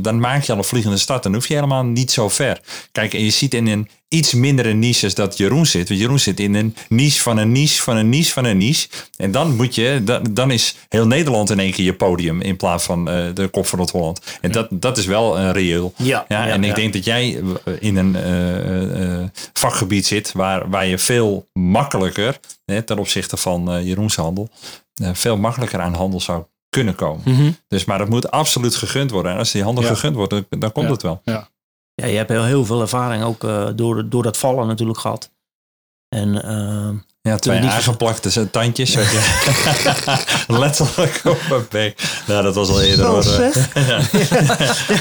dan 0.00 0.20
maak 0.20 0.42
je 0.42 0.52
al 0.52 0.58
een 0.58 0.64
vliegende 0.64 0.96
start. 0.96 1.22
Dan 1.22 1.34
hoef 1.34 1.46
je 1.48 1.54
helemaal 1.54 1.84
niet 1.84 2.10
zo 2.10 2.28
ver. 2.28 2.60
Kijk, 2.92 3.14
en 3.14 3.24
je 3.24 3.30
ziet 3.30 3.54
in 3.54 3.66
een 3.66 3.88
iets 4.16 4.34
mindere 4.34 4.72
niches 4.72 5.14
dat 5.14 5.36
Jeroen 5.36 5.66
zit. 5.66 5.88
Want 5.88 6.00
Jeroen 6.00 6.18
zit 6.18 6.40
in 6.40 6.54
een 6.54 6.76
niche 6.88 7.22
van 7.22 7.36
een 7.36 7.52
niche 7.52 7.82
van 7.82 7.96
een 7.96 8.08
niche 8.08 8.32
van 8.32 8.44
een 8.44 8.56
niche. 8.56 8.88
En 9.16 9.30
dan 9.30 9.56
moet 9.56 9.74
je, 9.74 10.00
dan, 10.04 10.22
dan 10.30 10.50
is 10.50 10.76
heel 10.88 11.06
Nederland 11.06 11.50
in 11.50 11.58
één 11.58 11.72
keer 11.72 11.84
je 11.84 11.94
podium 11.94 12.40
in 12.40 12.56
plaats 12.56 12.84
van 12.84 13.08
eh, 13.08 13.24
de 13.34 13.48
kop 13.48 13.66
van 13.66 13.78
Noord-Holland. 13.78 14.20
En 14.40 14.52
dat, 14.52 14.68
dat 14.70 14.98
is 14.98 15.06
wel 15.06 15.38
een 15.38 15.52
reëel. 15.52 15.92
Ja, 15.96 16.24
Ja, 16.28 16.46
ja, 16.46 16.52
en 16.52 16.64
ik 16.64 16.68
ja. 16.68 16.74
denk 16.74 16.92
dat 16.92 17.04
jij 17.04 17.42
eh, 17.64 17.74
in 17.78 17.96
een 17.96 18.16
eh, 18.16 19.28
vakgebied 19.52 20.06
zit 20.06 20.32
waar, 20.32 20.70
waar 20.70 20.86
je 20.86 20.98
veel 20.98 21.48
makkelijker, 21.52 22.40
hè, 22.64 22.82
ten 22.82 22.98
opzichte 22.98 23.36
van 23.36 23.84
Jeroens 23.84 24.16
handel, 24.16 24.48
veel 25.12 25.36
makkelijker 25.36 25.80
aan 25.80 25.94
handel 25.94 26.20
zou 26.20 26.44
kunnen 26.68 26.94
komen. 26.94 27.22
Mhm. 27.24 27.50
Dus, 27.68 27.84
maar 27.84 27.98
het 28.00 28.08
moet 28.08 28.30
absoluut 28.30 28.74
gegund 28.74 29.10
worden. 29.10 29.32
En 29.32 29.38
als 29.38 29.52
die 29.52 29.62
handel 29.62 29.84
gegund 29.84 30.14
wordt, 30.14 30.30
dan, 30.30 30.46
dan 30.48 30.72
komt 30.72 30.88
het 30.88 31.02
wel. 31.02 31.20
Ja, 31.24 31.48
je 31.96 32.16
hebt 32.16 32.30
heel, 32.30 32.44
heel 32.44 32.64
veel 32.64 32.80
ervaring 32.80 33.24
ook 33.24 33.44
eh, 33.44 33.68
door, 33.74 34.08
door 34.08 34.22
dat 34.22 34.36
vallen 34.36 34.66
natuurlijk 34.66 34.98
gehad. 34.98 35.30
En 36.08 36.42
eh, 36.42 36.88
Ja, 37.22 37.36
twee 37.36 37.60
niet 37.60 37.70
aangeplakte 37.70 38.50
tandjes. 38.50 38.92
je. 38.92 40.44
Letterlijk 40.48 41.20
op 41.24 41.38
mijn 41.48 41.66
bek. 41.70 42.02
Nou, 42.26 42.42
dat 42.42 42.54
was 42.54 42.68
al 42.68 42.82
eerder. 42.82 43.06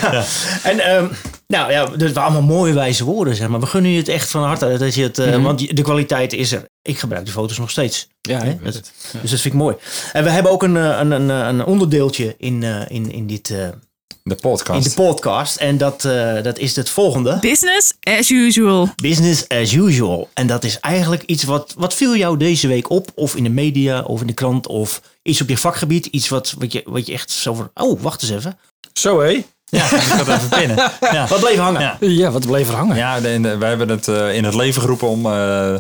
ja. 0.02 0.24
En 0.64 0.80
ehm, 0.80 1.08
nou 1.48 1.72
ja, 1.72 1.86
dat 1.86 2.12
waren 2.12 2.22
allemaal 2.24 2.56
mooie 2.58 2.74
wijze 2.74 3.04
woorden, 3.04 3.36
zeg 3.36 3.48
maar. 3.48 3.60
We 3.60 3.66
gunnen 3.66 3.92
je 3.92 3.98
het 3.98 4.08
echt 4.08 4.30
van 4.30 4.44
harte. 4.44 4.78
Dat 4.78 4.96
je 4.96 5.04
het, 5.04 5.20
eh, 5.20 5.28
Mhm. 5.28 5.42
Want 5.42 5.76
de 5.76 5.82
kwaliteit 5.82 6.34
is 6.34 6.52
er. 6.52 6.68
Ik 6.82 7.00
gebruik 7.00 7.24
die 7.26 7.34
foto's 7.34 7.58
nog 7.58 7.70
steeds. 7.70 8.08
Ja, 8.22 8.44
Hè? 8.44 8.58
Dat-. 8.64 8.92
Ja. 9.14 9.20
Dus 9.22 9.32
dat 9.32 9.40
vind 9.40 9.54
ik 9.54 9.60
mooi. 9.60 9.76
En 10.14 10.24
we 10.24 10.30
hebben 10.30 10.52
ook 10.52 10.64
een, 10.64 10.78
eh, 10.78 10.98
een, 11.00 11.12
een, 11.12 11.30
een 11.30 11.66
onderdeeltje 11.66 12.36
in, 12.38 12.64
in, 12.88 13.12
in, 13.12 13.28
dit, 13.28 13.54
De 14.24 14.34
in 14.34 14.36
podcast. 14.42 14.84
de 14.84 14.94
podcast. 15.04 15.56
En 15.56 15.78
dat, 15.78 16.06
eh, 16.06 16.42
dat 16.44 16.58
is 16.58 16.76
het 16.76 16.90
volgende. 16.90 17.38
Business 17.42 17.94
as 18.04 18.30
usual. 18.30 18.90
Business 18.96 19.48
as 19.48 19.74
usual. 19.74 20.30
En 20.34 20.48
dat 20.48 20.64
is 20.64 20.80
eigenlijk 20.80 21.24
iets 21.24 21.44
wat, 21.44 21.74
wat 21.78 21.94
viel 21.94 22.16
jou 22.16 22.38
deze 22.38 22.68
week 22.68 22.90
op? 22.90 23.10
Of 23.16 23.36
in 23.36 23.44
de 23.44 23.50
media, 23.50 24.02
of 24.02 24.22
in 24.22 24.28
de 24.28 24.34
krant, 24.34 24.68
of 24.68 25.02
iets 25.24 25.42
op 25.42 25.50
je 25.50 25.58
vakgebied. 25.58 26.06
Iets 26.06 26.30
wat, 26.30 26.56
wat, 26.58 26.72
je, 26.72 26.82
wat 26.86 27.06
je 27.06 27.14
echt 27.14 27.32
zo 27.32 27.54
van, 27.54 27.70
oh, 27.74 28.02
wacht 28.02 28.22
eens 28.22 28.32
even. 28.32 28.58
Zo 28.94 29.20
hé. 29.22 29.44
Ja, 29.66 29.84
ik 29.84 29.90
ga 30.02 30.18
het 30.18 30.28
even 30.28 30.50
pinnen. 30.50 30.78
Ja. 31.12 31.28
Wat 31.28 31.40
bleef 31.40 31.58
hangen? 31.58 31.82
Ja. 31.82 31.98
Ja, 32.00 32.32
wat 32.32 32.46
bleef 32.46 32.68
er 32.70 32.76
hangen? 32.76 32.96
Ja, 32.96 33.20
de, 33.20 33.28
en 33.28 33.42
de- 33.42 33.58
wij 33.58 33.70
hebben 33.70 33.90
het 33.90 34.08
eh, 34.08 34.36
in 34.36 34.44
het 34.44 34.56
leven 34.56 34.82
geroepen 34.82 35.08
om 35.08 35.26
eh, 35.26 35.76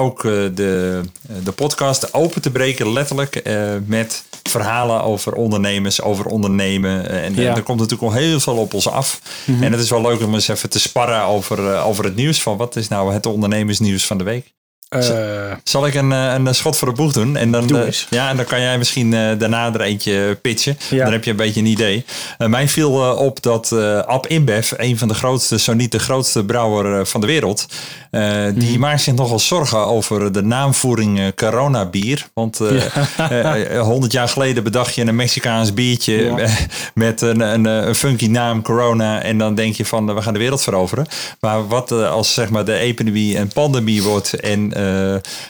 ook 0.00 0.24
eh, 0.24 0.30
de, 0.54 1.00
de 1.44 1.52
podcast 1.52 2.14
open 2.14 2.42
te 2.42 2.50
breken, 2.50 2.92
letterlijk, 2.92 3.36
eh, 3.36 3.56
met 3.86 4.24
verhalen 4.42 5.02
over 5.02 5.32
ondernemers, 5.32 6.02
over 6.02 6.24
ondernemen. 6.26 7.08
Eh, 7.10 7.24
en 7.24 7.34
Ja. 7.34 7.54
er 7.56 7.62
komt 7.62 7.80
natuurlijk 7.80 8.12
al 8.12 8.18
heel 8.18 8.40
veel 8.40 8.56
op 8.56 8.74
ons 8.74 8.88
af. 8.88 9.20
En 9.60 9.72
het 9.72 9.80
is 9.80 9.90
wel 9.90 10.02
leuk 10.02 10.20
om 10.22 10.34
eens 10.34 10.48
even 10.48 10.70
te 10.70 10.80
sparren 10.80 11.22
over, 11.22 11.72
eh, 11.72 11.86
over 11.86 12.04
het 12.04 12.16
nieuws. 12.16 12.42
Van 12.42 12.56
wat 12.56 12.76
is 12.76 12.88
nou 12.88 13.12
het 13.12 13.26
ondernemersnieuws 13.26 14.06
van 14.06 14.18
de 14.18 14.24
week? 14.24 14.52
Eh, 14.88 15.52
Zal 15.64 15.86
ik 15.86 15.94
een, 15.94 16.12
eh, 16.12 16.34
een 16.44 16.54
schot 16.54 16.76
voor 16.76 16.88
de 16.88 16.94
boeg 16.94 17.12
doen? 17.12 17.36
En 17.36 17.50
dan, 17.50 17.66
Doe 17.66 17.78
eh, 17.82 17.92
ja, 18.10 18.28
en 18.30 18.36
dan 18.36 18.44
kan 18.44 18.60
jij 18.60 18.78
misschien 18.78 19.14
eh, 19.14 19.38
daarna 19.38 19.72
er 19.74 19.80
eentje 19.80 20.38
pitchen. 20.42 20.78
Ja. 20.90 21.04
Dan 21.04 21.12
heb 21.12 21.24
je 21.24 21.30
een 21.30 21.36
beetje 21.36 21.60
een 21.60 21.66
idee. 21.66 22.04
Eh, 22.38 22.48
mij 22.48 22.68
viel 22.68 23.02
eh, 23.10 23.18
op 23.20 23.42
dat 23.42 23.72
eh 23.72 23.98
Ab 23.98 24.26
InBev, 24.26 24.72
een 24.76 24.98
van 24.98 25.08
de 25.08 25.14
grootste, 25.14 25.58
zo 25.58 25.72
niet 25.72 25.92
de 25.92 25.98
grootste 25.98 26.44
brouwer 26.44 26.98
eh, 27.00 27.04
van 27.06 27.20
de 27.20 27.26
wereld, 27.26 27.66
Eh, 28.14 28.44
die 28.54 28.70
Mhm. 28.70 28.80
maakt 28.80 29.00
zich 29.00 29.14
nogal 29.14 29.38
zorgen 29.38 29.86
over 29.86 30.32
de 30.32 30.42
naamvoering 30.42 31.18
eh, 31.18 31.26
Corona 31.34 31.86
bier. 31.86 32.26
Want 32.34 32.60
eh, 32.60 33.76
eh, 33.76 33.82
100 33.82 34.12
jaar 34.12 34.28
geleden 34.28 34.64
bedacht 34.64 34.94
je 34.94 35.06
een 35.06 35.16
Mexicaans 35.16 35.74
biertje 35.74 36.12
Ja. 36.14 36.48
met 36.94 37.20
een, 37.20 37.40
een, 37.40 37.64
een 37.64 37.94
funky 37.94 38.26
naam 38.26 38.62
Corona. 38.62 39.22
En 39.22 39.38
dan 39.38 39.54
denk 39.54 39.74
je 39.74 39.84
van 39.84 40.14
we 40.14 40.22
gaan 40.22 40.32
de 40.32 40.38
wereld 40.38 40.62
veroveren. 40.62 41.06
Maar 41.40 41.66
wat 41.68 41.92
als 41.92 42.34
zeg 42.34 42.50
maar 42.50 42.64
de 42.64 42.78
epidemie 42.78 43.38
een 43.38 43.52
pandemie 43.52 44.02
wordt 44.02 44.34
en 44.34 44.72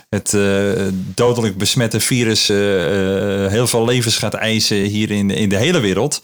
het 0.09 0.37
dodelijk 1.14 1.57
besmette 1.57 2.00
virus 2.00 2.48
heel 3.48 3.66
veel 3.66 3.85
levens 3.85 4.16
gaat 4.16 4.35
eisen 4.35 4.77
hier 4.77 5.11
in, 5.11 5.31
in 5.31 5.48
de 5.48 5.57
hele 5.57 5.81
wereld. 5.81 6.20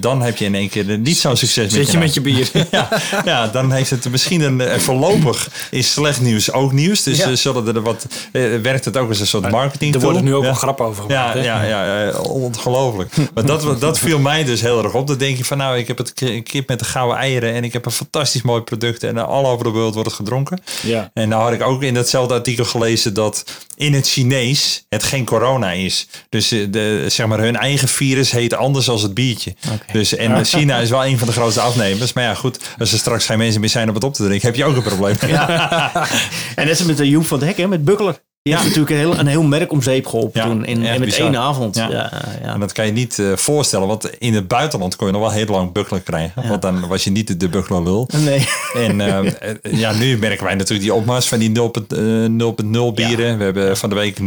dan 0.00 0.22
heb 0.22 0.36
je 0.36 0.44
in 0.44 0.54
één 0.54 0.68
keer 0.68 0.98
niet 0.98 1.16
zo'n 1.16 1.36
succes 1.36 1.72
Zit 1.72 1.90
je 1.90 1.98
met 1.98 2.14
je 2.14 2.20
bier? 2.20 2.50
ja, 2.70 2.88
ja, 3.24 3.46
dan 3.46 3.72
heeft 3.72 3.90
het 3.90 4.10
misschien 4.10 4.40
een 4.40 4.60
eh, 4.60 4.78
voorlopig 4.78 5.48
is 5.70 5.92
slecht 5.92 6.20
nieuws 6.20 6.52
ook 6.52 6.72
nieuws. 6.72 7.02
Dus 7.02 7.18
Ja. 7.18 7.26
eh, 7.30 7.36
zullen 7.36 7.74
er 7.74 7.82
wat 7.82 8.06
eh, 8.32 8.42
werkt 8.62 8.84
het 8.84 8.96
ook 8.96 9.08
als 9.08 9.20
een 9.20 9.26
soort 9.26 9.50
marketing. 9.50 9.94
Er 9.94 10.00
worden 10.00 10.24
nu 10.24 10.34
ook 10.34 10.42
ja. 10.42 10.48
wel 10.48 10.56
grappen 10.56 10.84
over 10.86 11.04
Ja, 11.08 11.18
gemaakt. 11.30 11.34
hè? 11.38 11.44
ja, 11.44 11.62
ja, 11.62 12.06
eh, 12.10 12.20
ongelooflijk. 12.24 13.12
Maar 13.34 13.46
dat, 13.46 13.80
dat 13.80 13.98
viel 13.98 14.18
mij 14.18 14.44
dus 14.44 14.60
heel 14.60 14.84
erg 14.84 14.92
op. 14.94 15.06
Dan 15.06 15.18
denk 15.18 15.36
je 15.36 15.44
van 15.44 15.58
nou, 15.58 15.78
ik 15.78 15.86
heb 15.88 15.98
het 15.98 16.12
ki- 16.12 16.42
kip 16.42 16.68
met 16.68 16.78
de 16.78 16.84
gouden 16.84 17.16
eieren 17.18 17.52
en 17.54 17.64
ik 17.64 17.72
heb 17.72 17.86
een 17.86 17.92
fantastisch 17.92 18.42
mooi 18.42 18.62
product 18.62 19.02
en 19.02 19.18
all 19.26 19.44
over 19.44 19.64
de 19.64 19.70
wereld 19.70 19.94
wordt 19.94 20.08
het 20.08 20.18
gedronken. 20.18 20.58
Ja. 20.82 21.10
En 21.14 21.28
nou 21.28 21.42
had 21.42 21.52
ik 21.52 21.62
ook 21.62 21.82
in 21.82 21.94
datzelfde 21.94 22.34
artikel 22.34 22.64
gelezen 22.64 23.14
dat 23.14 23.44
in 23.76 23.94
het 23.94 24.08
Chinees 24.08 24.84
het 24.88 25.02
geen 25.02 25.24
corona 25.24 25.70
is. 25.72 26.06
Dus 26.28 26.48
de, 26.48 27.04
zeg 27.08 27.26
maar 27.26 27.38
hun 27.38 27.56
eigen 27.56 27.88
virus 27.88 28.30
heet 28.30 28.54
anders 28.54 28.88
als 28.88 29.02
het 29.02 29.14
biertje. 29.14 29.54
Dus, 29.92 30.14
en 30.16 30.44
China 30.44 30.78
is 30.78 30.90
wel 30.90 31.06
een 31.06 31.18
van 31.18 31.26
de 31.26 31.32
grootste 31.32 31.60
afnemers. 31.60 32.12
Maar 32.12 32.24
ja, 32.24 32.34
goed, 32.34 32.58
als 32.78 32.92
er 32.92 32.98
straks 32.98 33.26
geen 33.26 33.38
mensen 33.38 33.60
meer 33.60 33.70
zijn 33.70 33.88
om 33.88 33.94
het 33.94 34.04
op 34.04 34.14
te 34.14 34.24
drinken, 34.24 34.46
heb 34.46 34.56
je 34.56 34.64
ook 34.64 34.76
een 34.76 34.82
probleem. 34.82 35.16
En 36.56 36.66
net 36.66 36.68
als 36.68 36.84
met 36.84 36.96
de 36.96 37.08
Joep 37.08 37.24
van 37.26 37.38
het 37.38 37.46
Hek, 37.48 37.56
hè, 37.56 37.66
met 37.66 37.84
Bukkler. 37.84 38.24
Die 38.42 38.54
heeft 38.54 38.66
natuurlijk 38.66 38.90
een 38.94 38.98
heel, 39.10 39.18
een 39.18 39.26
heel 39.26 39.42
merk 39.42 39.72
om 39.72 39.82
zeep 39.82 40.06
geholpen 40.06 40.40
Ja, 40.40 40.46
toen. 40.46 40.64
In, 40.64 40.86
en 40.86 40.98
met 40.98 41.08
bizar. 41.08 41.26
één 41.26 41.36
avond. 41.36 41.76
Ja. 41.76 41.90
Ja. 41.90 42.10
Ja, 42.42 42.52
En 42.52 42.60
dat 42.60 42.72
kan 42.72 42.86
je 42.86 42.92
niet 42.92 43.18
eh, 43.18 43.32
voorstellen, 43.32 43.86
want 43.86 44.10
in 44.18 44.34
het 44.34 44.48
buitenland 44.48 44.96
kon 44.96 45.06
je 45.06 45.12
nog 45.12 45.22
wel 45.22 45.30
heel 45.30 45.46
lang 45.46 45.72
bukkelen 45.72 46.02
krijgen. 46.02 46.48
Want 46.48 46.62
dan 46.62 46.88
was 46.88 47.04
je 47.04 47.10
niet 47.10 47.26
de, 47.26 47.36
de 47.36 47.48
bukkler 47.48 47.82
lul. 47.82 48.08
Nee. 48.16 48.48
En 48.74 49.00
eh, 49.00 49.18
eh, 49.50 49.56
ja, 49.62 49.92
nu 49.92 50.18
merken 50.18 50.44
wij 50.44 50.54
natuurlijk 50.54 50.80
die 50.82 50.94
opmars 50.94 51.28
van 51.28 51.38
die 51.38 51.50
0.0 51.50 51.54
0.0 51.54 52.94
bieren. 52.94 53.38
We 53.38 53.44
hebben 53.44 53.76
van 53.76 53.88
de 53.88 53.94
week 53.94 54.18
0.0 54.18 54.24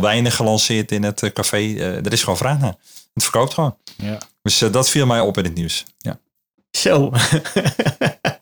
wijnen 0.00 0.32
gelanceerd 0.32 0.92
in 0.92 1.02
het 1.02 1.22
eh, 1.22 1.30
café. 1.30 1.56
Eh, 1.56 1.80
er 2.06 2.12
is 2.12 2.20
gewoon 2.20 2.38
vraag 2.38 2.58
naar. 2.58 2.74
Het 3.14 3.22
verkoopt 3.22 3.54
gewoon. 3.54 3.76
Ja. 3.96 4.18
Dus 4.42 4.62
eh, 4.62 4.72
dat 4.72 4.90
viel 4.90 5.06
mij 5.06 5.20
op 5.20 5.38
in 5.38 5.44
het 5.44 5.54
nieuws. 5.54 5.84
Ja. 5.98 6.18
Zo. 6.70 7.10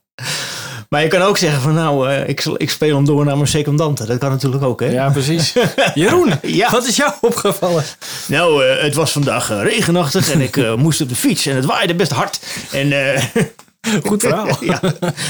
maar 0.88 1.03
je 1.03 1.09
kan 1.09 1.20
ook 1.22 1.38
zeggen 1.38 1.61
van 1.61 1.75
nou, 1.75 2.11
eh, 2.11 2.29
ik, 2.29 2.44
ik 2.57 2.70
speel 2.70 2.96
hem 2.96 3.05
door 3.05 3.25
naar 3.25 3.37
mijn 3.37 3.49
secondante. 3.49 4.07
Dat 4.07 4.18
kan 4.18 4.31
natuurlijk 4.31 4.64
ook, 4.64 4.81
hè? 4.81 4.87
ja, 4.87 5.11
precies. 5.11 5.53
Jeroen, 5.94 6.33
Ja. 6.42 6.70
wat 6.70 6.87
is 6.87 6.96
jou 6.96 7.12
opgevallen? 7.20 7.85
Nou, 8.27 8.64
eh, 8.66 8.83
het 8.83 8.94
was 8.94 9.12
vandaag 9.12 9.51
eh, 9.51 9.62
regenachtig 9.62 10.31
en 10.31 10.40
ik 10.40 10.57
eh, 10.57 10.75
moest 10.85 11.01
op 11.01 11.09
de 11.09 11.16
fiets 11.16 11.46
en 11.46 11.57
het 11.57 11.64
waaide 11.64 11.94
best 11.94 12.12
hard. 12.12 12.40
En 12.72 13.12
eh, 13.14 13.22
Goed 14.07 14.22
verhaal. 14.22 14.57
ja, 14.61 14.81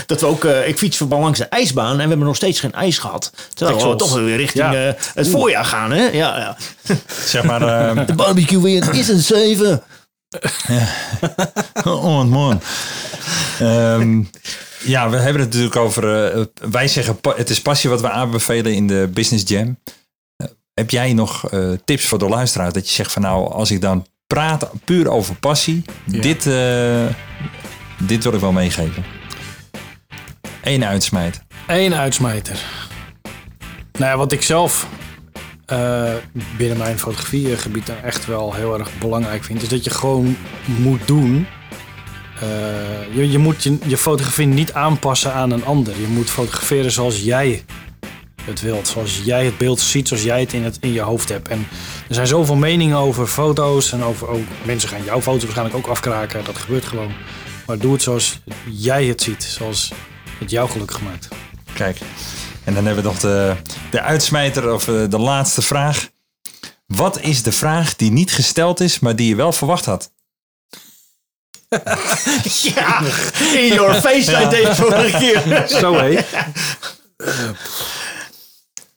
dat 0.06 0.20
we 0.20 0.26
ook, 0.26 0.44
eh, 0.44 0.68
ik 0.68 0.78
fiets 0.78 0.96
verband 0.96 1.22
langs 1.22 1.38
de 1.38 1.44
ijsbaan 1.44 1.90
en 1.90 1.96
we 2.02 2.08
hebben 2.08 2.26
nog 2.26 2.36
steeds 2.36 2.60
geen 2.60 2.72
ijs 2.72 2.98
gehad. 2.98 3.32
Terwijl 3.54 3.90
we 3.90 3.96
toch 3.96 4.14
weer 4.14 4.36
richting 4.36 4.64
Ja. 4.72 4.86
eh, 4.88 4.92
het 5.14 5.28
voorjaar 5.28 5.64
gaan, 5.64 5.90
hè? 5.92 6.02
Ja, 6.02 6.38
ja. 6.38 6.56
Zeg 7.24 7.42
maar, 7.42 7.62
eh, 7.96 8.06
De 8.06 8.14
barbecue 8.14 8.60
weer 8.62 8.94
is 8.94 9.08
een 9.08 9.18
7. 9.20 9.82
oh 11.84 12.24
man. 12.24 12.60
Ehm, 13.60 14.22
ja, 14.84 15.10
we 15.10 15.16
hebben 15.16 15.42
het 15.42 15.50
natuurlijk 15.50 15.76
over. 15.76 16.32
eh, 16.32 16.44
wij 16.70 16.88
zeggen 16.88 17.18
het 17.36 17.50
is 17.50 17.62
passie 17.62 17.90
wat 17.90 18.00
we 18.00 18.10
aanbevelen 18.10 18.74
in 18.74 18.86
de 18.86 19.10
Business 19.12 19.44
Jam. 19.48 19.78
Eh, 20.36 20.46
heb 20.74 20.90
jij 20.90 21.12
nog 21.12 21.50
eh, 21.50 21.70
tips 21.84 22.06
voor 22.06 22.18
de 22.18 22.28
luisteraar? 22.28 22.72
Dat 22.72 22.88
je 22.88 22.94
zegt 22.94 23.12
van 23.12 23.22
nou, 23.22 23.52
als 23.52 23.70
ik 23.70 23.80
dan 23.80 24.06
praat 24.26 24.70
puur 24.84 25.08
over 25.10 25.34
passie, 25.34 25.84
Ja. 26.04 26.20
dit, 26.20 26.42
dit 28.08 28.24
wil 28.24 28.32
ik 28.32 28.40
wel 28.40 28.52
meegeven. 28.52 29.04
Eén 30.62 30.84
uitsmijt. 30.84 31.40
Eén 31.66 31.94
uitsmijter. 31.94 32.64
Nou 33.92 34.10
ja, 34.10 34.16
wat 34.16 34.32
ik 34.32 34.42
zelf 34.42 34.86
binnen 36.56 36.78
mijn 36.78 36.98
fotografiegebied 36.98 37.90
echt 38.02 38.26
wel 38.26 38.54
heel 38.54 38.78
erg 38.78 38.98
belangrijk 38.98 39.44
vind, 39.44 39.62
is 39.62 39.68
dat 39.68 39.84
je 39.84 39.90
gewoon 39.90 40.36
moet 40.66 41.06
doen. 41.06 41.46
Eh, 42.40 43.30
je, 43.30 43.38
moet 43.38 43.62
je, 43.62 43.78
je 43.86 43.96
fotografie 43.96 44.46
niet 44.46 44.72
aanpassen 44.72 45.32
aan 45.32 45.50
een 45.50 45.64
ander. 45.64 46.00
Je 46.00 46.06
moet 46.06 46.30
fotograferen 46.30 46.90
zoals 46.90 47.20
jij 47.20 47.64
het 48.42 48.60
wilt. 48.60 48.88
Zoals 48.88 49.20
jij 49.24 49.44
het 49.44 49.58
beeld 49.58 49.80
ziet, 49.80 50.08
zoals 50.08 50.22
jij 50.22 50.40
het 50.40 50.52
in, 50.52 50.64
het 50.64 50.78
in 50.80 50.92
je 50.92 51.00
hoofd 51.00 51.28
hebt. 51.28 51.48
En 51.48 51.66
er 52.08 52.14
zijn 52.14 52.26
zoveel 52.26 52.56
meningen 52.56 52.96
over 52.96 53.26
foto's. 53.26 53.92
En 53.92 54.02
over 54.02 54.28
ook, 54.28 54.44
mensen 54.64 54.88
gaan 54.88 55.04
jouw 55.04 55.20
foto 55.20 55.40
waarschijnlijk 55.40 55.76
ook 55.76 55.86
afkraken. 55.86 56.44
Dat 56.44 56.58
gebeurt 56.58 56.84
gewoon. 56.84 57.12
Maar 57.66 57.78
doe 57.78 57.92
het 57.92 58.02
zoals 58.02 58.40
jij 58.70 59.04
het 59.04 59.22
ziet. 59.22 59.42
Zoals 59.42 59.92
het 60.38 60.50
jou 60.50 60.70
gelukkig 60.70 61.00
maakt. 61.00 61.28
Kijk. 61.74 61.98
En 62.64 62.74
dan 62.74 62.84
hebben 62.84 63.04
we 63.04 63.10
nog 63.10 63.18
de, 63.18 63.54
de 63.90 64.00
uitsmijter 64.00 64.72
of 64.72 64.88
eh, 64.88 64.94
de 65.08 65.18
laatste 65.18 65.62
vraag. 65.62 66.08
Wat 66.86 67.20
is 67.20 67.42
de 67.42 67.52
vraag 67.52 67.96
die 67.96 68.10
niet 68.10 68.32
gesteld 68.32 68.80
is, 68.80 68.98
maar 68.98 69.16
die 69.16 69.28
je 69.28 69.36
wel 69.36 69.52
verwacht 69.52 69.84
had? 69.84 70.10
Ja, 72.74 73.00
in 73.54 73.74
your 73.74 73.94
face, 73.94 74.22
zei 74.22 74.48
deze 74.48 74.74
vorige 74.74 75.18
keer. 75.18 75.68
Zo 75.68 75.94
hé. 75.94 76.24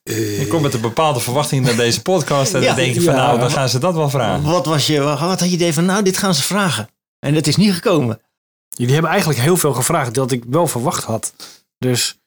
Je 0.03 0.45
komt 0.49 0.61
met 0.61 0.73
een 0.73 0.81
bepaalde 0.81 1.19
verwachting 1.19 1.65
naar 1.65 1.75
deze 1.75 2.01
podcast 2.01 2.53
en 2.53 2.61
Ja, 2.61 2.67
dan 2.67 2.75
denk 2.75 2.93
je 2.93 3.01
van 3.01 3.13
ja. 3.15 3.25
nou, 3.25 3.39
dan 3.39 3.51
gaan 3.51 3.69
ze 3.69 3.79
dat 3.79 3.93
wel 3.93 4.09
vragen. 4.09 4.43
Wat, 4.43 4.65
was 4.65 4.87
je, 4.87 5.01
wat 5.01 5.19
had 5.19 5.39
je 5.39 5.45
idee 5.45 5.73
van, 5.73 5.85
nou, 5.85 6.03
dit 6.03 6.17
gaan 6.17 6.33
ze 6.35 6.43
vragen. 6.43 6.89
En 7.19 7.35
het 7.35 7.47
is 7.47 7.55
niet 7.55 7.73
gekomen. 7.73 8.21
Jullie 8.69 8.93
hebben 8.93 9.11
eigenlijk 9.11 9.39
heel 9.41 9.57
veel 9.57 9.73
gevraagd 9.73 10.13
dat 10.13 10.31
ik 10.31 10.43
wel 10.49 10.67
verwacht 10.67 11.03
had. 11.03 11.33
Dus. 11.77 12.19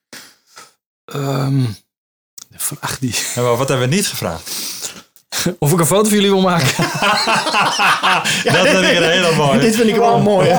ehm, 1.05 1.65
de 2.49 2.59
vraag 2.59 2.99
die. 2.99 3.15
En 3.35 3.43
maar 3.43 3.57
wat 3.57 3.69
hebben 3.69 3.89
we 3.89 3.95
niet 3.95 4.07
gevraagd? 4.07 4.51
Of 5.59 5.73
ik 5.73 5.81
een 5.81 5.87
foto 5.87 6.09
van 6.09 6.13
jullie 6.15 6.31
wil 6.31 6.41
maken. 6.41 6.69
dat 8.45 8.69
vind 8.69 8.85
ik 8.85 8.97
een 8.97 9.11
hele 9.11 9.35
mooie. 9.37 9.59
Dit 9.59 9.77
vind 9.77 9.89
ik 9.89 9.97
wel 9.97 10.19
mooi. 10.19 10.49
hè? 10.49 10.57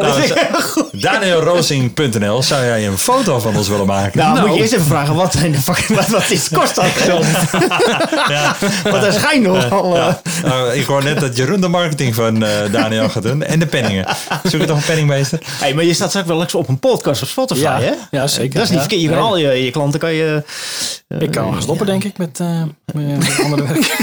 Nou, 0.00 0.83
DanielRosing.nl 1.00 2.42
zou 2.42 2.64
jij 2.64 2.86
een 2.86 2.98
foto 2.98 3.38
van 3.40 3.56
ons 3.56 3.68
willen 3.68 3.86
maken? 3.86 4.18
Nou, 4.18 4.34
Nou. 4.34 4.46
moet 4.46 4.56
je 4.56 4.62
eerst 4.62 4.72
even 4.74 4.86
vragen, 4.86 5.14
wat, 5.14 5.34
in 5.34 5.52
de 5.52 5.58
fuck, 5.60 5.86
wat, 5.96 6.06
wat 6.08 6.30
is, 6.30 6.48
kost 6.48 6.74
dat 6.74 6.84
geld? 6.84 7.24
Ja. 8.28 8.56
Want 8.90 9.02
dat 9.02 9.14
schijnt 9.14 9.42
nogal... 9.46 9.96
eh, 9.96 10.14
Nou, 10.42 10.72
ik 10.72 10.84
hoor 10.86 11.04
net 11.04 11.20
dat 11.20 11.36
Jeroen 11.36 11.60
de 11.60 11.68
marketing 11.68 12.14
van 12.14 12.42
eh, 12.42 12.72
Daniel 12.72 13.08
gaat 13.08 13.22
doen. 13.22 13.42
En 13.42 13.58
de 13.58 13.66
penningen. 13.66 14.06
Zoek 14.42 14.60
je 14.60 14.66
toch 14.66 14.76
een 14.76 14.84
penningmeester? 14.84 15.38
hey, 15.46 15.74
maar 15.74 15.84
je 15.84 15.94
staat 15.94 16.08
straks 16.08 16.26
wel 16.28 16.40
eens 16.42 16.54
op 16.54 16.68
een 16.68 16.78
podcast 16.78 17.22
op 17.22 17.28
Spotify, 17.28 17.60
Ja, 17.60 17.80
hè? 17.80 17.92
ja, 18.10 18.26
zeker. 18.26 18.54
Dat 18.54 18.62
is 18.62 18.68
niet 18.70 18.78
Ja. 18.78 18.84
verkeerd. 18.88 19.00
Je 19.02 19.08
kan 19.08 19.16
Nee. 19.16 19.26
al 19.26 19.36
je, 19.36 19.64
je 19.64 19.70
klanten 19.70 20.00
kan 20.00 20.12
je... 20.12 20.42
eh, 21.08 21.20
Ik 21.20 21.30
kan 21.30 21.62
stoppen, 21.62 21.86
denk 21.86 22.04
ik, 22.04 22.18
met, 22.18 22.40
eh, 22.40 22.62
met 22.94 23.38
andere 23.42 23.62
werk. 23.62 23.92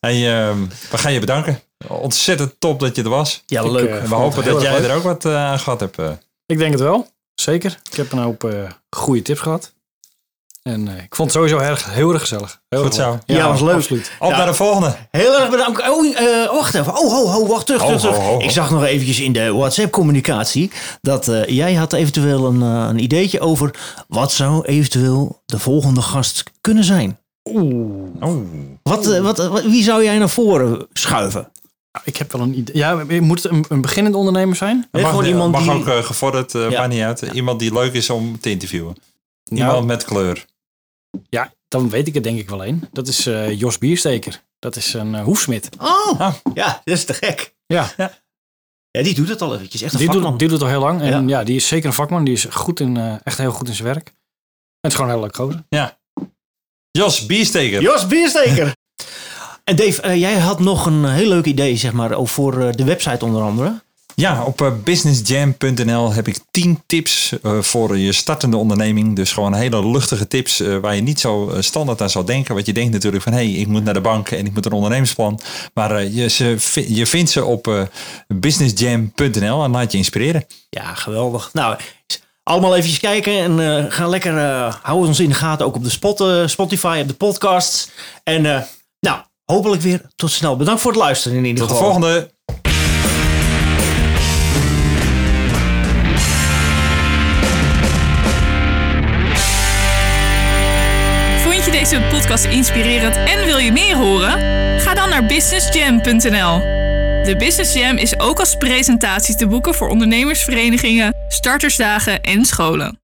Hey, 0.00 0.38
ehm, 0.38 0.56
we 0.90 0.98
gaan 0.98 1.12
je 1.12 1.20
bedanken. 1.20 1.60
Ontzettend 1.86 2.54
top 2.58 2.80
dat 2.80 2.96
je 2.96 3.02
er 3.02 3.08
was. 3.08 3.42
Ja, 3.46 3.62
Ik, 3.62 3.70
leuk. 3.70 3.88
eh, 3.88 4.02
En 4.02 4.08
we 4.08 4.14
hopen 4.14 4.44
dat 4.44 4.62
jij 4.62 4.80
leuk. 4.80 4.90
er 4.90 4.96
ook 4.96 5.02
wat 5.02 5.24
eh, 5.24 5.36
aan 5.36 5.58
gehad 5.58 5.80
hebt. 5.80 5.98
eh. 5.98 6.10
Ik 6.46 6.58
denk 6.58 6.70
het 6.72 6.80
wel. 6.80 7.06
Zeker. 7.34 7.78
Ik 7.90 7.96
heb 7.96 8.12
een 8.12 8.18
hoop 8.18 8.44
eh, 8.44 8.70
goede 8.96 9.22
tips 9.22 9.40
gehad. 9.40 9.72
En 10.62 10.88
eh, 10.88 11.02
ik 11.02 11.14
vond 11.14 11.32
het 11.32 11.36
sowieso 11.42 11.58
erg, 11.58 11.92
heel 11.94 12.12
erg 12.12 12.20
gezellig. 12.20 12.60
Heel 12.68 12.82
Goed 12.82 12.98
erg 12.98 13.04
zo. 13.26 13.34
Ja, 13.34 13.48
was 13.48 13.60
leuk. 13.60 13.74
Absoluut. 13.74 14.10
Op 14.18 14.30
Ja. 14.30 14.36
naar 14.36 14.46
de 14.46 14.54
volgende. 14.54 14.96
Heel 15.10 15.40
erg 15.40 15.50
bedankt. 15.50 15.88
Oh, 15.88 16.06
eh, 16.18 16.50
wacht 16.50 16.74
even. 16.74 16.96
Oh, 16.98 17.12
ho, 17.12 17.26
ho, 17.26 17.46
wacht 17.46 17.66
terug. 17.66 17.80
Ho, 17.80 17.86
terug, 17.86 18.00
terug. 18.00 18.16
ho, 18.16 18.22
ho, 18.22 18.32
ho. 18.32 18.38
Ik 18.40 18.50
zag 18.50 18.70
nog 18.70 18.84
eventjes 18.84 19.20
in 19.20 19.32
de 19.32 19.52
WhatsApp-communicatie 19.52 20.70
dat 21.00 21.28
eh, 21.28 21.44
jij 21.46 21.74
had 21.74 21.92
eventueel 21.92 22.46
een, 22.46 22.60
een 22.60 22.98
ideetje 23.02 23.40
over 23.40 23.74
wat 24.08 24.32
zou 24.32 24.64
eventueel 24.64 25.42
de 25.46 25.58
volgende 25.58 26.02
gast 26.02 26.42
kunnen 26.60 26.84
zijn. 26.84 27.18
Oeh. 27.44 28.08
Oh. 28.20 28.36
Wat, 28.82 29.06
wat, 29.18 29.38
wat- 29.48 29.62
wie 29.64 29.82
zou 29.82 30.04
jij 30.04 30.18
naar 30.18 30.28
voren 30.28 30.86
schuiven? 30.92 31.48
Ik 32.04 32.16
heb 32.16 32.32
wel 32.32 32.40
een 32.40 32.58
idee. 32.58 32.76
Ja, 32.76 33.04
moet 33.20 33.42
het 33.42 33.52
een, 33.52 33.64
een 33.68 33.80
beginnend 33.80 34.14
ondernemer 34.14 34.56
zijn? 34.56 34.88
Nee, 34.92 35.02
mag 35.02 35.10
gewoon 35.10 35.24
mag 35.50 35.50
iemand 35.60 35.64
die... 35.64 35.72
ook 35.94 35.98
eh, 35.98 36.04
gevorderd, 36.06 36.54
eh 36.54 36.70
Ja. 36.70 36.78
maakt 36.80 36.92
niet 36.92 37.02
uit. 37.02 37.20
Iemand 37.20 37.60
die 37.60 37.72
leuk 37.72 37.92
is 37.92 38.10
om 38.10 38.40
te 38.40 38.50
interviewen. 38.50 38.96
Iemand 39.50 39.72
Nou, 39.72 39.84
met 39.84 40.04
kleur. 40.04 40.44
ja, 41.28 41.52
dan 41.68 41.90
weet 41.90 42.06
ik 42.06 42.14
het 42.14 42.24
denk 42.24 42.38
ik 42.38 42.48
wel 42.48 42.64
één. 42.64 42.88
Dat 42.92 43.08
is 43.08 43.26
eh, 43.26 43.58
Jos 43.58 43.78
Biersteker. 43.78 44.42
Dat 44.58 44.76
is 44.76 44.94
een 44.94 45.14
eh, 45.14 45.22
hoefsmid. 45.24 45.68
Oh, 45.80 46.20
Ah. 46.20 46.34
ja, 46.54 46.80
dat 46.84 46.94
is 46.96 47.04
te 47.04 47.14
gek. 47.14 47.54
Ja, 47.66 47.90
Ja, 48.90 49.02
die 49.02 49.14
doet 49.14 49.28
het 49.28 49.42
al 49.42 49.54
eventjes. 49.54 49.82
Echt 49.82 49.92
een 49.92 49.98
die 49.98 50.06
vakman. 50.08 50.30
doet, 50.30 50.38
die 50.38 50.48
doet 50.48 50.56
het 50.58 50.66
al 50.66 50.72
heel 50.74 50.82
lang. 50.84 51.00
En 51.00 51.28
Ja. 51.28 51.38
ja. 51.38 51.44
die 51.44 51.56
is 51.56 51.66
zeker 51.68 51.86
een 51.86 51.92
vakman. 51.92 52.24
Die 52.24 52.34
is 52.34 52.44
goed 52.44 52.80
in, 52.80 52.96
eh, 52.96 53.14
echt 53.24 53.38
heel 53.38 53.50
goed 53.52 53.68
in 53.68 53.74
zijn 53.74 53.88
werk. 53.88 54.06
En 54.06 54.14
het 54.80 54.92
is 54.92 54.98
gewoon 54.98 55.10
heel 55.10 55.20
leuk 55.20 55.36
gozer. 55.36 55.64
Jos 56.90 57.26
Biersteker. 57.26 57.80
Jos 57.82 58.06
Biersteker. 58.06 58.72
En 59.68 59.76
Dave, 59.76 60.02
eh, 60.02 60.16
jij 60.20 60.38
had 60.38 60.60
nog 60.60 60.86
een 60.86 61.04
heel 61.04 61.28
leuk 61.28 61.44
idee, 61.44 61.76
zeg 61.76 61.92
maar, 61.92 62.12
over 62.12 62.34
voor 62.34 62.60
eh, 62.60 62.72
de 62.72 62.84
website 62.84 63.24
onder 63.24 63.42
andere. 63.42 63.80
Ja, 64.14 64.44
op 64.44 64.60
eh, 64.62 64.72
businessjam.nl 64.84 66.12
heb 66.12 66.28
ik 66.28 66.38
10 66.50 66.82
tips 66.86 67.32
eh, 67.42 67.58
voor 67.60 67.98
je 67.98 68.12
startende 68.12 68.56
onderneming. 68.56 69.16
Dus 69.16 69.32
gewoon 69.32 69.54
hele 69.54 69.90
luchtige 69.90 70.28
tips 70.28 70.60
eh, 70.60 70.76
waar 70.76 70.94
je 70.94 71.02
niet 71.02 71.20
zo 71.20 71.50
eh, 71.50 71.60
standaard 71.60 72.02
aan 72.02 72.10
zou 72.10 72.26
denken. 72.26 72.54
Want 72.54 72.66
je 72.66 72.72
denkt 72.72 72.92
natuurlijk 72.92 73.22
van, 73.22 73.32
hé, 73.32 73.38
hey, 73.38 73.52
ik 73.52 73.66
moet 73.66 73.84
naar 73.84 73.94
de 73.94 74.00
bank 74.00 74.30
en 74.30 74.46
ik 74.46 74.54
moet 74.54 74.66
een 74.66 74.72
ondernemersplan. 74.72 75.40
Maar 75.74 75.96
eh, 75.96 76.14
je, 76.14 76.28
ze, 76.28 76.56
je 76.94 77.06
vindt 77.06 77.30
ze 77.30 77.44
op 77.44 77.68
eh, 77.68 77.82
businessjam.nl 78.26 79.64
en 79.64 79.70
laat 79.70 79.92
je 79.92 79.98
inspireren. 79.98 80.46
Ja, 80.70 80.94
geweldig. 80.94 81.50
Nou, 81.52 81.76
allemaal 82.48 82.76
even 82.76 83.00
kijken 83.00 83.38
en 83.38 83.60
eh, 83.60 83.84
ga 83.88 84.06
lekker, 84.06 84.38
eh 84.38 84.74
hou 84.82 85.06
ons 85.06 85.20
in 85.20 85.28
de 85.28 85.34
gaten 85.34 85.66
ook 85.66 85.76
op 85.76 85.84
de 85.84 85.90
spot, 85.90 86.20
eh, 86.20 86.46
Spotify, 86.46 86.98
op 87.02 87.08
de 87.08 87.14
podcasts. 87.14 87.90
En 88.24 88.46
eh, 88.46 88.62
hopelijk 89.52 89.82
weer 89.82 90.00
tot 90.16 90.30
snel. 90.30 90.56
Bedankt 90.56 90.80
voor 90.80 90.90
het 90.90 91.00
luisteren 91.00 91.38
in 91.38 91.44
ieder 91.44 91.66
Tot 91.66 91.68
de 91.68 91.74
geval. 91.74 91.92
volgende! 91.92 92.30
Vond 101.42 101.64
je 101.64 101.70
deze 101.70 102.00
podcast 102.10 102.44
inspirerend 102.44 103.16
en 103.16 103.44
wil 103.44 103.58
je 103.58 103.72
meer 103.72 103.96
horen? 103.96 104.40
Ga 104.80 104.94
dan 104.94 105.08
naar 105.08 105.26
businessjam.nl. 105.26 106.58
De 107.24 107.34
Business 107.38 107.74
Jam 107.74 107.96
is 107.96 108.18
ook 108.18 108.38
als 108.38 108.56
presentatie 108.56 109.36
te 109.36 109.46
boeken 109.46 109.74
voor 109.74 109.88
ondernemersverenigingen, 109.88 111.14
startersdagen 111.28 112.20
en 112.20 112.44
scholen. 112.44 113.00